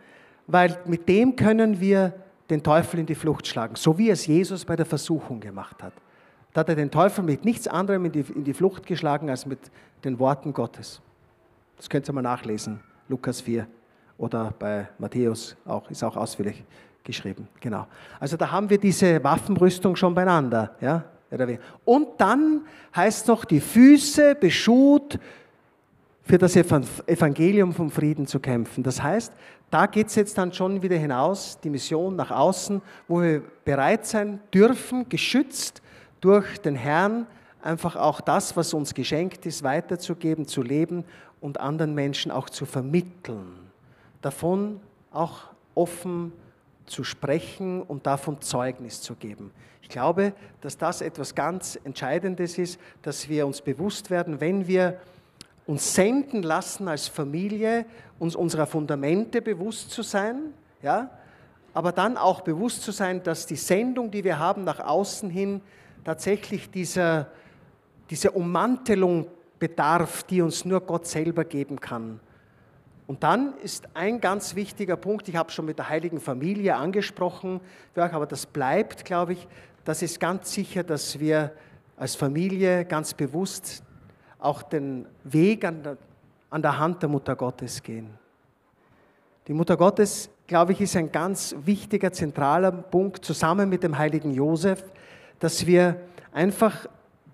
weil 0.46 0.78
mit 0.86 1.08
dem 1.08 1.36
können 1.36 1.80
wir 1.80 2.14
den 2.50 2.62
Teufel 2.62 3.00
in 3.00 3.06
die 3.06 3.14
Flucht 3.14 3.46
schlagen, 3.46 3.76
so 3.76 3.98
wie 3.98 4.10
es 4.10 4.26
Jesus 4.26 4.64
bei 4.64 4.76
der 4.76 4.86
Versuchung 4.86 5.40
gemacht 5.40 5.82
hat. 5.82 5.92
Da 6.52 6.60
hat 6.60 6.68
er 6.70 6.76
den 6.76 6.90
Teufel 6.90 7.24
mit 7.24 7.44
nichts 7.44 7.68
anderem 7.68 8.06
in 8.06 8.12
die, 8.12 8.20
in 8.20 8.44
die 8.44 8.54
Flucht 8.54 8.86
geschlagen 8.86 9.28
als 9.28 9.46
mit 9.46 9.58
den 10.04 10.18
Worten 10.18 10.52
Gottes. 10.52 11.00
Das 11.76 11.88
könnt 11.88 12.08
ihr 12.08 12.12
mal 12.12 12.22
nachlesen, 12.22 12.80
Lukas 13.08 13.40
4 13.40 13.66
oder 14.16 14.52
bei 14.58 14.88
Matthäus 14.98 15.56
auch, 15.64 15.90
ist 15.90 16.02
auch 16.02 16.16
ausführlich 16.16 16.64
geschrieben. 17.04 17.48
Genau. 17.60 17.86
Also 18.18 18.36
da 18.36 18.50
haben 18.50 18.68
wir 18.68 18.78
diese 18.78 19.22
Waffenrüstung 19.22 19.94
schon 19.94 20.14
beieinander. 20.14 20.74
Ja? 20.80 21.04
Und 21.84 22.08
dann 22.18 22.62
heißt 22.96 23.28
noch, 23.28 23.44
die 23.44 23.60
Füße 23.60 24.34
beschut 24.34 25.18
für 26.28 26.38
das 26.38 26.54
Evangelium 26.54 27.72
vom 27.72 27.90
Frieden 27.90 28.26
zu 28.26 28.38
kämpfen. 28.38 28.84
Das 28.84 29.02
heißt, 29.02 29.32
da 29.70 29.86
geht 29.86 30.08
es 30.08 30.14
jetzt 30.14 30.38
dann 30.38 30.52
schon 30.52 30.82
wieder 30.82 30.96
hinaus, 30.96 31.58
die 31.64 31.70
Mission 31.70 32.14
nach 32.14 32.30
außen, 32.30 32.80
wo 33.08 33.22
wir 33.22 33.42
bereit 33.64 34.06
sein 34.06 34.38
dürfen, 34.52 35.08
geschützt 35.08 35.82
durch 36.20 36.58
den 36.58 36.76
Herrn, 36.76 37.26
einfach 37.62 37.96
auch 37.96 38.20
das, 38.20 38.56
was 38.56 38.74
uns 38.74 38.94
geschenkt 38.94 39.46
ist, 39.46 39.62
weiterzugeben, 39.62 40.46
zu 40.46 40.62
leben 40.62 41.04
und 41.40 41.58
anderen 41.58 41.94
Menschen 41.94 42.30
auch 42.30 42.50
zu 42.50 42.66
vermitteln 42.66 43.68
davon 44.22 44.80
auch 45.12 45.50
offen 45.74 46.32
zu 46.86 47.04
sprechen 47.04 47.82
und 47.82 48.06
davon 48.06 48.40
Zeugnis 48.40 49.00
zu 49.00 49.14
geben. 49.14 49.50
Ich 49.82 49.88
glaube, 49.88 50.32
dass 50.60 50.76
das 50.76 51.00
etwas 51.00 51.34
ganz 51.34 51.78
Entscheidendes 51.84 52.58
ist, 52.58 52.80
dass 53.02 53.28
wir 53.28 53.46
uns 53.46 53.62
bewusst 53.62 54.10
werden, 54.10 54.40
wenn 54.40 54.66
wir 54.66 55.00
uns 55.68 55.94
senden 55.94 56.42
lassen 56.42 56.88
als 56.88 57.08
Familie, 57.08 57.84
uns 58.18 58.34
unserer 58.34 58.66
Fundamente 58.66 59.42
bewusst 59.42 59.90
zu 59.90 60.02
sein, 60.02 60.54
ja, 60.82 61.10
aber 61.74 61.92
dann 61.92 62.16
auch 62.16 62.40
bewusst 62.40 62.82
zu 62.82 62.90
sein, 62.90 63.22
dass 63.22 63.44
die 63.44 63.56
Sendung, 63.56 64.10
die 64.10 64.24
wir 64.24 64.38
haben 64.38 64.64
nach 64.64 64.80
außen 64.80 65.28
hin, 65.28 65.60
tatsächlich 66.04 66.70
dieser, 66.70 67.28
dieser 68.08 68.34
Ummantelung 68.34 69.26
bedarf, 69.58 70.22
die 70.22 70.40
uns 70.40 70.64
nur 70.64 70.80
Gott 70.80 71.06
selber 71.06 71.44
geben 71.44 71.78
kann. 71.78 72.18
Und 73.06 73.22
dann 73.22 73.52
ist 73.62 73.88
ein 73.92 74.22
ganz 74.22 74.54
wichtiger 74.54 74.96
Punkt, 74.96 75.28
ich 75.28 75.36
habe 75.36 75.50
schon 75.50 75.66
mit 75.66 75.78
der 75.78 75.90
heiligen 75.90 76.18
Familie 76.20 76.76
angesprochen, 76.76 77.60
aber 77.94 78.26
das 78.26 78.46
bleibt, 78.46 79.04
glaube 79.04 79.34
ich, 79.34 79.46
das 79.84 80.00
ist 80.00 80.18
ganz 80.18 80.50
sicher, 80.50 80.82
dass 80.82 81.20
wir 81.20 81.52
als 81.98 82.14
Familie 82.14 82.86
ganz 82.86 83.12
bewusst 83.12 83.82
auch 84.38 84.62
den 84.62 85.06
Weg 85.24 85.64
an 85.64 85.82
der, 85.82 85.96
an 86.50 86.62
der 86.62 86.78
Hand 86.78 87.02
der 87.02 87.08
Mutter 87.08 87.36
Gottes 87.36 87.82
gehen. 87.82 88.10
Die 89.46 89.54
Mutter 89.54 89.76
Gottes, 89.76 90.30
glaube 90.46 90.72
ich, 90.72 90.80
ist 90.80 90.96
ein 90.96 91.10
ganz 91.10 91.54
wichtiger, 91.64 92.12
zentraler 92.12 92.70
Punkt 92.70 93.24
zusammen 93.24 93.68
mit 93.68 93.82
dem 93.82 93.96
heiligen 93.96 94.32
Josef, 94.32 94.84
dass 95.38 95.66
wir 95.66 95.96
einfach 96.32 96.86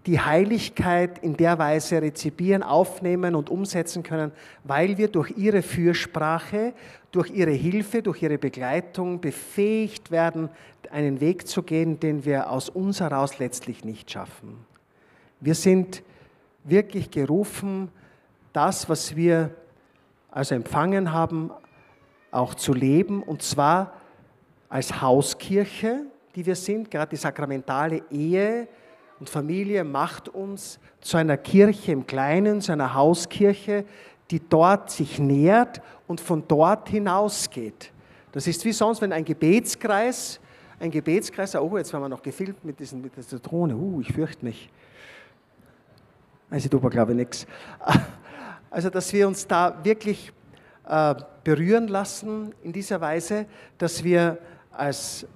die 0.06 0.20
Heiligkeit 0.20 1.18
in 1.20 1.36
der 1.36 1.58
Weise 1.58 2.02
rezipieren, 2.02 2.62
aufnehmen 2.62 3.34
und 3.34 3.48
umsetzen 3.48 4.02
können, 4.02 4.32
weil 4.62 4.98
wir 4.98 5.08
durch 5.08 5.32
ihre 5.36 5.62
Fürsprache, 5.62 6.74
durch 7.10 7.30
ihre 7.30 7.52
Hilfe, 7.52 8.02
durch 8.02 8.22
ihre 8.22 8.38
Begleitung 8.38 9.20
befähigt 9.20 10.10
werden, 10.10 10.50
einen 10.90 11.20
Weg 11.20 11.48
zu 11.48 11.62
gehen, 11.62 11.98
den 12.00 12.24
wir 12.24 12.50
aus 12.50 12.68
uns 12.68 13.00
heraus 13.00 13.38
letztlich 13.38 13.84
nicht 13.84 14.10
schaffen. 14.10 14.66
Wir 15.40 15.54
sind 15.54 16.02
wirklich 16.64 17.10
gerufen, 17.10 17.90
das, 18.52 18.88
was 18.88 19.14
wir 19.16 19.50
also 20.30 20.54
empfangen 20.54 21.12
haben, 21.12 21.50
auch 22.30 22.54
zu 22.54 22.72
leben, 22.74 23.22
und 23.22 23.42
zwar 23.42 23.92
als 24.68 25.00
Hauskirche, 25.00 26.06
die 26.34 26.44
wir 26.44 26.56
sind, 26.56 26.90
gerade 26.90 27.10
die 27.10 27.16
sakramentale 27.16 28.02
Ehe, 28.10 28.66
und 29.20 29.30
Familie 29.30 29.84
macht 29.84 30.28
uns 30.28 30.80
zu 31.00 31.16
einer 31.16 31.36
Kirche 31.36 31.92
im 31.92 32.06
Kleinen, 32.06 32.60
zu 32.60 32.72
einer 32.72 32.94
Hauskirche, 32.94 33.84
die 34.30 34.40
dort 34.40 34.90
sich 34.90 35.18
nährt 35.18 35.80
und 36.06 36.20
von 36.20 36.42
dort 36.48 36.88
hinausgeht. 36.88 37.92
Das 38.32 38.46
ist 38.46 38.64
wie 38.64 38.72
sonst, 38.72 39.00
wenn 39.00 39.12
ein 39.12 39.24
Gebetskreis, 39.24 40.40
ein 40.80 40.90
Gebetskreis, 40.90 41.54
oh, 41.54 41.76
jetzt 41.78 41.92
werden 41.92 42.04
wir 42.04 42.08
noch 42.08 42.22
gefilmt 42.22 42.64
mit, 42.64 42.80
diesen, 42.80 43.00
mit 43.00 43.16
dieser 43.16 43.38
Drohne, 43.38 43.76
uh, 43.76 44.00
ich 44.00 44.12
fürchte 44.12 44.44
mich. 44.44 44.68
Also, 46.54 46.68
tut 46.68 46.88
glaube 46.92 47.10
ich, 47.10 47.16
nichts. 47.16 47.46
Also, 48.70 48.90
dass 48.90 49.12
wir 49.12 49.26
uns 49.28 49.46
da 49.46 49.84
wirklich 49.84 50.32
äh, 50.88 51.14
berühren 51.42 51.86
lassen 51.88 52.52
in 52.62 52.72
dieser 52.72 53.00
Weise, 53.00 53.46
dass 53.78 54.02
wir 54.02 54.38
als 54.72 55.26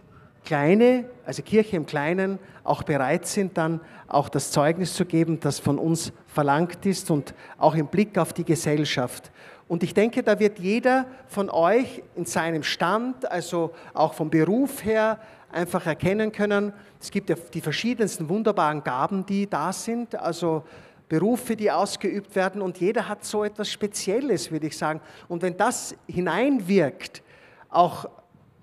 Kleine, 0.44 1.06
also 1.24 1.42
Kirche 1.42 1.76
im 1.76 1.86
Kleinen, 1.86 2.38
auch 2.62 2.84
bereit 2.84 3.26
sind, 3.26 3.56
dann 3.56 3.80
auch 4.06 4.28
das 4.28 4.50
Zeugnis 4.52 4.94
zu 4.94 5.04
geben, 5.04 5.38
das 5.40 5.58
von 5.60 5.78
uns 5.78 6.12
verlangt 6.26 6.84
ist 6.86 7.10
und 7.12 7.34
auch 7.58 7.74
im 7.74 7.86
Blick 7.88 8.16
auf 8.18 8.32
die 8.32 8.44
Gesellschaft. 8.44 9.30
Und 9.66 9.82
ich 9.82 9.94
denke, 9.94 10.22
da 10.22 10.38
wird 10.38 10.58
jeder 10.60 11.06
von 11.26 11.50
euch 11.50 12.02
in 12.14 12.26
seinem 12.26 12.62
Stand, 12.62 13.30
also 13.30 13.72
auch 13.92 14.14
vom 14.14 14.30
Beruf 14.30 14.84
her, 14.84 15.18
einfach 15.50 15.86
erkennen 15.86 16.32
können, 16.32 16.72
es 17.00 17.10
gibt 17.10 17.30
ja 17.30 17.36
die 17.52 17.60
verschiedensten 17.60 18.28
wunderbaren 18.28 18.82
Gaben, 18.82 19.24
die 19.24 19.48
da 19.48 19.72
sind, 19.72 20.14
also 20.16 20.64
Berufe, 21.08 21.56
die 21.56 21.70
ausgeübt 21.70 22.34
werden 22.36 22.60
und 22.60 22.78
jeder 22.78 23.08
hat 23.08 23.24
so 23.24 23.44
etwas 23.44 23.70
Spezielles, 23.70 24.50
würde 24.50 24.66
ich 24.66 24.76
sagen. 24.76 25.00
Und 25.28 25.42
wenn 25.42 25.56
das 25.56 25.94
hineinwirkt, 26.06 27.22
auch 27.70 28.08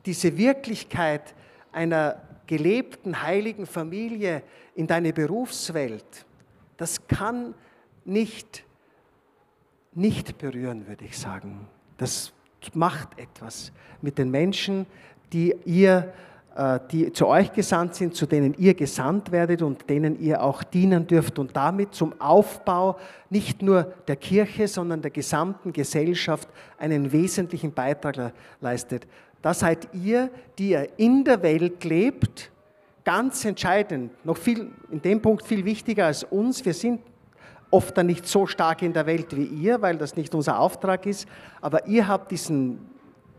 diese 0.06 0.38
Wirklichkeit, 0.38 1.34
einer 1.72 2.22
gelebten 2.48 3.24
heiligen 3.24 3.66
Familie 3.66 4.44
in 4.76 4.88
deine 4.88 5.14
Berufswelt, 5.14 6.26
das 6.78 7.08
kann 7.08 7.56
nicht, 8.04 8.64
nicht 9.94 10.38
berühren, 10.38 10.88
würde 10.88 11.06
ich 11.06 11.18
sagen. 11.18 11.68
Das 11.98 12.32
macht 12.74 13.18
etwas 13.18 13.72
mit 14.02 14.18
den 14.18 14.30
Menschen, 14.30 14.86
die 15.34 15.56
ihr 15.66 16.14
die 16.92 17.12
zu 17.12 17.28
euch 17.28 17.52
gesandt 17.52 17.96
sind, 17.96 18.16
zu 18.16 18.26
denen 18.26 18.54
ihr 18.58 18.76
gesandt 18.76 19.34
werdet 19.34 19.62
und 19.62 19.90
denen 19.90 20.18
ihr 20.22 20.42
auch 20.42 20.64
dienen 20.64 21.06
dürft 21.06 21.38
und 21.38 21.56
damit 21.56 21.94
zum 21.94 22.20
Aufbau 22.22 22.98
nicht 23.30 23.62
nur 23.62 23.94
der 24.08 24.16
Kirche, 24.16 24.70
sondern 24.70 25.02
der 25.02 25.12
gesamten 25.12 25.74
Gesellschaft 25.74 26.48
einen 26.78 27.12
wesentlichen 27.12 27.74
Beitrag 27.74 28.34
leistet. 28.62 29.06
Da 29.42 29.54
seid 29.54 29.90
ihr, 29.94 30.30
die 30.58 30.70
ihr 30.70 30.88
in 30.98 31.26
der 31.26 31.44
Welt 31.44 31.84
lebt, 31.84 32.52
ganz 33.04 33.44
entscheidend, 33.44 34.12
noch 34.26 34.38
viel, 34.38 34.72
in 34.90 35.02
dem 35.02 35.22
Punkt 35.22 35.46
viel 35.46 35.66
wichtiger 35.66 36.06
als 36.06 36.24
uns. 36.24 36.64
Wir 36.64 36.74
sind 36.74 37.02
oft 37.70 37.98
dann 37.98 38.08
nicht 38.08 38.26
so 38.26 38.48
stark 38.48 38.82
in 38.82 38.94
der 38.94 39.06
Welt 39.06 39.36
wie 39.36 39.44
ihr, 39.44 39.82
weil 39.82 39.98
das 39.98 40.16
nicht 40.16 40.34
unser 40.34 40.58
Auftrag 40.60 41.06
ist, 41.06 41.28
aber 41.60 41.86
ihr 41.88 42.08
habt 42.08 42.32
diesen 42.32 42.80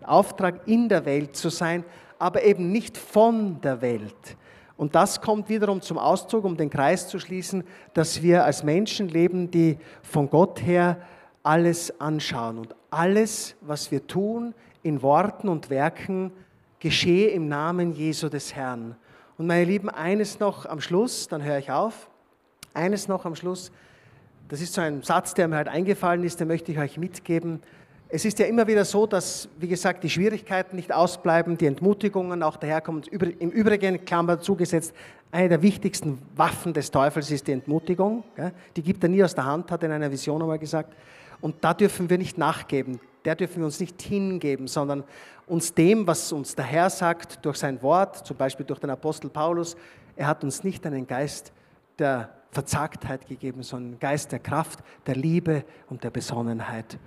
Auftrag, 0.03 0.69
in 0.69 0.89
der 0.89 1.05
Welt 1.05 1.35
zu 1.35 1.49
sein, 1.49 1.83
aber 2.19 2.43
eben 2.45 2.73
nicht 2.73 2.97
von 2.97 3.61
der 3.61 3.81
Welt. 3.81 4.37
Und 4.77 4.95
das 4.95 5.21
kommt 5.21 5.49
wiederum 5.49 5.81
zum 5.81 5.99
Ausdruck, 5.99 6.45
um 6.45 6.57
den 6.57 6.69
Kreis 6.69 7.09
zu 7.09 7.19
schließen, 7.19 7.64
dass 7.95 8.23
wir 8.23 8.45
als 8.45 8.62
Menschen 8.62 9.09
leben, 9.09 9.51
die 9.51 9.79
von 10.03 10.29
Gott 10.29 10.61
her 10.62 10.99
alles 11.43 12.01
anschauen. 12.01 12.59
Und 12.59 12.75
alles, 12.91 13.57
was 13.61 13.91
wir 13.91 14.07
tun, 14.07 14.55
in 14.83 15.03
Worten 15.03 15.49
und 15.49 15.71
Werken 15.71 16.33
geschehe 16.79 17.29
im 17.29 17.49
Namen 17.49 17.93
Jesu 17.93 18.29
des 18.29 18.55
Herrn. 18.55 18.97
Und 19.39 19.47
meine 19.47 19.64
Lieben, 19.64 19.89
eines 19.89 20.41
noch 20.41 20.67
am 20.67 20.81
Schluss, 20.81 21.29
dann 21.29 21.43
höre 21.43 21.59
ich 21.59 21.71
auf. 21.71 22.11
Eines 22.75 23.09
noch 23.09 23.25
am 23.25 23.35
Schluss, 23.35 23.73
das 24.49 24.61
ist 24.61 24.75
so 24.75 24.81
ein 24.81 25.03
Satz, 25.03 25.35
der 25.35 25.49
mir 25.49 25.57
halt 25.57 25.69
eingefallen 25.69 26.23
ist, 26.23 26.39
den 26.39 26.49
möchte 26.49 26.71
ich 26.71 26.79
euch 26.79 26.99
mitgeben. 26.99 27.61
Es 28.09 28.24
ist 28.24 28.38
ja 28.38 28.46
immer 28.46 28.66
wieder 28.66 28.84
so, 28.84 29.07
dass, 29.07 29.48
wie 29.59 29.68
gesagt, 29.68 30.04
die 30.04 30.11
Schwierigkeiten 30.11 30.76
nicht 30.76 30.92
ausbleiben, 30.92 31.59
die 31.59 31.66
Entmutigungen 31.66 32.42
auch 32.42 32.57
daherkommen. 32.57 33.02
Im 33.11 33.50
Übrigen, 33.50 34.04
Klammer 34.04 34.40
zugesetzt, 34.40 34.94
eine 35.32 35.48
der 35.48 35.62
wichtigsten 35.62 36.22
Waffen 36.36 36.72
des 36.72 36.90
Teufels 36.90 37.30
ist 37.30 37.48
die 37.48 37.52
Entmutigung. 37.52 38.22
Die 38.76 38.82
gibt 38.82 39.02
er 39.02 39.09
nie 39.09 39.24
aus 39.24 39.34
der 39.34 39.44
Hand, 39.44 39.70
hat 39.70 39.82
er 39.82 39.88
in 39.88 39.96
einer 39.96 40.11
Vision 40.11 40.40
einmal 40.40 40.59
gesagt. 40.59 40.94
Und 41.40 41.57
da 41.62 41.74
dürfen 41.74 42.09
wir 42.09 42.16
nicht 42.16 42.38
nachgeben 42.38 43.00
der 43.26 43.34
dürfen 43.34 43.59
wir 43.59 43.64
uns 43.66 43.80
nicht 43.80 44.00
hingeben, 44.00 44.68
sondern 44.68 45.04
uns 45.46 45.74
dem, 45.74 46.07
was 46.07 46.32
uns 46.32 46.54
der 46.54 46.64
Herr 46.64 46.88
sagt 46.88 47.44
durch 47.44 47.57
sein 47.59 47.82
Wort, 47.82 48.24
zum 48.24 48.36
Beispiel 48.36 48.64
durch 48.64 48.78
den 48.78 48.90
Apostel 48.90 49.28
Paulus, 49.28 49.76
er 50.14 50.28
hat 50.28 50.44
uns 50.44 50.62
nicht 50.62 50.86
einen 50.86 51.07
Geist 51.07 51.52
der 51.98 52.30
Verzagtheit 52.52 53.26
gegeben, 53.26 53.64
sondern 53.64 53.90
einen 53.92 53.98
Geist 53.98 54.30
der 54.30 54.38
Kraft, 54.38 54.78
der 55.07 55.16
Liebe 55.16 55.64
und 55.88 56.04
der 56.04 56.11
Besonnenheit. 56.11 56.98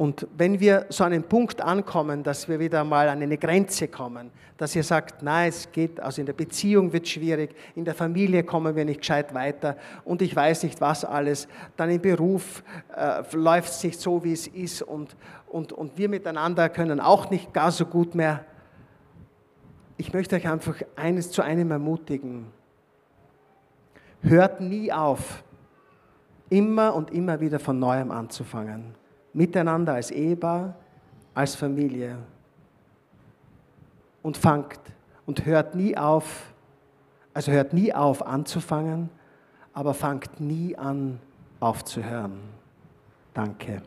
Und 0.00 0.26
wenn 0.34 0.58
wir 0.60 0.86
so 0.88 1.04
an 1.04 1.12
einen 1.12 1.24
Punkt 1.24 1.60
ankommen, 1.60 2.22
dass 2.22 2.48
wir 2.48 2.58
wieder 2.58 2.84
mal 2.84 3.10
an 3.10 3.20
eine 3.20 3.36
Grenze 3.36 3.86
kommen, 3.86 4.30
dass 4.56 4.74
ihr 4.74 4.82
sagt, 4.82 5.22
nein, 5.22 5.50
es 5.50 5.70
geht, 5.70 6.00
also 6.00 6.22
in 6.22 6.26
der 6.26 6.32
Beziehung 6.32 6.90
wird 6.90 7.06
schwierig, 7.06 7.54
in 7.74 7.84
der 7.84 7.94
Familie 7.94 8.42
kommen 8.42 8.74
wir 8.74 8.86
nicht 8.86 9.00
gescheit 9.00 9.34
weiter 9.34 9.76
und 10.06 10.22
ich 10.22 10.34
weiß 10.34 10.62
nicht 10.62 10.80
was 10.80 11.04
alles, 11.04 11.48
dann 11.76 11.90
im 11.90 12.00
Beruf 12.00 12.64
äh, 12.96 13.22
läuft 13.36 13.72
es 13.72 13.84
nicht 13.84 14.00
so, 14.00 14.24
wie 14.24 14.32
es 14.32 14.46
ist 14.46 14.80
und, 14.80 15.14
und, 15.48 15.74
und 15.74 15.98
wir 15.98 16.08
miteinander 16.08 16.70
können 16.70 16.98
auch 16.98 17.28
nicht 17.28 17.52
gar 17.52 17.70
so 17.70 17.84
gut 17.84 18.14
mehr. 18.14 18.46
Ich 19.98 20.14
möchte 20.14 20.34
euch 20.34 20.48
einfach 20.48 20.76
eines 20.96 21.30
zu 21.30 21.42
einem 21.42 21.72
ermutigen. 21.72 22.46
Hört 24.22 24.62
nie 24.62 24.90
auf, 24.90 25.44
immer 26.48 26.94
und 26.94 27.10
immer 27.10 27.38
wieder 27.42 27.58
von 27.58 27.78
neuem 27.78 28.10
anzufangen 28.10 28.98
miteinander 29.32 29.94
als 29.94 30.10
Ehepaar, 30.10 30.74
als 31.34 31.54
Familie. 31.54 32.18
Und 34.22 34.36
fangt 34.36 34.80
und 35.26 35.46
hört 35.46 35.74
nie 35.74 35.96
auf, 35.96 36.52
also 37.32 37.52
hört 37.52 37.72
nie 37.72 37.94
auf 37.94 38.26
anzufangen, 38.26 39.08
aber 39.72 39.94
fangt 39.94 40.40
nie 40.40 40.76
an 40.76 41.20
aufzuhören. 41.60 42.40
Danke. 43.32 43.82